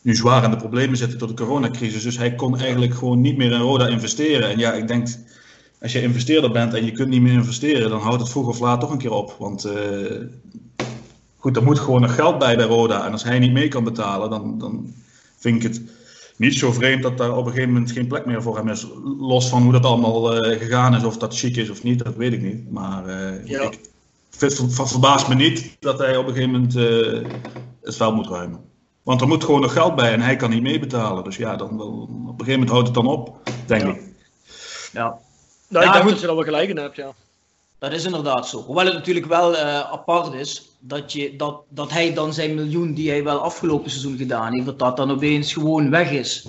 nu 0.00 0.14
zwaar 0.14 0.44
in 0.44 0.50
de 0.50 0.56
problemen 0.56 0.96
zitten 0.96 1.18
door 1.18 1.28
de 1.28 1.34
coronacrisis. 1.34 2.02
Dus 2.02 2.18
hij 2.18 2.34
kon 2.34 2.58
eigenlijk 2.58 2.94
gewoon 2.94 3.20
niet 3.20 3.36
meer 3.36 3.52
in 3.52 3.60
Roda 3.60 3.86
investeren. 3.86 4.48
En 4.48 4.58
ja, 4.58 4.72
ik 4.72 4.88
denk, 4.88 5.08
als 5.80 5.92
je 5.92 6.02
investeerder 6.02 6.50
bent 6.50 6.74
en 6.74 6.84
je 6.84 6.92
kunt 6.92 7.08
niet 7.08 7.22
meer 7.22 7.32
investeren, 7.32 7.90
dan 7.90 8.00
houdt 8.00 8.20
het 8.20 8.30
vroeg 8.30 8.48
of 8.48 8.60
laat 8.60 8.80
toch 8.80 8.90
een 8.90 8.98
keer 8.98 9.12
op. 9.12 9.36
Want 9.38 9.66
uh, 9.66 9.72
goed, 11.36 11.56
er 11.56 11.62
moet 11.64 11.78
gewoon 11.78 12.00
nog 12.00 12.14
geld 12.14 12.38
bij 12.38 12.56
bij 12.56 12.66
Roda. 12.66 13.06
En 13.06 13.12
als 13.12 13.24
hij 13.24 13.38
niet 13.38 13.52
mee 13.52 13.68
kan 13.68 13.84
betalen, 13.84 14.30
dan, 14.30 14.58
dan 14.58 14.94
vind 15.36 15.56
ik 15.56 15.62
het 15.62 15.82
niet 16.36 16.54
zo 16.54 16.72
vreemd 16.72 17.02
dat 17.02 17.18
daar 17.18 17.36
op 17.36 17.46
een 17.46 17.52
gegeven 17.52 17.72
moment 17.72 17.92
geen 17.92 18.06
plek 18.06 18.26
meer 18.26 18.42
voor 18.42 18.56
hem 18.56 18.68
is. 18.68 18.86
Los 19.18 19.48
van 19.48 19.62
hoe 19.62 19.72
dat 19.72 19.84
allemaal 19.84 20.46
uh, 20.46 20.58
gegaan 20.58 20.94
is, 20.94 21.04
of 21.04 21.16
dat 21.16 21.38
chic 21.38 21.56
is 21.56 21.70
of 21.70 21.82
niet, 21.82 22.04
dat 22.04 22.16
weet 22.16 22.32
ik 22.32 22.42
niet. 22.42 22.70
Maar 22.70 23.06
uh, 23.06 23.46
ja. 23.46 23.60
ik 23.60 23.78
verbaast 24.68 25.28
me 25.28 25.34
niet 25.34 25.76
dat 25.80 25.98
hij 25.98 26.16
op 26.16 26.26
een 26.26 26.34
gegeven 26.34 26.52
moment 26.52 26.76
uh, 26.76 27.30
het 27.82 27.96
vuil 27.96 28.14
moet 28.14 28.28
ruimen. 28.28 28.60
Want 29.02 29.20
er 29.20 29.28
moet 29.28 29.44
gewoon 29.44 29.60
nog 29.60 29.72
geld 29.72 29.94
bij 29.94 30.12
en 30.12 30.20
hij 30.20 30.36
kan 30.36 30.50
niet 30.50 30.62
meebetalen. 30.62 31.24
Dus 31.24 31.36
ja, 31.36 31.56
dan, 31.56 31.78
dan, 31.78 31.88
op 31.88 32.40
een 32.40 32.46
gegeven 32.46 32.52
moment 32.52 32.70
houdt 32.70 32.86
het 32.86 32.96
dan 32.96 33.06
op, 33.06 33.36
denk 33.66 33.82
ja. 33.82 33.88
ik. 33.88 34.00
Ja. 34.92 35.18
Nou, 35.68 35.86
ik 35.86 35.92
denk 35.92 36.08
dat 36.08 36.20
je 36.20 36.26
daar 36.26 36.34
wel 36.34 36.44
gelijk 36.44 36.68
in 36.68 36.76
hebt, 36.76 36.96
ja. 36.96 37.14
Dat 37.84 37.92
is 37.92 38.04
inderdaad 38.04 38.48
zo. 38.48 38.62
Hoewel 38.62 38.84
het 38.84 38.94
natuurlijk 38.94 39.26
wel 39.26 39.56
apart 39.92 40.34
is 40.34 40.62
dat, 40.78 41.12
je, 41.12 41.36
dat, 41.36 41.62
dat 41.68 41.90
hij 41.90 42.14
dan 42.14 42.32
zijn 42.34 42.54
miljoen 42.54 42.94
die 42.94 43.10
hij 43.10 43.24
wel 43.24 43.38
afgelopen 43.38 43.90
seizoen 43.90 44.16
gedaan 44.16 44.52
heeft, 44.52 44.66
dat 44.66 44.78
dat 44.78 44.96
dan 44.96 45.10
opeens 45.10 45.52
gewoon 45.52 45.90
weg 45.90 46.10
is. 46.10 46.46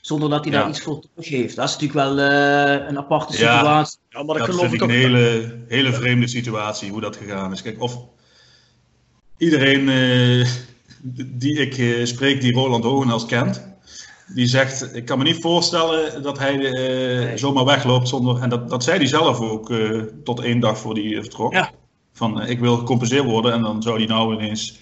Zonder 0.00 0.28
dat 0.30 0.44
hij 0.44 0.52
Ja. 0.52 0.60
daar 0.60 0.68
iets 0.68 0.80
voor 0.80 1.00
teruggeeft. 1.00 1.56
Dat 1.56 1.68
is 1.68 1.76
natuurlijk 1.76 2.00
wel 2.00 2.18
eh, 2.18 2.88
een 2.88 2.98
aparte 2.98 3.38
Ja. 3.38 3.56
situatie. 3.56 3.98
Ja, 4.08 4.22
maar 4.22 4.36
dat 4.38 4.46
dat 4.46 4.54
geloof 4.54 4.70
vind 4.70 4.72
ik 4.74 4.82
ook. 4.82 4.88
een 4.88 4.94
hele, 4.94 5.56
hele 5.68 5.92
vreemde 5.92 6.26
situatie, 6.26 6.90
hoe 6.90 7.00
dat 7.00 7.16
gegaan 7.16 7.52
is. 7.52 7.62
Kijk, 7.62 7.80
of 7.82 7.98
iedereen 9.38 9.88
eh, 9.88 10.48
die 11.26 11.58
ik 11.60 11.78
eh, 11.78 12.04
spreek 12.04 12.40
die 12.40 12.52
Roland 12.52 12.84
Hogenhals 12.84 13.26
kent, 13.26 13.75
die 14.26 14.46
zegt, 14.46 14.94
ik 14.94 15.04
kan 15.04 15.18
me 15.18 15.24
niet 15.24 15.40
voorstellen 15.40 16.22
dat 16.22 16.38
hij 16.38 16.72
eh, 16.72 17.36
zomaar 17.36 17.64
wegloopt 17.64 18.08
zonder... 18.08 18.42
En 18.42 18.48
dat, 18.48 18.70
dat 18.70 18.84
zei 18.84 18.96
hij 18.98 19.06
zelf 19.06 19.40
ook 19.40 19.70
eh, 19.70 20.02
tot 20.24 20.40
één 20.40 20.60
dag 20.60 20.78
voor 20.78 20.94
hij 20.94 21.18
vertrok. 21.20 21.52
Ja. 21.52 21.70
Van, 22.12 22.40
eh, 22.40 22.50
ik 22.50 22.60
wil 22.60 22.76
gecompenseerd 22.76 23.24
worden 23.24 23.52
en 23.52 23.62
dan 23.62 23.82
zou 23.82 23.96
hij 23.96 24.06
nou 24.06 24.34
ineens 24.34 24.78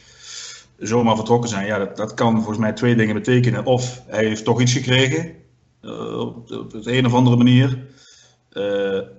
zomaar 0.78 1.16
vertrokken 1.16 1.48
zijn. 1.48 1.66
Ja, 1.66 1.78
dat, 1.78 1.96
dat 1.96 2.14
kan 2.14 2.34
volgens 2.34 2.58
mij 2.58 2.72
twee 2.72 2.94
dingen 2.94 3.14
betekenen. 3.14 3.66
Of 3.66 4.02
hij 4.06 4.24
heeft 4.24 4.44
toch 4.44 4.60
iets 4.60 4.72
gekregen, 4.72 5.34
op, 6.18 6.50
op 6.50 6.70
de 6.82 6.96
een 6.96 7.06
of 7.06 7.14
andere 7.14 7.36
manier. 7.36 7.86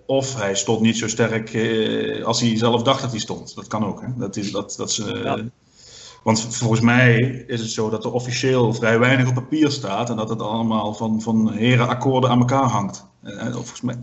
Of 0.06 0.36
hij 0.36 0.56
stond 0.56 0.82
niet 0.82 0.98
zo 0.98 1.08
sterk 1.08 1.58
als 2.24 2.42
hij 2.42 2.58
zelf 2.58 2.84
dacht 2.84 3.02
dat 3.02 3.12
hij 3.12 3.20
stond. 3.20 3.56
Dat 3.56 3.68
kan 3.68 3.86
ook. 3.86 4.02
Hè? 4.02 4.08
Dat 4.18 4.36
is, 4.36 4.52
dat, 4.52 4.76
dat 4.78 4.96
Ja. 4.96 5.38
Want 6.26 6.56
volgens 6.56 6.82
mij 6.82 7.44
is 7.48 7.60
het 7.60 7.70
zo 7.70 7.90
dat 7.90 8.04
er 8.04 8.12
officieel 8.12 8.74
vrij 8.74 9.00
weinig 9.00 9.28
op 9.28 9.34
papier 9.34 9.72
staat. 9.72 10.10
En 10.10 10.16
dat 10.16 10.30
het 10.30 10.42
allemaal 10.42 10.94
van, 10.94 11.22
van 11.22 11.52
herenakkoorden 11.52 12.30
aan 12.30 12.40
elkaar 12.40 12.70
hangt. 12.70 13.06
Eh, 13.24 13.52
volgens 13.52 13.82
mij. 13.82 13.96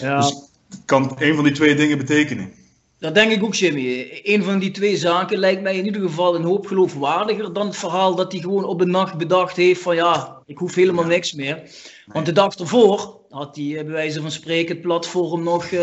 Ja. 0.00 0.16
Dus 0.16 0.50
het 0.68 0.82
kan 0.84 1.16
een 1.18 1.34
van 1.34 1.44
die 1.44 1.52
twee 1.52 1.74
dingen 1.74 1.98
betekenen. 1.98 2.52
Dat 2.98 3.14
denk 3.14 3.32
ik 3.32 3.44
ook, 3.44 3.54
Jimmy. 3.54 4.20
Een 4.22 4.42
van 4.42 4.58
die 4.58 4.70
twee 4.70 4.96
zaken 4.96 5.38
lijkt 5.38 5.62
mij 5.62 5.76
in 5.76 5.84
ieder 5.84 6.00
geval 6.00 6.34
een 6.34 6.44
hoop 6.44 6.66
geloofwaardiger 6.66 7.52
dan 7.52 7.66
het 7.66 7.76
verhaal 7.76 8.14
dat 8.14 8.32
hij 8.32 8.40
gewoon 8.40 8.64
op 8.64 8.80
een 8.80 8.90
nacht 8.90 9.16
bedacht 9.16 9.56
heeft 9.56 9.82
van 9.82 9.94
ja, 9.94 10.42
ik 10.46 10.58
hoef 10.58 10.74
helemaal 10.74 11.04
niks 11.04 11.32
meer. 11.32 11.70
Want 12.06 12.26
de 12.26 12.32
dag 12.32 12.54
ervoor 12.54 13.20
had 13.28 13.56
hij 13.56 13.64
eh, 13.64 13.84
bij 13.84 13.92
wijze 13.92 14.20
van 14.20 14.30
spreken 14.30 14.74
het 14.74 14.82
platform 14.82 15.42
nog 15.42 15.64
eh, 15.64 15.82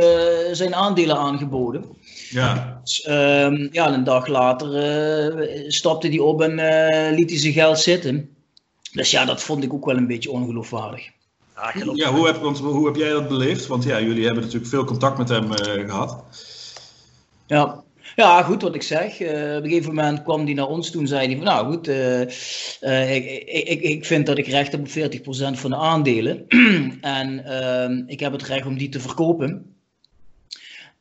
zijn 0.52 0.76
aandelen 0.76 1.18
aangeboden. 1.18 1.86
Ja, 2.34 2.80
Dus, 2.84 3.02
ehm, 3.02 3.68
ja, 3.72 3.88
en 3.88 3.94
een 3.94 4.04
dag 4.04 4.28
later 4.28 4.76
eh, 4.76 5.64
stapte 5.68 6.08
hij 6.08 6.20
op 6.20 6.42
en 6.42 6.60
eh, 6.60 7.16
liet 7.16 7.30
hij 7.30 7.40
zijn 7.40 7.54
geld 7.54 7.80
zitten. 7.80 8.30
Dus 8.92 9.12
ja, 9.12 9.26
dat 9.26 9.44
vond 9.44 9.64
ik 9.64 9.74
ook 9.74 9.86
wel 9.86 9.98
een 9.98 10.08
beetje 10.08 10.32
ongeloofwaardig. 10.32 11.10
Ja, 11.94 12.12
hoe, 12.14 12.28
heb, 12.28 12.36
want, 12.36 12.60
hoe 12.60 12.86
heb 12.86 12.96
jij 12.96 13.10
dat 13.10 13.28
beleefd? 13.28 13.68
Want 13.68 13.84
ja, 13.84 14.02
jullie 14.02 14.26
hebben 14.26 14.44
natuurlijk 14.44 14.70
veel 14.70 14.84
contact 14.84 15.18
met 15.18 15.30
hem 15.30 15.54
eh, 15.54 15.86
gehad. 15.86 16.24
Ja. 17.48 17.84
Ja, 18.16 18.44
goed 18.44 18.62
wat 18.62 18.76
ik 18.76 18.82
zeg. 18.82 19.20
Eh, 19.20 19.56
op 19.58 19.64
een 19.64 19.70
gegeven 19.70 19.94
moment 19.94 20.24
kwam 20.24 20.46
hij 20.46 20.54
naar 20.54 20.68
ons 20.68 20.92
toe 20.92 21.02
en 21.02 21.08
zei 21.08 21.28
hij 21.28 21.36
van 21.36 21.46
nou 21.46 21.74
goed, 21.74 21.88
eh, 21.88 22.22
eh, 22.80 23.16
ik, 23.16 23.44
ik, 23.48 23.82
ik 23.82 24.06
vind 24.06 24.26
dat 24.26 24.38
ik 24.38 24.48
recht 24.48 24.72
heb 24.72 24.82
op 24.82 24.88
40% 24.88 25.60
van 25.60 25.70
de 25.70 25.78
aandelen. 25.78 26.48
en 27.02 27.46
ehm, 27.46 28.04
ik 28.06 28.20
heb 28.20 28.32
het 28.32 28.44
recht 28.44 28.66
om 28.66 28.78
die 28.78 28.90
te 28.90 29.00
verkopen. 29.00 29.73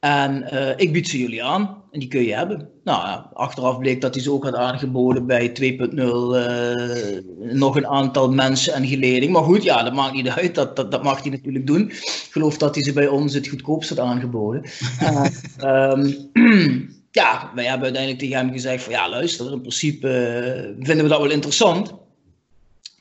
En 0.03 0.51
eh, 0.51 0.73
ik 0.77 0.93
bied 0.93 1.09
ze 1.09 1.19
jullie 1.19 1.45
aan 1.45 1.83
en 1.91 2.01
die 2.01 2.09
kun 2.09 2.23
je 2.23 2.35
hebben. 2.35 2.69
Nou, 2.85 3.07
ja, 3.07 3.31
achteraf 3.33 3.79
bleek 3.79 4.01
dat 4.01 4.15
hij 4.15 4.23
ze 4.23 4.33
ook 4.33 4.45
had 4.45 4.55
aangeboden 4.55 5.27
bij 5.27 5.49
2.0 5.49 5.97
eh, 5.97 7.55
nog 7.55 7.77
een 7.77 7.87
aantal 7.87 8.33
mensen 8.33 8.75
en 8.75 8.87
geleding. 8.87 9.33
Maar 9.33 9.43
goed, 9.43 9.63
ja, 9.63 9.83
dat 9.83 9.93
maakt 9.93 10.15
niet 10.15 10.29
uit. 10.29 10.55
Dat, 10.55 10.77
dat, 10.77 10.91
dat 10.91 11.03
mag 11.03 11.23
hij 11.23 11.31
natuurlijk 11.31 11.67
doen. 11.67 11.91
Ik 11.91 12.29
geloof 12.31 12.57
dat 12.57 12.75
hij 12.75 12.85
ze 12.85 12.93
bij 12.93 13.09
ons 13.09 13.35
het 13.35 13.49
goedkoopst 13.49 13.89
had 13.89 13.99
aangeboden. 13.99 14.63
En, 14.99 15.33
ehm, 15.59 16.13
ja, 17.21 17.51
wij 17.55 17.65
hebben 17.65 17.85
uiteindelijk 17.85 18.19
tegen 18.19 18.37
hem 18.37 18.53
gezegd 18.53 18.83
van 18.83 18.93
ja, 18.93 19.09
luister, 19.09 19.53
in 19.53 19.61
principe 19.61 20.09
eh, 20.09 20.87
vinden 20.87 21.05
we 21.05 21.11
dat 21.11 21.21
wel 21.21 21.31
interessant. 21.31 21.93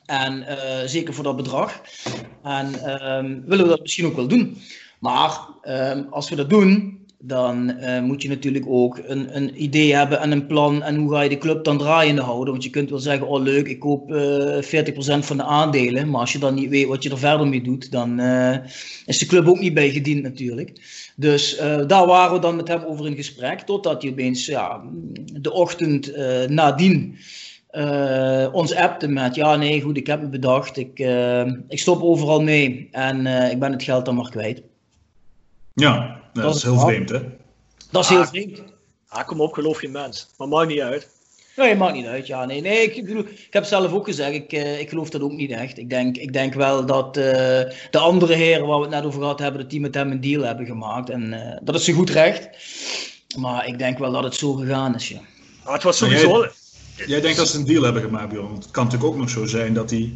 En 0.04 0.44
zeker 0.86 1.14
voor 1.14 1.24
dat 1.24 1.36
bedrag. 1.36 1.80
En 2.42 2.84
ehm, 2.84 3.40
willen 3.44 3.64
we 3.64 3.70
dat 3.70 3.80
misschien 3.80 4.06
ook 4.06 4.16
wel 4.16 4.28
doen. 4.28 4.56
Maar 5.02 5.40
ehm, 5.62 6.02
als 6.10 6.30
we 6.30 6.36
dat 6.36 6.50
doen, 6.50 7.00
dan 7.18 7.70
uh, 7.70 8.00
moet 8.00 8.22
je 8.22 8.28
natuurlijk 8.28 8.64
ook 8.68 9.00
een, 9.06 9.36
een, 9.36 9.62
idee 9.62 9.94
hebben 9.94 10.20
en 10.20 10.32
een 10.32 10.46
plan 10.46 10.82
en 10.82 10.96
hoe 10.96 11.12
ga 11.12 11.20
je 11.20 11.28
de 11.28 11.38
club 11.38 11.64
dan 11.64 11.78
draaiende 11.78 12.22
houden. 12.22 12.52
Want 12.52 12.64
je 12.64 12.70
kunt 12.70 12.90
wel 12.90 12.98
zeggen, 12.98 13.28
oh 13.28 13.42
leuk, 13.42 13.68
ik 13.68 13.80
koop 13.80 14.10
uh, 14.10 14.62
40% 14.62 14.62
van 15.18 15.36
de 15.36 15.42
aandelen, 15.42 16.10
maar 16.10 16.20
als 16.20 16.32
je 16.32 16.38
dan 16.38 16.54
niet 16.54 16.68
weet 16.68 16.86
wat 16.86 17.02
je 17.02 17.10
er 17.10 17.18
verder 17.18 17.48
mee 17.48 17.62
doet, 17.62 17.92
dan 17.92 18.20
uh, 18.20 18.56
is 19.06 19.18
de 19.18 19.26
club 19.26 19.46
ook 19.46 19.60
niet 19.60 19.74
bij 19.74 19.90
gediend 19.90 20.22
natuurlijk. 20.22 20.72
Dus 21.16 21.56
daar 21.86 22.06
waren 22.06 22.34
we 22.34 22.40
dan 22.40 22.56
met 22.56 22.68
hem 22.68 22.82
over 22.84 23.06
in 23.06 23.16
gesprek, 23.16 23.60
totdat 23.60 24.02
hij 24.02 24.10
opeens 24.10 24.46
ja, 24.46 24.82
de 25.40 25.52
ochtend 25.52 26.16
nadien 26.48 27.16
ons 28.52 28.74
appte 28.74 29.08
met, 29.08 29.34
ja 29.34 29.56
nee 29.56 29.80
goed, 29.80 29.96
ik 29.96 30.06
heb 30.06 30.20
me 30.20 30.28
bedacht, 30.28 30.76
ik, 30.76 30.98
ik 31.68 31.78
stop 31.78 32.02
overal 32.02 32.42
mee 32.42 32.88
en 32.90 33.26
ik 33.26 33.58
ben 33.58 33.72
het 33.72 33.82
geld 33.82 34.04
dan 34.04 34.14
maar 34.14 34.30
kwijt. 34.30 34.62
Ja, 35.74 36.20
dat, 36.32 36.54
is 36.54 36.62
heel 36.62 36.78
vreemd, 36.78 37.08
hè? 37.08 37.20
Dat 37.90 38.02
is 38.02 38.08
heel 38.08 38.20
ah, 38.20 38.26
vreemd. 38.26 38.62
Ah, 39.08 39.26
kom 39.26 39.40
op, 39.40 39.52
geloof 39.52 39.82
je 39.82 39.88
mens. 39.88 40.28
Maar 40.36 40.48
maakt 40.48 40.68
niet 40.68 40.80
uit. 40.80 41.08
Nee, 41.56 41.76
maakt 41.76 41.94
niet 41.94 42.06
uit. 42.06 42.26
Ja, 42.26 42.44
nee, 42.44 42.60
nee 42.60 42.92
ik, 42.92 43.04
bedoel, 43.04 43.24
ik 43.24 43.46
heb 43.50 43.64
zelf 43.64 43.92
ook 43.92 44.04
gezegd, 44.04 44.34
ik, 44.34 44.52
uh, 44.52 44.80
ik 44.80 44.88
geloof 44.88 45.10
dat 45.10 45.20
ook 45.20 45.32
niet 45.32 45.50
echt. 45.50 45.78
Ik 45.78 45.90
denk, 45.90 46.16
ik 46.16 46.32
denk 46.32 46.54
wel 46.54 46.86
dat 46.86 47.16
uh, 47.16 47.24
de 47.90 47.98
andere 47.98 48.34
heren 48.34 48.66
waar 48.66 48.76
we 48.76 48.82
het 48.82 48.94
net 48.94 49.04
over 49.04 49.20
gehad 49.20 49.38
hebben, 49.38 49.60
dat 49.60 49.70
die 49.70 49.80
met 49.80 49.94
hem 49.94 50.10
een 50.10 50.20
deal 50.20 50.42
hebben 50.42 50.66
gemaakt. 50.66 51.10
En 51.10 51.32
uh, 51.32 51.56
dat 51.62 51.74
is 51.74 51.84
ze 51.84 51.92
goed 51.92 52.10
recht. 52.10 52.48
Maar 53.38 53.66
ik 53.66 53.78
denk 53.78 53.98
wel 53.98 54.12
dat 54.12 54.24
het 54.24 54.34
zo 54.34 54.52
gegaan 54.52 54.94
is, 54.94 55.08
ja. 55.08 55.20
Ah, 55.62 55.72
het 55.72 55.82
was 55.82 55.96
sowieso... 55.96 56.40
Jij, 56.96 57.06
jij, 57.06 57.20
denkt 57.20 57.36
dat 57.36 57.48
ze 57.48 57.58
een 57.58 57.64
deal 57.64 57.82
hebben 57.82 58.02
gemaakt, 58.02 58.28
Bjorn. 58.28 58.54
Het 58.54 58.70
kan 58.70 58.84
natuurlijk 58.84 59.12
ook 59.12 59.18
nog 59.18 59.30
zo 59.30 59.46
zijn 59.46 59.74
dat 59.74 59.90
hij 59.90 60.12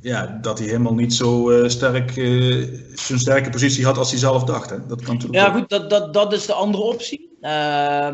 ja, 0.00 0.38
dat 0.42 0.58
hij 0.58 0.66
helemaal 0.66 0.94
niet 0.94 1.14
zo 1.14 1.50
uh, 1.50 1.68
sterk 1.68 2.16
uh, 2.16 2.66
zijn 2.94 3.18
sterke 3.18 3.50
positie 3.50 3.84
had 3.84 3.98
als 3.98 4.10
hij 4.10 4.18
zelf 4.18 4.44
dacht. 4.44 4.70
Hè? 4.70 4.86
Dat 4.86 5.02
kan 5.02 5.14
natuurlijk 5.14 5.44
ja, 5.44 5.52
goed, 5.52 5.68
dat, 5.68 5.90
dat, 5.90 6.14
dat 6.14 6.32
is 6.32 6.46
de 6.46 6.52
andere 6.52 6.82
optie. 6.82 7.28
Uh, 7.40 8.08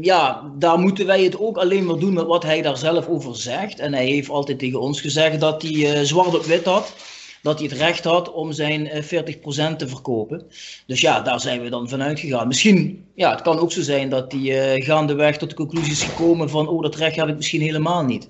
ja, 0.00 0.52
daar 0.58 0.78
moeten 0.78 1.06
wij 1.06 1.24
het 1.24 1.38
ook 1.38 1.56
alleen 1.56 1.84
maar 1.84 1.98
doen 1.98 2.12
met 2.12 2.26
wat 2.26 2.42
hij 2.42 2.62
daar 2.62 2.76
zelf 2.76 3.08
over 3.08 3.36
zegt. 3.36 3.78
En 3.78 3.94
hij 3.94 4.06
heeft 4.06 4.28
altijd 4.28 4.58
tegen 4.58 4.80
ons 4.80 5.00
gezegd 5.00 5.40
dat 5.40 5.62
hij 5.62 5.72
uh, 5.72 6.00
zwart 6.02 6.34
op 6.34 6.44
wit 6.44 6.64
had. 6.64 6.94
Dat 7.42 7.58
hij 7.58 7.68
het 7.68 7.78
recht 7.78 8.04
had 8.04 8.32
om 8.32 8.52
zijn 8.52 8.88
40% 8.88 9.76
te 9.76 9.88
verkopen. 9.88 10.46
Dus 10.86 11.00
ja, 11.00 11.20
daar 11.20 11.40
zijn 11.40 11.62
we 11.62 11.68
dan 11.68 11.88
vanuit 11.88 12.20
gegaan. 12.20 12.48
Misschien, 12.48 13.04
ja, 13.14 13.30
het 13.30 13.42
kan 13.42 13.58
ook 13.58 13.72
zo 13.72 13.82
zijn 13.82 14.10
dat 14.10 14.32
hij 14.32 14.80
gaandeweg 14.80 15.36
tot 15.36 15.48
de 15.48 15.56
conclusie 15.56 15.92
is 15.92 16.02
gekomen 16.02 16.50
van, 16.50 16.68
oh, 16.68 16.82
dat 16.82 16.96
recht 16.96 17.16
heb 17.16 17.28
ik 17.28 17.36
misschien 17.36 17.60
helemaal 17.60 18.04
niet. 18.04 18.26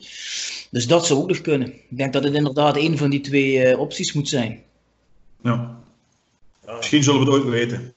Dus 0.70 0.86
dat 0.86 1.06
zou 1.06 1.20
ook 1.20 1.28
nog 1.28 1.40
kunnen. 1.40 1.72
Ik 1.72 1.96
denk 1.96 2.12
dat 2.12 2.24
het 2.24 2.34
inderdaad 2.34 2.76
een 2.76 2.98
van 2.98 3.10
die 3.10 3.20
twee 3.20 3.72
uh, 3.72 3.78
opties 3.78 4.12
moet 4.12 4.28
zijn. 4.28 4.62
Ja. 5.42 5.78
Misschien 6.76 7.02
zullen 7.02 7.20
we 7.20 7.26
het 7.26 7.34
ooit 7.34 7.50
weten. 7.50 7.94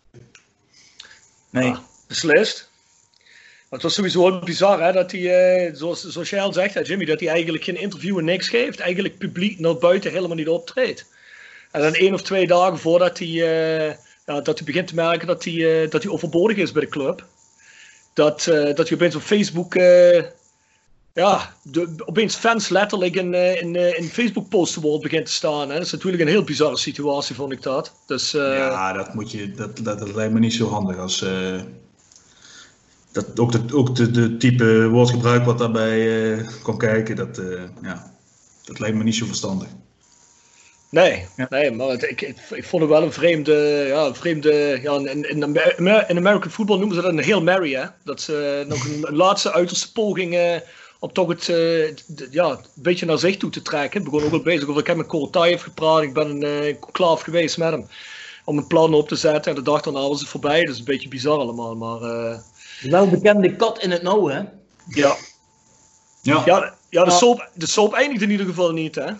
Nee. 1.49 1.71
Ah, 1.71 1.77
beslist. 2.07 2.70
Het 3.71 3.81
was 3.81 3.93
sowieso 3.93 4.39
bizar 4.39 4.83
hè, 4.83 4.91
dat 4.91 5.11
hij, 5.11 5.67
uh, 5.67 5.75
zoals, 5.75 6.07
zoals 6.07 6.29
jij 6.29 6.41
al 6.41 6.53
zegt, 6.53 6.73
hè, 6.73 6.79
Jimmy, 6.79 7.05
dat 7.05 7.19
hij 7.19 7.29
eigenlijk 7.29 7.63
geen 7.63 7.79
interview 7.79 8.17
en 8.17 8.25
niks 8.25 8.49
geeft. 8.49 8.79
Eigenlijk 8.79 9.17
publiek 9.17 9.59
naar 9.59 9.77
buiten 9.77 10.11
helemaal 10.11 10.35
niet 10.35 10.47
optreedt. 10.47 11.05
En 11.71 11.81
dan 11.81 11.93
één 11.93 12.13
of 12.13 12.21
twee 12.21 12.47
dagen 12.47 12.79
voordat 12.79 13.17
hij, 13.19 13.27
ja, 14.25 14.41
dat 14.41 14.57
hij 14.57 14.65
begint 14.65 14.87
te 14.87 14.95
merken 14.95 15.27
dat 15.27 15.43
hij, 15.43 15.87
dat 15.87 16.03
hij 16.03 16.11
overbodig 16.11 16.57
is 16.57 16.71
bij 16.71 16.81
de 16.81 16.89
club. 16.89 17.25
Dat, 18.13 18.43
dat 18.75 18.87
hij 18.87 18.93
opeens 18.93 19.15
op 19.15 19.21
Facebook 19.21 19.75
ja, 21.13 21.53
opeens 22.05 22.35
fans 22.35 22.69
letterlijk 22.69 23.15
in, 23.15 23.33
in, 23.33 23.75
in 23.75 24.09
Facebook 24.09 24.49
posten 24.49 25.01
begint 25.01 25.25
te 25.25 25.31
staan. 25.31 25.67
Dat 25.67 25.81
is 25.81 25.91
natuurlijk 25.91 26.23
een 26.23 26.29
heel 26.29 26.43
bizarre 26.43 26.77
situatie, 26.77 27.35
vond 27.35 27.51
ik 27.51 27.61
dat. 27.61 27.93
Dus. 28.07 28.31
Ja, 28.31 28.93
dat, 28.93 29.13
moet 29.13 29.31
je, 29.31 29.51
dat, 29.51 29.77
dat, 29.77 29.99
dat, 29.99 30.15
lijkt 30.15 30.33
me 30.33 30.39
niet 30.39 30.53
zo 30.53 30.67
handig 30.67 30.97
als... 30.97 31.25
dat, 33.11 33.39
ook 33.39 33.51
de, 33.51 33.75
ook 33.75 33.95
de, 33.95 34.11
de 34.11 34.37
type 34.37 34.87
woordgebruik 34.87 35.45
wat 35.45 35.57
daarbij 35.57 36.45
kon 36.63 36.77
kijken, 36.77 37.15
dat, 37.15 37.41
ja, 37.81 38.13
dat 38.63 38.79
lijkt 38.79 38.97
me 38.97 39.03
niet 39.03 39.15
zo 39.15 39.25
verstandig. 39.25 39.67
Nee, 40.89 41.25
ja. 41.37 41.47
nee 41.49 41.71
maar 41.71 41.87
het, 41.87 42.03
ik, 42.03 42.21
ik, 42.21 42.65
vond 42.65 42.81
het 42.81 42.91
wel 42.91 43.03
een 43.03 43.13
vreemde. 43.13 43.85
Ja, 43.87 44.13
vreemde 44.13 44.79
ja, 44.81 44.93
in, 44.93 45.29
in, 45.29 45.55
in 46.07 46.17
American 46.17 46.51
football 46.51 46.77
noemen 46.77 46.95
ze 46.95 47.01
dat 47.01 47.11
een 47.11 47.23
heel 47.23 47.41
Mary. 47.41 47.73
Hè? 47.73 47.85
Dat 48.03 48.21
ze 48.21 48.65
nog 48.67 48.85
een, 48.85 49.07
een 49.07 49.15
laatste 49.15 49.53
uiterste 49.53 49.91
poging 49.91 50.61
om 50.99 51.13
toch 51.13 51.27
het 51.27 51.47
uh, 51.47 51.93
ja, 52.31 52.49
een 52.49 52.57
beetje 52.73 53.05
naar 53.05 53.17
zich 53.17 53.37
toe 53.37 53.49
te 53.49 53.61
trekken. 53.61 53.99
Ik 53.99 54.05
begon 54.05 54.23
ook 54.23 54.31
al 54.31 54.41
bezig 54.41 54.67
over, 54.67 54.81
ik 54.81 54.87
heb 54.87 54.97
met 54.97 55.07
Korotayev 55.07 55.63
gepraat, 55.63 56.01
ik 56.01 56.13
ben 56.13 56.29
een 56.29 56.65
uh, 56.65 56.75
klaaf 56.91 57.21
geweest 57.21 57.57
met 57.57 57.71
hem. 57.71 57.87
Om 58.45 58.57
een 58.57 58.67
plan 58.67 58.93
op 58.93 59.07
te 59.07 59.15
zetten 59.15 59.51
en 59.51 59.57
de 59.57 59.63
dag 59.63 59.81
daarna 59.81 59.99
was 60.07 60.19
het 60.19 60.29
voorbij. 60.29 60.65
Dus 60.65 60.77
een 60.77 60.85
beetje 60.85 61.09
bizar 61.09 61.37
allemaal, 61.37 61.75
maar... 61.75 61.99
Wel 62.81 63.07
bekende 63.07 63.55
kat 63.55 63.83
in 63.83 63.91
het 63.91 64.01
nauw, 64.01 64.27
hè? 64.27 64.39
Ja. 64.87 65.15
Ja, 66.21 66.41
ja, 66.45 66.73
ja 66.89 67.03
de, 67.03 67.11
soap, 67.11 67.49
de 67.53 67.67
soap 67.67 67.93
eindigt 67.93 68.21
in 68.21 68.29
ieder 68.29 68.45
geval 68.45 68.71
niet, 68.71 68.95
hè? 68.95 69.11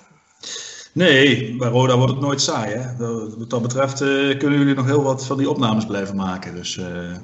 Nee, 0.94 1.56
bij 1.56 1.70
Roda 1.70 1.98
wordt 1.98 2.12
het 2.12 2.22
nooit 2.22 2.42
saai. 2.42 2.74
Hè? 2.74 2.98
Wat 3.38 3.50
dat 3.50 3.62
betreft 3.62 3.98
kunnen 4.38 4.60
jullie 4.60 4.76
nog 4.76 4.86
heel 4.86 5.04
wat 5.04 5.26
van 5.26 5.38
die 5.38 5.50
opnames 5.50 5.86
blijven 5.86 6.16
maken. 6.16 6.56
Dus, 6.56 6.78
uh, 6.78 7.16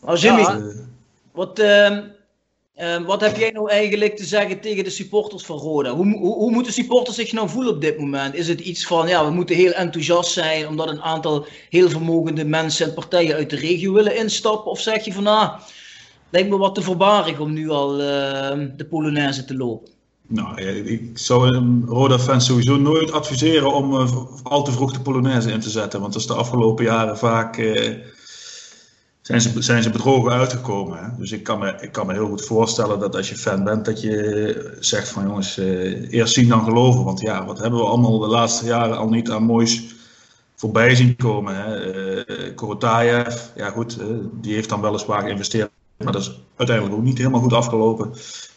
oh, 0.00 0.16
Jimmy, 0.16 0.40
ja. 0.40 0.60
wat, 1.32 1.58
ehm, 1.58 2.02
Ehm, 2.74 3.04
wat 3.04 3.20
heb 3.20 3.36
jij 3.36 3.50
nou 3.50 3.70
eigenlijk 3.70 4.16
te 4.16 4.24
zeggen 4.24 4.60
tegen 4.60 4.84
de 4.84 4.90
supporters 4.90 5.42
van 5.42 5.58
Roda? 5.58 5.90
Hoe, 5.90 6.18
hoe, 6.18 6.34
hoe, 6.34 6.50
moeten 6.50 6.72
supporters 6.72 7.16
zich 7.16 7.32
nou 7.32 7.48
voelen 7.48 7.74
op 7.74 7.80
dit 7.80 7.98
moment? 7.98 8.34
Is 8.34 8.48
het 8.48 8.60
iets 8.60 8.86
van, 8.86 9.08
ja, 9.08 9.24
we 9.24 9.30
moeten 9.30 9.56
heel 9.56 9.72
enthousiast 9.72 10.32
zijn 10.32 10.68
omdat 10.68 10.88
een 10.88 11.02
aantal 11.02 11.46
heel 11.70 11.88
vermogende 11.88 12.44
mensen 12.44 12.86
en 12.86 12.94
partijen 12.94 13.36
uit 13.36 13.50
de 13.50 13.56
regio 13.56 13.92
willen 13.92 14.16
instappen? 14.16 14.70
Of 14.70 14.80
zeg 14.80 15.04
je 15.04 15.12
van, 15.12 15.22
nou, 15.22 15.38
ah, 15.38 15.60
lijkt 16.34 16.50
me 16.50 16.56
wat 16.56 16.74
te 16.74 16.82
voorbarig 16.82 17.38
om 17.38 17.52
nu 17.52 17.68
al 17.68 18.00
uh, 18.00 18.06
de 18.76 18.86
Polonaise 18.90 19.44
te 19.44 19.56
lopen? 19.56 19.92
Nou, 20.26 20.60
ik 20.60 21.18
zou 21.18 21.64
Roda-fans 21.86 22.46
sowieso 22.46 22.76
nooit 22.76 23.12
adviseren 23.12 23.72
om 23.74 23.92
uh, 23.92 24.16
al 24.42 24.64
te 24.64 24.72
vroeg 24.72 24.92
de 24.92 25.00
Polonaise 25.00 25.50
in 25.50 25.60
te 25.60 25.70
zetten. 25.70 26.00
Want 26.00 26.12
dat 26.12 26.22
is 26.22 26.28
de 26.28 26.34
afgelopen 26.34 26.84
jaren 26.84 27.18
vaak... 27.18 27.56
Uh, 27.56 27.94
zijn 29.26 29.40
ze, 29.40 29.62
zijn 29.62 29.82
ze 29.82 29.90
bedrogen 29.90 30.32
uitgekomen. 30.32 30.98
Hè? 30.98 31.08
Dus 31.18 31.32
ik 31.32 31.42
kan, 31.42 31.58
me, 31.58 31.76
ik 31.80 31.92
kan 31.92 32.06
me 32.06 32.12
heel 32.12 32.28
goed 32.28 32.44
voorstellen 32.44 32.98
dat 32.98 33.16
als 33.16 33.28
je 33.28 33.36
fan 33.36 33.64
bent, 33.64 33.84
dat 33.84 34.00
je 34.00 34.76
zegt 34.80 35.08
van 35.08 35.26
jongens, 35.26 35.58
eh, 35.58 36.12
eerst 36.12 36.34
zien 36.34 36.48
dan 36.48 36.64
geloven. 36.64 37.04
Want 37.04 37.20
ja, 37.20 37.44
wat 37.44 37.58
hebben 37.58 37.80
we 37.80 37.86
allemaal 37.86 38.18
de 38.18 38.26
laatste 38.26 38.66
jaren 38.66 38.96
al 38.96 39.08
niet 39.08 39.30
aan 39.30 39.42
moois 39.42 39.94
voorbij 40.54 40.94
zien 40.94 41.16
komen. 41.16 41.56
Hè? 41.56 41.94
Uh, 42.28 42.54
Korotayev, 42.54 43.40
ja 43.56 43.70
goed, 43.70 44.00
uh, 44.00 44.06
die 44.40 44.54
heeft 44.54 44.68
dan 44.68 44.80
weliswaar 44.80 45.22
geïnvesteerd, 45.22 45.70
maar 46.04 46.12
dat 46.12 46.22
is 46.22 46.40
uiteindelijk 46.56 46.96
ook 46.96 47.04
niet 47.04 47.18
helemaal 47.18 47.40
goed 47.40 47.52
afgelopen. 47.52 48.10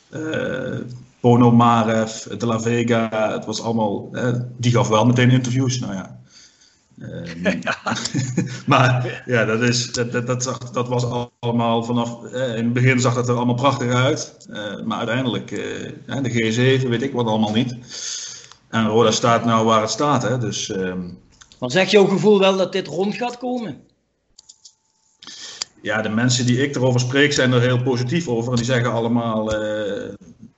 Uh, 0.09 0.79
Bono 1.19 1.51
Marev, 1.51 2.23
De 2.23 2.45
La 2.45 2.59
Vega, 2.59 3.31
het 3.31 3.45
was 3.45 3.61
allemaal, 3.61 4.09
die 4.57 4.71
gaf 4.71 4.87
wel 4.87 5.05
meteen 5.05 5.29
interviews. 5.29 5.79
Nou 5.79 5.93
ja, 5.93 6.17
Ehm, 7.01 7.59
maar 8.65 9.23
ja, 9.25 9.45
dat, 9.45 9.61
is, 9.61 9.91
dat, 9.91 10.11
dat, 10.11 10.27
dat, 10.27 10.69
dat 10.71 10.87
was 10.87 11.29
allemaal 11.39 11.83
vanaf. 11.83 12.23
Eh, 12.23 12.57
in 12.57 12.63
het 12.63 12.73
begin 12.73 12.99
zag 12.99 13.13
dat 13.13 13.29
er 13.29 13.35
allemaal 13.35 13.55
prachtig 13.55 13.93
uit. 13.93 14.47
Maar 14.85 14.97
uiteindelijk, 14.97 15.49
de 16.05 16.79
G7, 16.81 16.87
weet 16.87 17.01
ik 17.01 17.13
wat 17.13 17.25
allemaal 17.25 17.53
niet. 17.53 17.77
En 18.69 18.87
Roda 18.87 19.11
staat 19.11 19.45
nou 19.45 19.65
waar 19.65 19.81
het 19.81 19.89
staat. 19.89 20.23
Hè, 20.23 20.37
dus, 20.37 20.69
uh, 20.69 20.93
maar 21.59 21.71
zeg 21.71 21.91
jouw 21.91 22.05
gevoel 22.05 22.39
wel 22.39 22.57
dat 22.57 22.71
dit 22.71 22.87
rond 22.87 23.15
gaat 23.15 23.37
komen? 23.37 23.81
Ja, 25.81 26.01
de 26.01 26.09
mensen 26.09 26.45
die 26.45 26.63
ik 26.63 26.75
erover 26.75 26.99
spreek 26.99 27.33
zijn 27.33 27.51
er 27.51 27.61
heel 27.61 27.83
positief 27.83 28.27
over. 28.27 28.51
En 28.51 28.55
die 28.55 28.65
zeggen 28.65 28.91
allemaal: 28.91 29.49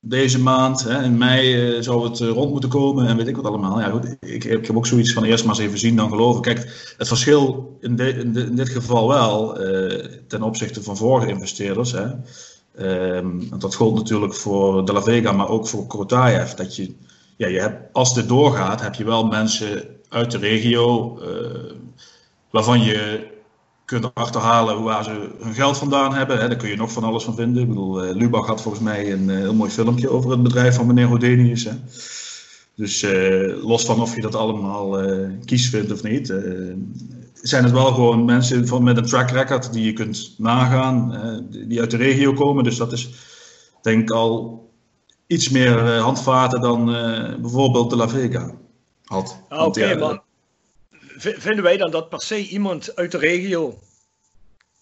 deze 0.10 0.40
maand, 0.40 0.84
hè, 0.84 1.04
in 1.04 1.18
mei, 1.18 1.76
uh, 1.76 1.82
zou 1.82 2.04
het 2.04 2.20
uh, 2.20 2.30
rond 2.30 2.52
moeten 2.52 2.70
komen 2.70 3.08
en 3.08 3.18
weet 3.18 3.28
ik 3.28 3.36
wat 3.36 3.46
allemaal. 3.46 3.80
Ja, 3.80 3.90
goed, 3.90 4.16
ik, 4.20 4.44
ik, 4.44 4.66
heb 4.66 4.78
ook 4.78 4.88
zoiets 4.88 5.14
van 5.14 5.24
eerst 5.24 5.46
maar 5.46 5.56
eens 5.56 5.64
even 5.64 5.80
zien 5.80 5.96
dan 5.96 6.10
geloven. 6.10 6.42
Kijk, 6.42 6.94
het 6.98 7.08
verschil 7.08 7.78
in, 7.80 7.96
de, 7.96 8.10
in, 8.10 8.56
dit 8.56 8.70
geval 8.70 9.08
wel 9.08 9.58
ten 10.28 10.42
opzichte 10.42 10.84
van 10.84 10.98
vorige 10.98 11.28
investeerders. 11.28 11.92
Hè, 11.92 12.08
um, 13.18 13.50
dat 13.60 13.76
gold 13.76 13.96
natuurlijk 13.96 14.34
voor 14.34 14.86
De 14.86 14.94
La 14.94 15.02
Vega, 15.02 15.32
maar 15.32 15.50
ook 15.50 15.68
voor 15.68 15.88
Krotayev. 15.88 16.52
Dat 16.52 16.76
je, 16.76 16.94
ja, 17.38 17.48
je 17.48 17.60
hebt, 17.60 17.94
als 17.94 18.14
dit 18.14 18.28
doorgaat, 18.28 18.82
heb 18.82 18.96
je 18.96 19.04
wel 19.04 19.26
mensen 19.26 19.88
uit 20.10 20.32
de 20.32 20.38
regio 20.38 21.20
waarvan 22.50 22.82
je 22.82 23.28
kunt 23.90 24.14
achterhalen 24.14 24.84
waar 24.84 25.04
ze 25.04 25.30
hun 25.40 25.54
geld 25.54 25.78
vandaan 25.78 26.14
hebben. 26.14 26.40
Hè. 26.40 26.48
Daar 26.48 26.58
kun 26.58 26.70
je 26.70 26.76
nog 26.76 26.92
van 26.92 27.04
alles 27.04 27.24
van 27.24 27.36
vinden. 27.36 27.62
Ik 27.62 27.68
bedoel, 27.68 28.06
uh, 28.06 28.16
Lubach 28.16 28.48
had 28.48 28.62
volgens 28.62 28.84
mij 28.84 29.12
een 29.12 29.30
uh, 29.30 29.36
heel 29.36 29.54
mooi 29.54 29.70
filmpje 29.72 30.10
over 30.10 30.32
het 30.32 30.44
bedrijf 30.44 30.76
van 30.76 30.88
meneer 30.88 31.08
Rodenius. 31.08 31.64
Hè. 31.64 31.72
Dus 32.76 33.04
uh, 33.04 33.64
los 33.64 33.86
van 33.86 34.02
of 34.02 34.16
je 34.16 34.22
dat 34.22 34.36
allemaal 34.36 34.98
kies 35.46 35.70
vindt 35.70 35.92
of 35.92 36.04
niet, 36.04 36.28
zijn 37.34 37.64
het 37.64 37.72
wel 37.72 37.94
gewoon 37.94 38.26
mensen 38.26 38.68
van, 38.68 38.84
met 38.84 38.98
een 38.98 39.06
track 39.06 39.30
record 39.30 39.74
die 39.74 39.86
je 39.86 39.94
kunt 39.94 40.34
nagaan, 40.38 41.48
die 41.50 41.80
uit 41.80 41.92
de 41.92 41.98
regio 41.98 42.34
komen. 42.34 42.64
Dus 42.64 42.78
dat 42.78 42.92
is 42.92 43.10
denk 43.82 44.02
ik 44.02 44.12
al 44.12 44.64
iets 45.28 45.50
meer 45.50 45.98
handvaten 45.98 46.62
dan 46.62 46.86
bijvoorbeeld 47.42 47.90
de 47.90 47.96
La 47.96 48.10
Vega 48.10 48.52
had. 49.06 49.44
Ah, 49.50 49.66
oké, 49.66 49.96
okay, 49.96 50.20
vinden 51.20 51.64
wij 51.64 51.78
dan 51.78 51.92
dat 51.92 52.10
per 52.10 52.22
se 52.22 52.48
iemand 52.48 52.96
uit 52.96 53.12
de 53.12 53.18
regio 53.18 53.80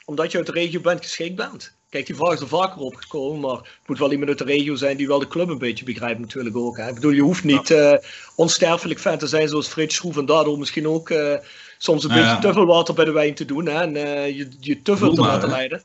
omdat 0.08 0.32
je 0.32 0.38
uit 0.38 0.48
de 0.48 0.52
regio 0.52 0.80
bent 0.80 1.02
geschikt 1.02 1.36
bent. 1.36 1.76
Kijk, 1.90 2.06
die 2.06 2.16
vraag 2.16 2.34
is 2.34 2.40
er 2.40 2.48
vaker 2.48 2.82
opgekomen, 2.82 3.40
maar 3.40 3.56
het 3.56 3.88
moet 3.88 4.00
wel 4.00 4.12
iemand 4.12 4.30
uit 4.30 4.38
de 4.38 4.44
regio 4.44 4.76
zijn 4.76 4.98
die 4.98 5.08
wel 5.08 5.20
de 5.20 5.28
club 5.28 5.50
een 5.50 5.58
beetje 5.58 5.86
begrijpt 5.86 6.20
natuurlijk 6.20 6.58
ook. 6.58 6.78
Hè. 6.78 6.88
Ik 6.88 6.94
bedoel, 6.94 7.12
je 7.12 7.22
hoeft 7.22 7.44
niet 7.44 7.70
uh, 7.70 7.94
onsterfelijk 8.36 9.00
fan 9.00 9.18
te 9.18 9.28
zijn 9.28 9.50
zoals 9.50 9.68
Frits 9.68 9.96
Schroef 9.96 10.18
en 10.18 10.26
daardoor 10.26 10.60
misschien 10.60 10.88
ook 10.88 11.10
uh, 11.10 11.38
soms 11.78 12.04
een 12.04 12.16
ja, 12.16 12.16
beetje 12.16 12.48
te 12.48 12.54
veel 12.54 12.66
water 12.66 12.94
bij 12.94 13.06
de 13.06 13.12
wijn 13.12 13.34
te 13.34 13.46
doen 13.46 13.66
hè, 13.66 13.82
en 13.82 13.96
uh, 13.96 14.38
je, 14.38 14.48
je 14.60 14.82
te 14.82 14.98
veel 14.98 15.14
te 15.14 15.22
laten 15.22 15.50
leiden. 15.50 15.84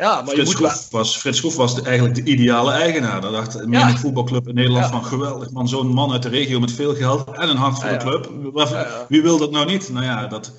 Ja, 0.00 0.14
maar 0.14 0.34
Frits, 0.34 0.50
je 0.52 0.58
moet 0.58 0.70
Schroef 0.70 0.90
was, 0.90 1.16
Frits 1.16 1.38
Schroef 1.38 1.56
was 1.56 1.74
de, 1.74 1.82
eigenlijk 1.82 2.14
de 2.14 2.22
ideale 2.30 2.70
eigenaar. 2.70 3.20
Daar 3.20 3.30
dacht 3.30 3.54
een 3.54 3.70
ja. 3.70 3.96
voetbalclub 3.96 4.48
in 4.48 4.54
Nederland 4.54 4.86
van 4.86 5.04
geweldig 5.04 5.50
man. 5.50 5.68
Zo'n 5.68 5.86
man 5.86 6.12
uit 6.12 6.22
de 6.22 6.28
regio 6.28 6.60
met 6.60 6.72
veel 6.72 6.94
geld 6.94 7.30
en 7.30 7.48
een 7.48 7.56
hart 7.56 7.78
voor 7.78 7.88
de 7.88 7.96
club. 7.96 8.30
Wie 9.08 9.22
wil 9.22 9.38
dat 9.38 9.50
nou 9.50 9.66
niet? 9.66 9.88
Nou 9.88 10.04
ja, 10.04 10.26
dat... 10.26 10.52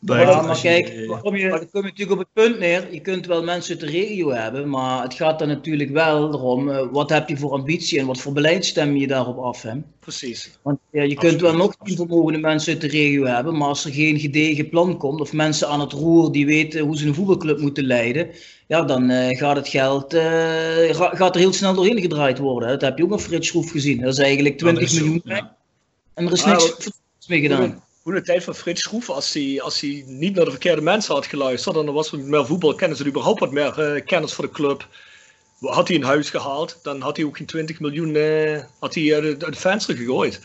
Ja, 0.00 0.42
maar 0.42 0.60
kijk, 0.60 1.06
dan 1.06 1.20
kom, 1.20 1.36
je, 1.36 1.48
dan 1.48 1.70
kom 1.70 1.82
je 1.82 1.88
natuurlijk 1.88 2.10
op 2.10 2.18
het 2.18 2.32
punt 2.32 2.58
neer. 2.58 2.92
Je 2.92 3.00
kunt 3.00 3.26
wel 3.26 3.44
mensen 3.44 3.70
uit 3.70 3.80
de 3.80 3.98
regio 3.98 4.30
hebben, 4.30 4.68
maar 4.68 5.02
het 5.02 5.14
gaat 5.14 5.38
dan 5.38 5.48
natuurlijk 5.48 5.90
wel 5.90 6.32
erom, 6.32 6.68
uh, 6.68 6.86
wat 6.92 7.10
heb 7.10 7.28
je 7.28 7.36
voor 7.36 7.52
ambitie 7.52 7.98
en 7.98 8.06
wat 8.06 8.20
voor 8.20 8.32
beleid 8.32 8.64
stem 8.64 8.96
je 8.96 9.06
daarop 9.06 9.38
af. 9.38 9.62
Hè? 9.62 9.72
Precies. 9.98 10.58
Want 10.62 10.78
ja, 10.90 11.02
je 11.02 11.14
kunt 11.14 11.40
wel 11.40 11.56
nog 11.56 11.76
tien 11.82 11.96
vermogende 11.96 12.38
mensen 12.38 12.72
uit 12.72 12.80
de 12.80 12.88
regio 12.88 13.24
hebben, 13.24 13.56
maar 13.56 13.68
als 13.68 13.84
er 13.84 13.92
geen 13.92 14.18
gedegen 14.18 14.68
plan 14.68 14.98
komt, 14.98 15.20
of 15.20 15.32
mensen 15.32 15.68
aan 15.68 15.80
het 15.80 15.92
roer 15.92 16.32
die 16.32 16.46
weten 16.46 16.80
hoe 16.80 16.96
ze 16.96 17.06
een 17.06 17.14
voetbalclub 17.14 17.60
moeten 17.60 17.84
leiden, 17.84 18.30
ja, 18.66 18.82
dan 18.82 19.10
uh, 19.10 19.36
gaat 19.36 19.56
het 19.56 19.68
geld 19.68 20.14
uh, 20.14 20.22
gaat 20.92 21.34
er 21.34 21.40
heel 21.40 21.52
snel 21.52 21.74
doorheen 21.74 22.00
gedraaid 22.00 22.38
worden. 22.38 22.68
Hè? 22.68 22.74
Dat 22.74 22.88
heb 22.88 22.98
je 22.98 23.04
ook 23.04 23.10
met 23.10 23.22
Frits 23.22 23.48
Schroef 23.48 23.70
gezien. 23.70 24.00
Dat 24.00 24.12
is 24.12 24.18
eigenlijk 24.18 24.58
20 24.58 24.84
is 24.84 24.92
miljoen. 24.92 25.20
Zo, 25.24 25.34
ja. 25.34 25.56
En 26.14 26.26
er 26.26 26.32
is 26.32 26.44
niks 26.44 26.86
ah, 26.86 26.92
mee 27.28 27.40
gedaan 27.40 27.82
hoe 28.02 28.14
de 28.14 28.22
tijd 28.22 28.44
van 28.44 28.54
Frits 28.54 28.82
Schroef, 28.82 29.10
als 29.10 29.32
hij, 29.32 29.60
als 29.62 29.80
hij 29.80 30.04
niet 30.06 30.34
naar 30.34 30.44
de 30.44 30.50
verkeerde 30.50 30.80
mensen 30.80 31.14
had 31.14 31.26
geluisterd, 31.26 31.74
dan 31.74 31.92
was 31.92 32.12
er 32.12 32.18
meer 32.18 32.46
voetbalkennis 32.46 33.00
en 33.00 33.06
überhaupt 33.06 33.40
wat 33.40 33.52
meer 33.52 33.96
uh, 33.96 34.04
kennis 34.04 34.32
voor 34.32 34.44
de 34.44 34.50
club. 34.50 34.88
Had 35.60 35.88
hij 35.88 35.96
een 35.96 36.02
huis 36.02 36.30
gehaald, 36.30 36.78
dan 36.82 37.00
had 37.00 37.16
hij 37.16 37.26
ook 37.26 37.36
geen 37.36 37.46
20 37.46 37.80
miljoen 37.80 38.14
uh, 38.14 38.60
had 38.78 38.94
hij 38.94 39.14
uit, 39.14 39.42
het 39.42 39.58
venster 39.58 39.96
gegooid. 39.96 40.40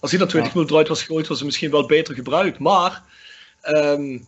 Als 0.00 0.10
hij 0.10 0.20
dat 0.20 0.28
20 0.28 0.52
ja. 0.52 0.58
miljoen 0.58 0.72
eruit 0.72 0.88
was 0.88 1.02
gegooid, 1.02 1.26
was 1.26 1.36
het 1.36 1.46
misschien 1.46 1.70
wel 1.70 1.86
beter 1.86 2.14
gebruikt. 2.14 2.58
Maar, 2.58 3.02
um, 3.64 4.26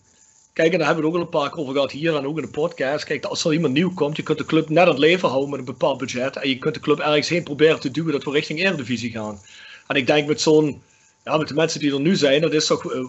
kijk, 0.53 0.73
en 0.73 0.79
daar 0.79 0.87
hebben 0.87 1.05
we 1.05 1.11
het 1.11 1.15
ook 1.15 1.15
al 1.15 1.21
een 1.21 1.41
paar 1.41 1.51
keer 1.51 1.61
over 1.61 1.75
gehad 1.75 1.91
hier 1.91 2.17
en 2.17 2.27
ook 2.27 2.37
in 2.37 2.45
de 2.45 2.51
podcast. 2.51 3.05
Kijk, 3.05 3.25
als 3.25 3.45
er 3.45 3.53
iemand 3.53 3.73
nieuw 3.73 3.95
komt, 3.95 4.17
je 4.17 4.23
kunt 4.23 4.39
de 4.39 4.45
club 4.45 4.69
net 4.69 4.83
aan 4.83 4.89
het 4.89 4.99
leven 4.99 5.29
houden 5.29 5.51
met 5.51 5.59
een 5.59 5.65
bepaald 5.65 5.99
budget. 5.99 6.37
En 6.37 6.49
je 6.49 6.59
kunt 6.59 6.75
de 6.75 6.81
club 6.81 6.99
ergens 6.99 7.29
heen 7.29 7.43
proberen 7.43 7.81
te 7.81 7.91
duwen 7.91 8.13
dat 8.13 8.25
we 8.25 8.31
richting 8.31 8.59
Eredivisie 8.59 9.11
gaan. 9.11 9.41
En 9.87 9.97
ik 9.97 10.07
denk 10.07 10.29
met 10.29 10.41
zo'n 10.41 10.83
ja, 11.25 11.37
met 11.37 11.49
de 11.49 11.55
mensen 11.55 11.81
die 11.81 11.93
er 11.93 12.01
nu 12.01 12.17
zijn, 12.17 12.41
dat 12.41 12.53
is 12.53 12.67
toch. 12.67 12.95
Uh, 12.95 13.05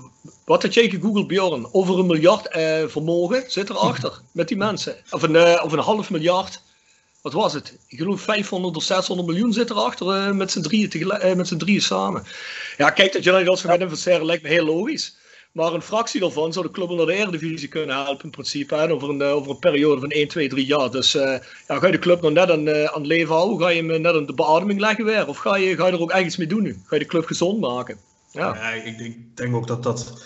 wat 0.45 0.61
had 0.61 0.73
jij 0.73 0.89
gegoogeld, 0.89 1.27
Bjorn? 1.27 1.73
Over 1.73 1.99
een 1.99 2.05
miljard 2.05 2.55
uh, 2.55 2.87
vermogen 2.87 3.43
zit 3.47 3.69
erachter 3.69 4.21
met 4.31 4.47
die 4.47 4.57
mensen. 4.57 4.95
Of 5.09 5.23
een, 5.23 5.35
uh, 5.35 5.61
of 5.63 5.71
een 5.71 5.79
half 5.79 6.09
miljard. 6.09 6.61
Wat 7.21 7.33
was 7.33 7.53
het? 7.53 7.77
Ik 7.87 7.97
geloof 7.97 8.21
500 8.21 8.75
of 8.75 8.83
600 8.83 9.27
miljoen 9.27 9.53
zit 9.53 9.69
erachter 9.69 10.35
met 10.35 10.51
z'n 10.51 10.61
drieën, 10.61 11.07
met 11.37 11.47
z'n 11.47 11.57
drieën 11.57 11.81
samen. 11.81 12.23
Ja, 12.77 12.89
kijk, 12.89 13.13
dat 13.13 13.23
jullie 13.23 13.45
dat 13.45 13.59
gaan 13.59 13.81
investeren 13.81 14.25
lijkt 14.25 14.43
me 14.43 14.49
heel 14.49 14.65
logisch. 14.65 15.15
Maar 15.51 15.73
een 15.73 15.81
fractie 15.81 16.19
daarvan 16.19 16.53
zou 16.53 16.65
de 16.65 16.71
club 16.71 16.89
naar 16.89 17.05
de 17.05 17.13
Eredivisie 17.13 17.67
kunnen 17.67 17.95
helpen 17.95 18.23
in 18.23 18.29
principe. 18.29 18.89
Over, 18.89 19.09
een, 19.09 19.21
over 19.21 19.51
een 19.51 19.59
periode 19.59 20.01
van 20.01 20.09
1, 20.09 20.27
2, 20.27 20.49
3 20.49 20.65
jaar. 20.65 20.91
Dus 20.91 21.11
ja, 21.11 21.41
ga 21.67 21.85
je 21.85 21.91
de 21.91 21.99
club 21.99 22.21
nog 22.21 22.31
net 22.31 22.51
aan, 22.51 22.69
aan 22.69 23.01
het 23.01 23.05
leven 23.05 23.35
houden? 23.35 23.59
Ga 23.59 23.69
je 23.69 23.83
hem 23.83 24.01
net 24.01 24.15
aan 24.15 24.25
de 24.25 24.33
beademing 24.33 24.79
leggen 24.79 25.05
weer? 25.05 25.27
Of 25.27 25.37
ga 25.37 25.55
je, 25.55 25.75
ga 25.75 25.87
je 25.87 25.91
er 25.91 26.01
ook 26.01 26.13
iets 26.13 26.37
mee 26.37 26.47
doen 26.47 26.63
nu? 26.63 26.81
Ga 26.85 26.95
je 26.95 27.01
de 27.01 27.07
club 27.07 27.25
gezond 27.25 27.59
maken? 27.59 27.97
Ja. 28.31 28.55
ja 28.55 28.69
ik, 28.69 29.13
denk, 29.35 29.55
ook 29.55 29.67
dat 29.67 29.83
dat, 29.83 30.23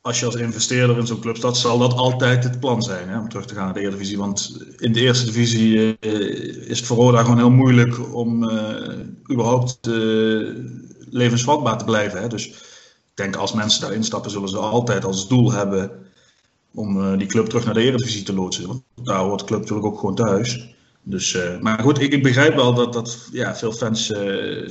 als 0.00 0.18
je 0.20 0.26
als 0.26 0.34
investeerder 0.34 0.98
in 0.98 1.06
zo'n 1.06 1.20
club 1.20 1.36
staat, 1.36 1.56
zal 1.56 1.78
dat 1.78 1.92
altijd 1.92 2.44
het 2.44 2.60
plan 2.60 2.82
zijn 2.82 3.08
hè, 3.08 3.18
om 3.18 3.28
terug 3.28 3.46
te 3.46 3.54
gaan 3.54 3.64
naar 3.64 3.74
de 3.74 3.80
Eredivisie. 3.80 4.18
Want 4.18 4.64
in 4.76 4.92
de 4.92 5.00
eerste 5.00 5.26
divisie 5.26 5.98
is 6.66 6.78
het 6.78 6.86
voor 6.86 6.96
Roda 6.96 7.22
gewoon 7.22 7.38
heel 7.38 7.50
moeilijk 7.50 8.14
om 8.14 8.50
überhaupt 9.30 9.78
levensvatbaar 11.10 11.78
te 11.78 11.84
blijven. 11.84 12.20
Hè. 12.20 12.28
Dus 12.28 12.74
denk 13.16 13.36
als 13.36 13.52
mensen 13.52 13.80
daarin 13.80 14.04
stappen, 14.04 14.30
zullen 14.30 14.48
ze 14.48 14.58
altijd 14.58 15.04
als 15.04 15.28
doel 15.28 15.52
hebben 15.52 15.90
om 16.74 17.18
die 17.18 17.26
club 17.26 17.46
terug 17.46 17.64
naar 17.64 17.74
de 17.74 17.82
Eredivisie 17.82 18.22
te 18.22 18.34
loodsen. 18.34 18.66
Want 18.66 18.82
daar 18.94 19.18
hoort 19.18 19.38
de 19.38 19.44
club 19.44 19.60
natuurlijk 19.60 19.86
ook 19.86 19.98
gewoon 19.98 20.14
thuis. 20.14 20.74
Dus, 21.08 21.34
uh, 21.34 21.58
maar 21.60 21.78
goed, 21.78 22.00
ik, 22.00 22.12
ik, 22.12 22.22
begrijp 22.22 22.54
wel 22.54 22.74
dat, 22.74 22.92
dat 22.92 23.28
ja, 23.32 23.56
veel 23.56 23.72
fans 23.72 24.10
uh, 24.10 24.68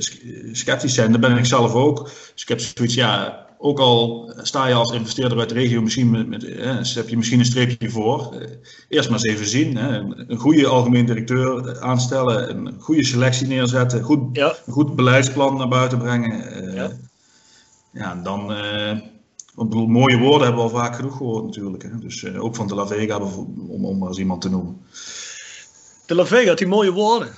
sceptisch 0.52 0.94
zijn. 0.94 1.10
Daar 1.10 1.20
ben 1.20 1.36
ik 1.36 1.44
zelf 1.44 1.74
ook. 1.74 2.04
Dus 2.04 2.42
ik 2.42 2.48
heb 2.48 2.60
zoiets, 2.60 2.94
ja, 2.94 3.46
ook 3.58 3.78
al 3.78 4.32
sta 4.42 4.66
je 4.66 4.74
als 4.74 4.92
investeerder 4.92 5.38
uit 5.38 5.48
de 5.48 5.54
regio 5.54 5.82
misschien 5.82 6.10
met, 6.10 6.28
met 6.28 6.44
eh, 6.44 6.94
heb 6.94 7.08
je 7.08 7.16
misschien 7.16 7.38
een 7.38 7.44
streepje 7.44 7.90
voor. 7.90 8.34
Eerst 8.88 9.10
maar 9.10 9.18
eens 9.18 9.34
even 9.34 9.46
zien. 9.46 9.76
Hè. 9.76 9.98
Een 10.26 10.36
goede 10.36 10.66
algemeen 10.66 11.06
directeur 11.06 11.80
aanstellen, 11.80 12.56
een 12.56 12.80
goede 12.80 13.04
selectie 13.04 13.46
neerzetten, 13.46 14.02
goed, 14.02 14.20
ja. 14.32 14.54
een 14.66 14.72
goed 14.72 14.96
beleidsplan 14.96 15.56
naar 15.56 15.68
buiten 15.68 15.98
brengen. 15.98 16.74
Ja. 16.74 16.90
Ja, 17.98 18.14
dan. 18.14 18.52
ik 18.52 19.68
bedoel, 19.68 19.86
mooie 19.86 20.18
woorden 20.18 20.46
hebben 20.46 20.64
we 20.64 20.70
al 20.70 20.76
vaak 20.78 20.96
genoeg 20.96 21.16
gehoord 21.16 21.44
natuurlijk. 21.44 21.82
Hè. 21.82 21.98
Dus 21.98 22.34
ook 22.34 22.56
van 22.56 22.66
de 22.66 22.74
La 22.74 22.86
Vega, 22.86 23.18
om, 23.18 23.84
om 23.84 23.98
maar 23.98 24.08
eens 24.08 24.18
iemand 24.18 24.40
te 24.40 24.50
noemen. 24.50 24.80
De 26.06 26.14
La 26.14 26.26
Vega 26.26 26.48
had 26.48 26.58
die 26.58 26.66
mooie 26.66 26.92
woorden. 26.92 27.34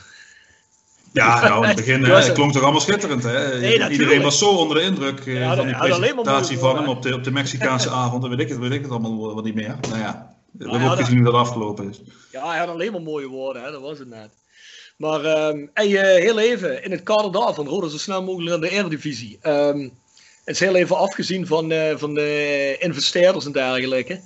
Ja, 1.13 1.41
nou, 1.41 1.63
in 1.63 1.69
het 1.69 1.77
begin 1.77 2.05
het 2.05 2.33
klonk 2.33 2.53
toch 2.53 2.63
allemaal 2.63 2.81
schitterend. 2.81 3.23
Hè? 3.23 3.59
Nee, 3.59 3.91
Iedereen 3.91 4.23
was 4.23 4.39
zo 4.39 4.51
onder 4.51 4.77
de 4.77 4.83
indruk 4.83 5.25
uh, 5.25 5.41
ja, 5.41 5.57
van 5.57 5.67
die 5.67 5.77
presentatie 5.77 6.59
van 6.59 6.77
hem 6.77 6.89
op 6.89 7.03
de, 7.03 7.15
op 7.15 7.25
de 7.25 7.31
Mexicaanse 7.31 7.91
avond. 8.05 8.27
weet 8.27 8.41
ik 8.41 8.49
het, 8.49 8.59
weet 8.59 8.73
ik 8.73 8.83
het 8.83 8.91
allemaal 8.91 9.35
wat 9.35 9.45
niet 9.45 9.55
meer. 9.55 9.77
Nou 9.89 10.01
ja, 10.01 10.35
we 10.51 10.71
hebben 10.71 10.91
ook 10.91 10.99
gezien 10.99 11.17
hoe 11.17 11.25
dat 11.25 11.35
afgelopen 11.35 11.89
is. 11.89 12.01
Ja, 12.33 12.49
hij 12.49 12.59
had 12.59 12.69
alleen 12.69 12.93
maar 12.93 13.03
mooie 13.03 13.27
woorden, 13.27 13.63
hè? 13.63 13.71
dat 13.71 13.81
was 13.81 13.99
het 13.99 14.09
net. 14.09 14.31
Maar 14.97 15.49
um, 15.49 15.71
en, 15.75 15.91
uh, 15.91 16.01
heel 16.01 16.39
even, 16.39 16.85
in 16.85 16.91
het 16.91 17.03
kader 17.03 17.33
daarvan, 17.33 17.67
Roda 17.67 17.89
zo 17.89 17.97
snel 17.97 18.23
mogelijk 18.23 18.55
aan 18.55 18.61
de 18.61 18.69
Eredivisie. 18.69 19.39
Um, 19.43 19.93
is 20.49 20.61
heel 20.61 20.75
even 20.75 20.97
afgezien 20.97 21.47
van, 21.47 21.73
uh, 21.73 21.97
van 21.97 22.15
de 22.15 22.77
investeerders 22.79 23.45
en 23.45 23.53
dergelijke. 23.53 24.21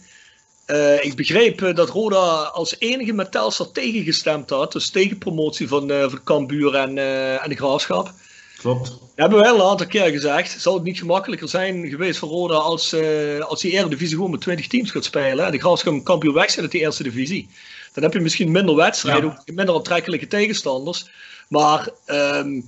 Uh, 0.66 1.04
ik 1.04 1.16
begreep 1.16 1.60
uh, 1.60 1.74
dat 1.74 1.88
Roda 1.88 2.42
als 2.52 2.76
enige 2.78 3.12
met 3.12 3.32
Telstar 3.32 3.72
tegengestemd 3.72 4.50
had. 4.50 4.72
Dus 4.72 4.90
tegen 4.90 5.18
promotie 5.18 5.68
van, 5.68 5.90
uh, 5.90 6.00
van 6.08 6.22
Cambuur 6.24 6.74
en, 6.74 6.98
en 7.42 7.48
de 7.48 7.56
Graafschap. 7.56 8.12
Klopt. 8.56 8.84
Dat 8.84 9.00
hebben 9.14 9.38
we 9.38 9.44
wel 9.44 9.54
een 9.54 9.70
aantal 9.70 9.86
keer 9.86 10.10
gezegd. 10.10 10.60
Zou 10.60 10.74
het 10.74 10.84
niet 10.84 10.98
gemakkelijker 10.98 11.48
zijn 11.48 11.88
geweest 11.88 12.18
voor 12.18 12.28
Roda 12.28 12.54
als, 12.54 12.94
als 13.40 13.60
die 13.60 13.70
eerste 13.70 13.88
divisie 13.88 14.16
gewoon 14.16 14.30
met 14.30 14.40
20 14.40 14.66
teams 14.66 14.90
gaat 14.90 15.04
spelen. 15.04 15.52
De 15.52 15.58
Graafschap 15.58 15.92
en 15.92 16.02
Cambuur 16.02 16.32
weg 16.32 16.50
zijn 16.50 16.62
uit 16.62 16.72
die 16.72 16.80
eerste 16.80 17.02
divisie. 17.02 17.48
Dan 17.92 18.02
heb 18.02 18.12
je 18.12 18.20
misschien 18.20 18.50
minder 18.50 18.76
wedstrijden, 18.76 19.40
ja. 19.44 19.54
minder 19.54 19.74
aantrekkelijke 19.74 20.26
tegenstanders. 20.26 21.06
Maar 21.48 21.88
um, 22.06 22.64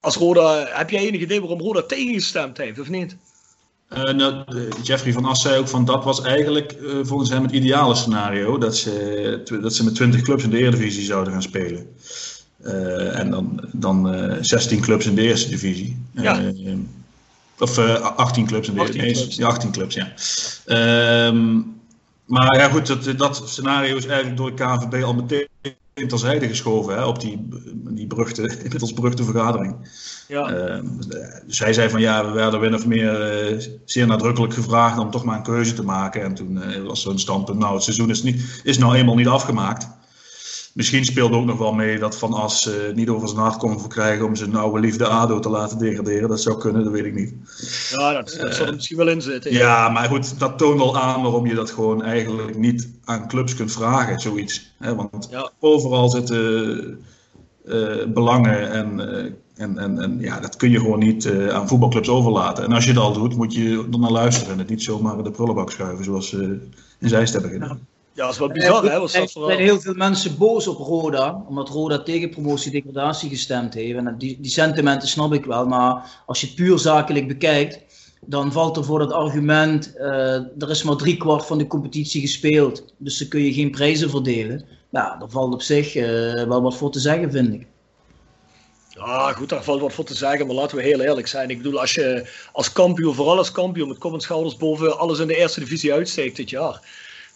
als 0.00 0.16
Roda, 0.16 0.66
heb 0.70 0.90
jij 0.90 1.06
enig 1.06 1.20
idee 1.20 1.40
waarom 1.40 1.60
Roda 1.60 1.82
tegengestemd 1.82 2.56
heeft 2.56 2.80
of 2.80 2.88
niet? 2.88 3.16
Uh, 3.92 4.02
nou, 4.02 4.44
Jeffrey 4.82 5.12
van 5.12 5.24
As 5.24 5.42
zei 5.42 5.58
ook 5.58 5.68
van 5.68 5.84
dat 5.84 6.04
was 6.04 6.22
eigenlijk 6.22 6.76
uh, 6.80 6.98
volgens 7.02 7.30
hem 7.30 7.42
het 7.42 7.52
ideale 7.52 7.94
scenario. 7.94 8.58
Dat 8.58 8.76
ze, 8.76 9.58
dat 9.62 9.74
ze 9.74 9.84
met 9.84 9.94
20 9.94 10.22
clubs 10.22 10.44
in 10.44 10.50
de 10.50 10.58
Eredivisie 10.58 11.04
zouden 11.04 11.32
gaan 11.32 11.42
spelen. 11.42 11.86
Uh, 12.64 13.18
en 13.18 13.30
dan, 13.30 13.68
dan 13.72 14.26
16 14.40 14.80
clubs 14.80 15.06
in 15.06 15.14
de 15.14 15.22
eerste 15.22 15.48
divisie. 15.48 15.96
Ja. 16.12 16.52
of 17.58 17.78
18 17.78 18.46
clubs 18.46 18.68
in 18.68 18.74
de 18.74 18.80
18 18.80 19.00
clubs. 19.00 19.36
Ja, 19.36 19.46
18 19.46 19.70
clubs, 19.70 19.94
ja. 19.94 20.12
Ehm, 20.64 21.60
maar 22.24 22.56
ja 22.56 22.68
goed, 22.68 22.86
dat, 22.86 23.18
dat 23.18 23.42
scenario 23.44 23.96
is 23.96 24.06
eigenlijk 24.06 24.36
door 24.36 24.56
de 24.56 24.64
KNVB 24.64 25.02
al 25.04 25.14
meteen 25.14 25.48
terzijde 26.06 26.48
geschoven 26.48 26.94
hè, 26.94 27.04
op 27.04 27.20
die, 27.20 27.48
die 27.74 28.06
beruchte, 28.06 28.42
inmiddels 28.64 28.94
beruchte 28.94 29.24
vergadering. 29.24 29.76
Ja. 30.28 30.70
Uh, 30.74 30.82
zij 31.46 31.72
zei 31.72 31.88
van 31.88 32.00
ja, 32.00 32.26
we 32.26 32.32
werden 32.32 32.60
min 32.60 32.74
of 32.74 32.86
meer 32.86 33.52
uh, 33.52 33.62
zeer 33.84 34.06
nadrukkelijk 34.06 34.54
gevraagd 34.54 34.98
om 34.98 35.10
toch 35.10 35.24
maar 35.24 35.36
een 35.36 35.42
keuze 35.42 35.74
te 35.74 35.84
maken. 35.84 36.22
En 36.22 36.34
toen 36.34 36.56
uh, 36.56 36.86
was 36.86 37.02
zo'n 37.02 37.18
standpunt, 37.18 37.58
nou 37.58 37.74
het 37.74 37.82
seizoen 37.82 38.10
is, 38.10 38.22
niet, 38.22 38.60
is 38.62 38.78
nou 38.78 38.94
eenmaal 38.94 39.14
niet 39.14 39.28
afgemaakt. 39.28 39.88
Misschien 40.78 41.04
speelde 41.04 41.36
ook 41.36 41.44
nog 41.44 41.58
wel 41.58 41.72
mee 41.72 41.98
dat 41.98 42.18
Van 42.18 42.32
As 42.32 42.66
uh, 42.66 42.94
niet 42.94 43.08
over 43.08 43.28
zijn 43.28 43.40
hart 43.40 43.56
kon 43.56 43.80
verkrijgen 43.80 44.26
om 44.26 44.36
zijn 44.36 44.54
oude 44.54 44.80
liefde 44.80 45.06
ADO 45.06 45.38
te 45.38 45.48
laten 45.48 45.78
degraderen. 45.78 46.28
Dat 46.28 46.40
zou 46.40 46.58
kunnen, 46.58 46.84
dat 46.84 46.92
weet 46.92 47.04
ik 47.04 47.14
niet. 47.14 47.34
Ja, 47.90 48.12
dat, 48.12 48.36
dat 48.40 48.54
zou 48.54 48.68
er 48.68 48.74
misschien 48.74 48.96
wel 48.96 49.08
in 49.08 49.22
zitten. 49.22 49.52
Ja. 49.52 49.58
ja. 49.58 49.88
maar 49.88 50.08
goed, 50.08 50.38
dat 50.38 50.58
toont 50.58 50.80
al 50.80 50.98
aan 50.98 51.22
waarom 51.22 51.46
je 51.46 51.54
dat 51.54 51.70
gewoon 51.70 52.02
eigenlijk 52.02 52.58
niet 52.58 52.88
aan 53.04 53.28
clubs 53.28 53.54
kunt 53.54 53.72
vragen, 53.72 54.20
zoiets. 54.20 54.74
Want 54.78 55.28
ja. 55.30 55.50
overal 55.58 56.08
zitten 56.08 57.04
uh, 57.64 58.06
belangen 58.06 58.70
en, 58.70 58.98
uh, 58.98 59.32
en, 59.54 59.78
en, 59.78 59.98
en 59.98 60.20
ja, 60.20 60.40
dat 60.40 60.56
kun 60.56 60.70
je 60.70 60.78
gewoon 60.78 60.98
niet 60.98 61.24
uh, 61.24 61.48
aan 61.48 61.68
voetbalclubs 61.68 62.08
overlaten. 62.08 62.64
En 62.64 62.72
als 62.72 62.84
je 62.84 62.92
dat 62.92 63.04
al 63.04 63.12
doet, 63.12 63.36
moet 63.36 63.54
je 63.54 63.86
er 63.92 63.98
naar 63.98 64.10
luisteren 64.10 64.52
en 64.52 64.58
het 64.58 64.68
niet 64.68 64.82
zomaar 64.82 65.18
in 65.18 65.24
de 65.24 65.30
prullenbak 65.30 65.70
schuiven 65.70 66.04
zoals 66.04 66.28
ze 66.28 66.58
in 66.98 67.08
Zeist 67.08 67.32
hebben 67.32 67.50
gedaan. 67.50 67.68
Ja, 67.68 67.97
dat 68.24 68.32
is 68.32 68.38
wel 68.38 68.48
bizar, 68.48 68.84
hè? 68.84 68.98
Was 68.98 69.14
er 69.14 69.28
zijn 69.28 69.58
heel 69.58 69.80
veel 69.80 69.94
mensen 69.94 70.38
boos 70.38 70.66
op 70.66 70.78
Roda, 70.78 71.44
omdat 71.48 71.68
Roda 71.68 71.98
tegen 71.98 72.30
promotie-degradatie 72.30 73.28
gestemd 73.28 73.74
heeft. 73.74 73.98
En 73.98 74.14
die, 74.18 74.38
die 74.40 74.50
sentimenten 74.50 75.08
snap 75.08 75.32
ik 75.32 75.44
wel, 75.44 75.66
maar 75.66 76.22
als 76.26 76.40
je 76.40 76.46
het 76.46 76.56
puur 76.56 76.78
zakelijk 76.78 77.28
bekijkt, 77.28 77.80
dan 78.20 78.52
valt 78.52 78.76
er 78.76 78.84
voor 78.84 78.98
dat 78.98 79.12
argument, 79.12 79.92
uh, 79.96 80.34
er 80.34 80.70
is 80.70 80.82
maar 80.82 80.96
driekwart 80.96 81.46
van 81.46 81.58
de 81.58 81.66
competitie 81.66 82.20
gespeeld, 82.20 82.94
dus 82.96 83.18
dan 83.18 83.28
kun 83.28 83.42
je 83.42 83.52
geen 83.52 83.70
prijzen 83.70 84.10
verdelen. 84.10 84.64
Nou, 84.90 85.18
daar 85.18 85.30
valt 85.30 85.54
op 85.54 85.62
zich 85.62 85.94
uh, 85.94 86.04
wel 86.44 86.62
wat 86.62 86.76
voor 86.76 86.90
te 86.90 87.00
zeggen, 87.00 87.30
vind 87.30 87.52
ik. 87.54 87.66
Ja, 88.88 89.32
goed, 89.32 89.48
daar 89.48 89.64
valt 89.64 89.80
wat 89.80 89.92
voor 89.92 90.04
te 90.04 90.14
zeggen, 90.14 90.46
maar 90.46 90.56
laten 90.56 90.76
we 90.76 90.82
heel 90.82 91.00
eerlijk 91.00 91.26
zijn. 91.26 91.50
Ik 91.50 91.56
bedoel, 91.56 91.80
als 91.80 91.94
je 91.94 92.28
als 92.52 92.72
kampioen, 92.72 93.14
vooral 93.14 93.36
als 93.36 93.52
kampioen, 93.52 93.88
met 93.88 93.98
kop 93.98 94.12
en 94.12 94.20
schouders 94.20 94.56
boven 94.56 94.98
alles 94.98 95.18
in 95.18 95.26
de 95.26 95.36
eerste 95.36 95.60
divisie 95.60 95.92
uitsteekt 95.92 96.36
dit 96.36 96.50
jaar. 96.50 96.80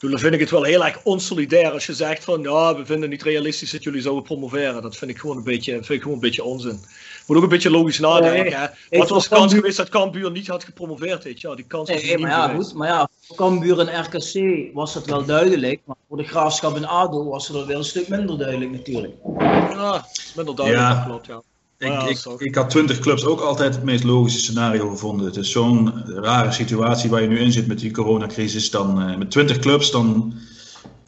Bedoel, 0.03 0.17
dan 0.17 0.25
vind 0.31 0.35
ik 0.35 0.41
het 0.41 0.59
wel 0.59 0.63
heel 0.63 0.85
erg 0.85 1.01
onsolidair 1.03 1.71
als 1.71 1.87
je 1.87 1.95
zegt 1.95 2.25
van, 2.25 2.43
ja, 2.43 2.77
we 2.77 2.85
vinden 2.85 3.01
het 3.01 3.11
niet 3.11 3.23
realistisch 3.23 3.71
dat 3.71 3.83
jullie 3.83 4.01
zouden 4.01 4.25
promoveren. 4.25 4.83
Dat 4.83 4.97
vind 4.97 5.11
ik 5.11 5.19
gewoon 5.19 5.37
een 5.37 5.43
beetje, 5.43 5.73
vind 5.73 5.89
ik 5.89 6.01
gewoon 6.01 6.15
een 6.15 6.21
beetje 6.21 6.45
onzin. 6.45 6.81
Moet 7.27 7.37
ook 7.37 7.43
een 7.43 7.49
beetje 7.49 7.71
logisch 7.71 7.99
nadenken. 7.99 8.73
Nee, 8.91 9.01
Wat 9.01 9.09
was 9.09 9.29
de 9.29 9.35
kans 9.35 9.55
geweest 9.55 9.77
dat 9.77 9.89
Cambuur 9.89 10.31
niet 10.31 10.47
had 10.47 10.65
gepromoveerd? 10.65 11.25
Weet 11.25 11.41
je? 11.41 11.49
Ja, 11.49 11.55
die 11.55 11.65
kans 11.65 11.91
was 11.91 12.03
nee, 12.03 12.19
maar 12.19 12.31
ja, 12.31 12.55
goed, 12.55 12.75
maar 12.75 12.89
ja, 12.89 13.09
voor 13.21 13.37
Cambuur 13.37 13.79
en 13.79 14.01
RKC 14.01 14.75
was 14.75 14.95
dat 14.95 15.07
wel 15.07 15.25
duidelijk. 15.25 15.81
Maar 15.85 15.97
voor 16.09 16.17
de 16.17 16.25
Graafschap 16.25 16.77
en 16.77 16.85
ADO 16.85 17.25
was 17.25 17.49
het 17.49 17.67
wel 17.67 17.79
een 17.79 17.85
stuk 17.85 18.09
minder 18.09 18.39
duidelijk 18.39 18.71
natuurlijk. 18.71 19.15
Ja, 19.39 20.07
minder 20.37 20.55
duidelijk, 20.55 20.89
ja. 20.89 21.05
klopt, 21.05 21.27
ja. 21.27 21.43
Ik, 21.83 22.03
ik, 22.03 22.25
ik, 22.39 22.55
had 22.55 22.71
20 22.71 22.99
clubs 22.99 23.25
ook 23.25 23.41
altijd 23.41 23.75
het 23.75 23.85
meest 23.85 24.05
logische 24.05 24.39
scenario 24.39 24.89
gevonden. 24.89 25.27
Het 25.27 25.37
is 25.37 25.51
zo'n 25.51 25.93
rare 26.07 26.53
situatie 26.53 27.11
waar 27.11 27.23
je 27.23 27.29
nu 27.29 27.39
in 27.39 27.53
zit 27.53 27.67
met 27.67 27.79
die 27.79 27.91
coronacrisis. 27.91 28.71
Dan, 28.71 29.11
uh, 29.11 29.17
met 29.17 29.31
20 29.31 29.59
clubs, 29.59 29.91
dan, 29.91 30.35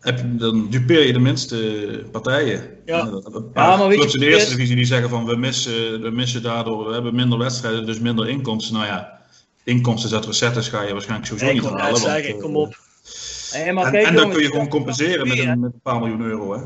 heb 0.00 0.18
je, 0.18 0.36
dan 0.36 0.66
dupeer 0.70 1.06
je 1.06 1.12
de 1.12 1.18
minste 1.18 1.56
partijen. 2.12 2.70
Ja. 2.84 3.10
ja 3.54 3.76
maar 3.76 3.88
clubs 3.88 4.14
in 4.14 4.20
de 4.20 4.26
eerste 4.26 4.50
divisie 4.50 4.76
die 4.76 4.84
zeggen 4.84 5.08
van 5.08 5.24
we 5.24 5.36
missen, 5.36 6.02
we 6.02 6.10
missen 6.10 6.42
daardoor, 6.42 6.86
we 6.86 6.92
hebben 6.92 7.14
minder 7.14 7.38
wedstrijden, 7.38 7.86
dus 7.86 7.98
minder 7.98 8.28
inkomsten. 8.28 8.74
Nou 8.74 8.86
ja, 8.86 9.20
inkomsten 9.64 10.12
uit 10.12 10.26
recettes 10.26 10.68
ga 10.68 10.82
je 10.82 10.92
waarschijnlijk 10.92 11.28
sowieso 11.28 11.52
niet 11.52 11.80
halen. 11.80 11.96
Zeggen, 11.96 12.30
want, 12.30 12.42
kom 12.42 12.56
op. 12.56 12.76
En, 13.52 13.76
en 13.76 14.14
dan 14.14 14.30
kun 14.30 14.42
je 14.42 14.48
gewoon 14.48 14.68
compenseren 14.68 15.28
met 15.28 15.38
een, 15.38 15.60
met 15.60 15.72
een 15.72 15.80
paar 15.82 15.98
miljoen 15.98 16.22
euro. 16.22 16.52
Hè. 16.52 16.60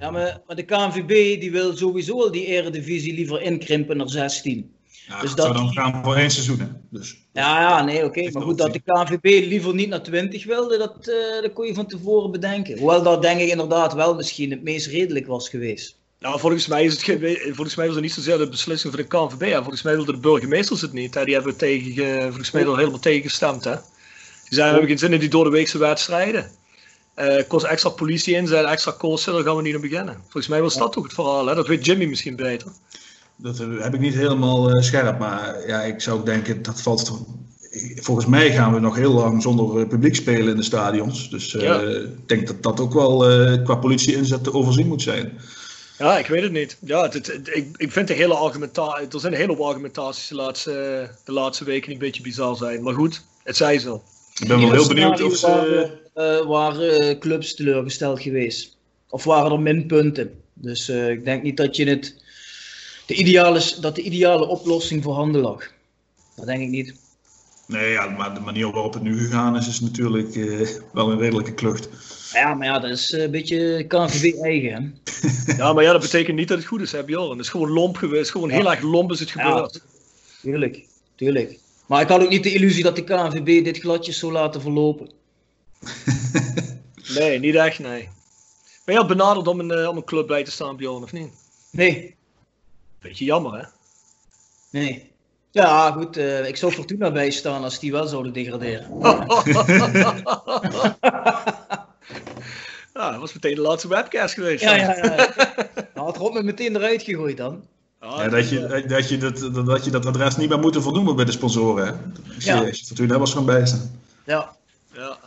Ja, 0.00 0.10
maar, 0.10 0.40
maar 0.46 0.56
de 0.56 0.62
KNVB 0.62 1.40
die 1.40 1.50
wil 1.50 1.76
sowieso 1.76 2.22
al 2.22 2.30
die 2.30 2.46
eredivisie 2.46 3.14
liever 3.14 3.42
inkrimpen 3.42 3.96
naar 3.96 4.08
16. 4.08 4.72
Ja, 5.08 5.20
dus 5.20 5.34
dat 5.34 5.46
zou 5.46 5.56
dan 5.56 5.72
gaan 5.72 6.04
voor 6.04 6.16
één 6.16 6.30
seizoen. 6.30 6.60
Hè? 6.60 6.66
Dus, 6.90 7.16
ja, 7.32 7.60
ja, 7.60 7.84
nee, 7.84 8.04
oké. 8.04 8.30
Maar 8.30 8.42
goed, 8.42 8.58
dat 8.58 8.72
de 8.72 8.80
KNVB 8.84 9.46
liever 9.48 9.74
niet 9.74 9.88
naar 9.88 10.02
20 10.02 10.44
wilde, 10.44 10.78
dat, 10.78 11.08
uh, 11.08 11.42
dat 11.42 11.52
kon 11.52 11.66
je 11.66 11.74
van 11.74 11.86
tevoren 11.86 12.30
bedenken. 12.30 12.78
Hoewel 12.78 13.02
dat 13.02 13.22
denk 13.22 13.40
ik 13.40 13.48
inderdaad 13.48 13.94
wel 13.94 14.14
misschien 14.14 14.50
het 14.50 14.62
meest 14.62 14.86
redelijk 14.86 15.26
was 15.26 15.48
geweest. 15.48 15.96
Nou, 16.20 16.40
volgens 16.40 16.66
mij, 16.66 16.84
is 16.84 17.06
het 17.06 17.20
volgens 17.44 17.74
mij 17.74 17.86
was 17.86 17.94
het 17.94 18.04
niet 18.04 18.12
zozeer 18.12 18.38
de 18.38 18.48
beslissing 18.48 18.94
van 18.94 19.02
de 19.02 19.08
KNVB. 19.08 19.48
Ja. 19.48 19.62
Volgens 19.62 19.82
mij 19.82 19.94
wilden 19.94 20.14
de 20.14 20.20
burgemeesters 20.20 20.80
het 20.80 20.92
niet. 20.92 21.14
Hè. 21.14 21.24
Die 21.24 21.34
hebben 21.34 21.56
tegen, 21.56 22.22
volgens 22.22 22.50
mij 22.50 22.62
er 22.62 22.76
helemaal 22.76 22.98
tegen 22.98 23.22
gestemd. 23.22 23.64
Hè. 23.64 23.74
Die 23.74 24.56
zeiden, 24.56 24.74
we 24.74 24.78
hebben 24.80 24.88
geen 24.88 24.98
zin 24.98 25.12
in 25.12 25.20
die 25.20 25.28
doordeweekse 25.28 25.78
wedstrijden. 25.78 26.50
Uh, 27.20 27.42
kost 27.48 27.64
extra 27.64 27.90
politie 27.90 28.34
inzet, 28.34 28.64
extra 28.64 28.90
kosten, 28.98 29.32
daar 29.32 29.42
gaan 29.42 29.56
we 29.56 29.62
niet 29.62 29.74
aan 29.74 29.80
beginnen. 29.80 30.16
Volgens 30.22 30.48
mij 30.48 30.62
was 30.62 30.76
dat 30.76 30.92
toch 30.92 31.04
het 31.04 31.12
verhaal, 31.12 31.46
hè? 31.46 31.54
dat 31.54 31.66
weet 31.66 31.84
Jimmy 31.84 32.04
misschien 32.04 32.36
beter. 32.36 32.70
Dat 33.36 33.58
heb 33.58 33.94
ik 33.94 34.00
niet 34.00 34.14
helemaal 34.14 34.70
uh, 34.70 34.82
scherp, 34.82 35.18
maar 35.18 35.66
ja, 35.66 35.82
ik 35.82 36.00
zou 36.00 36.24
denken, 36.24 36.62
dat 36.62 36.82
valt 36.82 37.26
Volgens 37.94 38.26
mij 38.26 38.52
gaan 38.52 38.74
we 38.74 38.80
nog 38.80 38.96
heel 38.96 39.12
lang 39.12 39.42
zonder 39.42 39.80
eh, 39.80 39.88
publiek 39.88 40.14
spelen 40.14 40.48
in 40.48 40.56
de 40.56 40.62
stadions. 40.62 41.30
Dus 41.30 41.52
ja. 41.52 41.80
ik 41.80 42.28
denk 42.28 42.46
dat 42.46 42.62
dat 42.62 42.80
ook 42.80 42.92
wel 42.92 43.18
qua 43.62 43.74
politie 43.74 44.16
inzet 44.16 44.44
te 44.44 44.52
overzien 44.52 44.86
moet 44.86 45.02
zijn. 45.02 45.38
Ja, 45.98 46.18
ik 46.18 46.26
weet 46.26 46.42
het 46.42 46.52
niet. 46.52 46.76
Ja, 46.80 47.02
het, 47.02 47.14
het, 47.14 47.48
ik, 47.52 47.68
ik 47.76 47.92
vind 47.92 48.08
de 48.08 48.14
hele 48.14 48.34
argumentatie. 48.34 49.06
Er 49.10 49.20
zijn 49.20 49.32
een 49.32 49.38
heleboel 49.38 49.68
argumentaties 49.68 50.28
de 50.28 50.34
laatste, 50.34 51.10
de 51.24 51.32
laatste 51.32 51.64
weken 51.64 51.84
die 51.84 51.92
een 51.92 51.98
beetje 51.98 52.22
bizar 52.22 52.56
zijn. 52.56 52.82
Maar 52.82 52.94
goed, 52.94 53.22
het 53.42 53.56
zij 53.56 53.78
zo. 53.78 54.02
Ik 54.40 54.48
ben 54.48 54.60
wel 54.60 54.72
heel 54.72 54.88
benieuwd 54.88 55.22
of 55.22 55.36
ze. 55.36 55.90
Uh, 56.18 56.46
waren 56.46 57.18
clubs 57.18 57.54
teleurgesteld 57.54 58.20
geweest. 58.20 58.76
Of 59.08 59.24
waren 59.24 59.52
er 59.52 59.60
minpunten. 59.60 60.40
Dus 60.54 60.88
uh, 60.88 61.10
ik 61.10 61.24
denk 61.24 61.42
niet 61.42 61.56
dat, 61.56 61.76
je 61.76 61.84
het, 61.84 62.22
de 63.06 63.14
ideale, 63.14 63.62
dat 63.80 63.94
de 63.94 64.02
ideale 64.02 64.46
oplossing 64.46 65.02
voorhanden 65.02 65.40
lag. 65.40 65.70
Dat 66.36 66.46
denk 66.46 66.62
ik 66.62 66.68
niet. 66.68 66.94
Nee, 67.66 67.90
ja, 67.90 68.08
maar 68.08 68.34
de 68.34 68.40
manier 68.40 68.70
waarop 68.70 68.94
het 68.94 69.02
nu 69.02 69.18
gegaan 69.18 69.56
is, 69.56 69.68
is 69.68 69.80
natuurlijk 69.80 70.34
uh, 70.34 70.68
wel 70.92 71.10
een 71.10 71.18
redelijke 71.18 71.54
klucht. 71.54 71.88
Ja, 72.32 72.54
maar 72.54 72.66
ja, 72.66 72.78
dat 72.78 72.90
is 72.90 73.12
een 73.12 73.30
beetje 73.30 73.84
KNVB 73.88 74.40
eigen. 74.42 74.98
ja, 75.56 75.72
maar 75.72 75.84
ja, 75.84 75.92
dat 75.92 76.00
betekent 76.00 76.36
niet 76.36 76.48
dat 76.48 76.58
het 76.58 76.66
goed 76.66 76.80
is, 76.80 76.92
hè, 76.92 77.04
Bjorn. 77.04 77.30
Het 77.30 77.40
is 77.40 77.48
gewoon 77.48 77.70
lomp 77.70 77.96
geweest. 77.96 78.30
Gewoon 78.30 78.50
heel 78.50 78.70
erg 78.70 78.80
lomp 78.80 79.12
is 79.12 79.20
het 79.20 79.30
gebeurd. 79.30 79.74
Ja, 79.74 79.80
tuurlijk, 80.40 80.86
tuurlijk. 81.14 81.58
Maar 81.86 82.02
ik 82.02 82.08
had 82.08 82.22
ook 82.22 82.28
niet 82.28 82.42
de 82.42 82.54
illusie 82.54 82.82
dat 82.82 82.96
de 82.96 83.04
KNVB 83.04 83.64
dit 83.64 83.78
gladjes 83.78 84.18
zou 84.18 84.32
laten 84.32 84.60
verlopen. 84.60 85.10
nee, 87.18 87.38
niet 87.38 87.54
echt, 87.54 87.78
nee. 87.78 88.08
Ben 88.84 88.94
je 88.94 89.00
al 89.00 89.06
benaderd 89.06 89.46
om 89.46 89.60
een, 89.60 89.78
uh, 89.78 89.88
om 89.88 89.96
een 89.96 90.04
club 90.04 90.26
bij 90.26 90.44
te 90.44 90.50
staan, 90.50 90.76
Bjorn, 90.76 91.02
of 91.02 91.12
niet? 91.12 91.32
Nee. 91.70 92.16
Beetje 93.00 93.24
jammer, 93.24 93.58
hè? 93.58 93.64
Nee. 94.70 95.10
Ja, 95.50 95.90
goed. 95.90 96.16
Uh, 96.16 96.46
ik 96.46 96.56
zou 96.56 96.72
Fortuna 96.72 97.12
bijstaan 97.22 97.64
als 97.64 97.78
die 97.78 97.92
wel 97.92 98.06
zouden 98.06 98.32
degraderen. 98.32 98.98
ja, 102.94 103.10
dat 103.10 103.20
was 103.20 103.32
meteen 103.32 103.54
de 103.54 103.60
laatste 103.60 103.88
webcast 103.88 104.34
geweest. 104.34 104.62
Ja, 104.62 104.74
ja, 104.74 104.96
ja. 104.96 105.32
Nou, 105.94 106.06
had 106.06 106.16
Rob 106.16 106.34
me 106.34 106.42
meteen 106.42 106.76
eruit 106.76 107.02
gegooid 107.02 107.36
dan. 107.36 107.64
Ah, 107.98 108.18
ja, 108.18 108.28
dat, 108.28 108.48
je, 108.48 108.84
dat, 108.86 109.08
je 109.08 109.16
dat, 109.16 109.66
dat 109.66 109.84
je 109.84 109.90
dat 109.90 110.06
adres 110.06 110.36
niet 110.36 110.48
meer 110.48 110.58
moet 110.58 110.82
voldoen 110.82 111.16
bij 111.16 111.24
de 111.24 111.32
sponsoren. 111.32 111.86
Hè? 111.86 111.92
Als 112.34 112.44
je, 112.44 112.50
ja. 112.50 112.66
als 112.66 112.78
je 112.78 112.86
Fortuna 112.86 113.18
was 113.18 113.32
gaan 113.32 113.44
bijstaan. 113.44 114.00
Ja. 114.24 114.56
ja. 114.92 115.18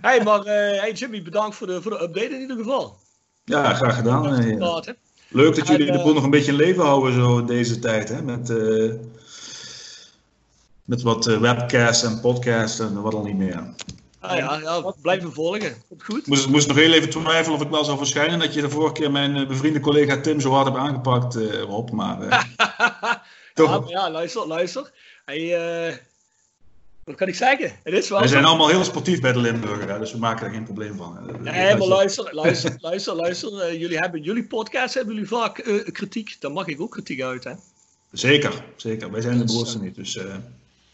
Hey, 0.00 0.22
maar 0.22 0.38
uh, 0.38 0.80
hey 0.80 0.92
Jimmy, 0.92 1.22
bedankt 1.22 1.56
voor 1.56 1.66
de, 1.66 1.82
voor 1.82 1.90
de 1.90 2.02
update 2.02 2.34
in 2.34 2.40
ieder 2.40 2.56
geval. 2.56 2.98
Ja, 3.44 3.74
graag 3.74 3.96
gedaan. 3.96 4.26
Hey. 4.26 4.96
Leuk 5.28 5.56
dat 5.56 5.66
jullie 5.66 5.92
de 5.92 6.02
boel 6.02 6.14
nog 6.14 6.24
een 6.24 6.30
beetje 6.30 6.50
in 6.50 6.56
leven 6.56 6.84
houden 6.84 7.12
zo 7.12 7.38
in 7.38 7.46
deze 7.46 7.78
tijd. 7.78 8.08
Hè? 8.08 8.22
Met, 8.22 8.50
uh, 8.50 8.92
met 10.84 11.02
wat 11.02 11.24
webcasts 11.24 12.02
en 12.02 12.20
podcasts 12.20 12.78
en 12.78 13.02
wat 13.02 13.14
al 13.14 13.24
niet 13.24 13.36
meer. 13.36 13.74
Ah 14.20 14.36
ja, 14.36 14.58
ja 14.58 14.94
blijven 15.02 15.32
volgen. 15.32 15.74
Komt 15.88 16.04
goed. 16.04 16.26
Moest, 16.26 16.48
moest 16.48 16.68
nog 16.68 16.76
heel 16.76 16.92
even 16.92 17.10
twijfelen 17.10 17.58
of 17.58 17.64
ik 17.64 17.70
wel 17.70 17.84
zou 17.84 17.98
verschijnen. 17.98 18.38
Dat 18.38 18.54
je 18.54 18.60
de 18.60 18.70
vorige 18.70 18.92
keer 18.92 19.10
mijn 19.10 19.48
bevriende 19.48 19.80
collega 19.80 20.20
Tim 20.20 20.40
zo 20.40 20.50
hard 20.50 20.66
hebt 20.66 20.78
aangepakt, 20.78 21.36
uh, 21.36 21.60
Rob. 21.60 21.90
Maar, 21.90 22.18
toch. 23.54 23.70
Ja, 23.70 23.78
maar 23.78 23.88
ja, 23.88 24.10
luister, 24.10 24.46
luister. 24.46 24.90
Hij, 25.24 26.00
wat 27.08 27.16
kan 27.16 27.28
ik 27.28 27.34
zeggen? 27.34 27.72
Het 27.82 27.94
is 27.94 28.08
wel 28.08 28.20
we 28.20 28.28
zijn 28.28 28.44
allemaal 28.44 28.68
heel 28.68 28.84
sportief 28.84 29.20
bij 29.20 29.32
de 29.32 29.38
Limburger, 29.38 29.98
dus 29.98 30.12
we 30.12 30.18
maken 30.18 30.46
er 30.46 30.52
geen 30.52 30.64
probleem 30.64 30.96
van. 30.96 31.18
Nee, 31.40 31.76
maar 31.76 31.86
luister, 31.86 32.34
luister, 32.34 32.76
luister, 32.88 33.14
luister. 33.14 33.52
Uh, 33.52 33.80
jullie 33.80 33.98
hebben 33.98 34.22
jullie 34.22 34.44
podcast 34.44 34.94
hebben 34.94 35.14
jullie 35.14 35.28
vaak 35.28 35.66
uh, 35.66 35.84
kritiek. 35.92 36.36
Dan 36.40 36.52
mag 36.52 36.66
ik 36.66 36.80
ook 36.80 36.90
kritiek 36.90 37.22
uit, 37.22 37.44
hè? 37.44 37.52
Zeker, 38.12 38.64
zeker. 38.76 39.10
Wij 39.10 39.20
zijn 39.20 39.38
de 39.38 39.44
broerste 39.44 39.80
niet. 39.80 39.94
Dus, 39.94 40.16
uh... 40.16 40.34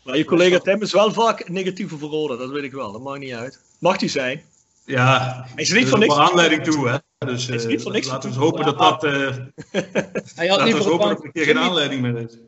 Maar 0.02 0.16
je 0.16 0.24
collega 0.24 0.58
Tim 0.58 0.82
is 0.82 0.92
wel 0.92 1.12
vaak 1.12 1.48
negatieve 1.48 1.98
verroden, 1.98 2.38
dat 2.38 2.50
weet 2.50 2.64
ik 2.64 2.72
wel. 2.72 2.92
Dat 2.92 3.02
maakt 3.02 3.20
niet 3.20 3.34
uit. 3.34 3.60
Mag 3.78 3.96
die 3.96 4.08
zijn? 4.08 4.42
Ja, 4.84 5.44
hij 5.54 5.62
is 5.62 5.72
niet 5.72 5.88
voor 5.88 5.98
niks. 5.98 6.16
aanleiding 6.16 6.64
toe, 6.64 6.88
hè? 6.88 6.96
Dus 7.26 7.48
uh, 7.48 7.66
niet 7.66 7.82
voor 7.82 7.92
niks 7.92 8.06
laten 8.06 8.30
we 8.30 8.36
hopen 8.36 8.64
dat 8.64 8.78
dat. 8.78 9.02
Hij 10.34 10.46
had 10.46 10.64
niet 10.64 10.74
voor 10.74 10.86
hopen 10.86 11.08
dat 11.08 11.24
een 11.24 11.32
keer 11.32 11.44
geen 11.44 11.58
aanleiding 11.58 12.02
meer 12.02 12.16
is. 12.16 12.38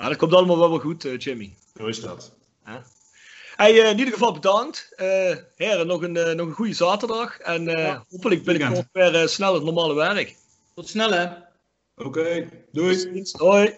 Ah, 0.00 0.08
dat 0.08 0.16
komt 0.16 0.32
allemaal 0.32 0.58
wel 0.58 0.70
wel 0.70 0.78
goed, 0.78 1.04
uh, 1.04 1.18
Jimmy. 1.18 1.54
Zo 1.76 1.86
is 1.86 2.00
dat. 2.00 2.32
Hey, 3.56 3.74
uh, 3.74 3.90
in 3.90 3.98
ieder 3.98 4.12
geval 4.12 4.32
bedankt. 4.32 4.92
Uh, 4.96 5.36
heren, 5.56 5.86
nog 5.86 6.02
een, 6.02 6.12
nog 6.12 6.46
een 6.46 6.52
goede 6.52 6.72
zaterdag. 6.72 7.38
En 7.38 7.64
ja. 7.64 8.04
hopelijk 8.10 8.44
binnenkort 8.44 8.86
weer 8.92 9.28
snel 9.28 9.54
het 9.54 9.62
normale 9.62 9.94
werk. 9.94 10.36
Tot 10.74 10.88
snel, 10.88 11.10
hè. 11.10 11.24
Oké, 11.24 12.06
okay, 12.08 12.48
doei. 12.72 13.24
Hoi. 13.32 13.74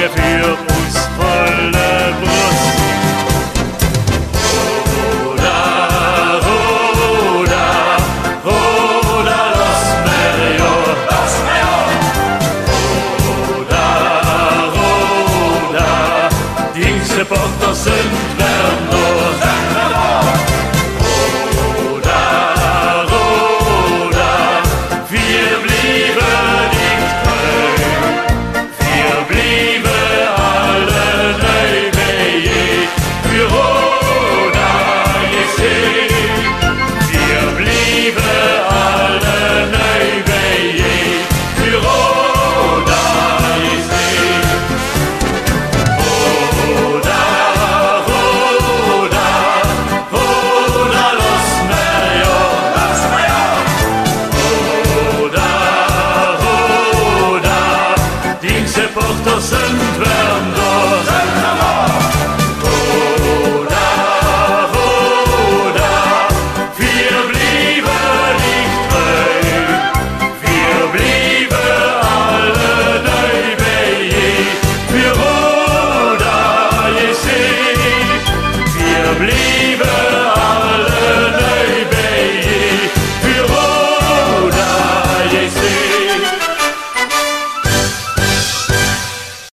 me 0.00 0.08
feel 0.08 0.69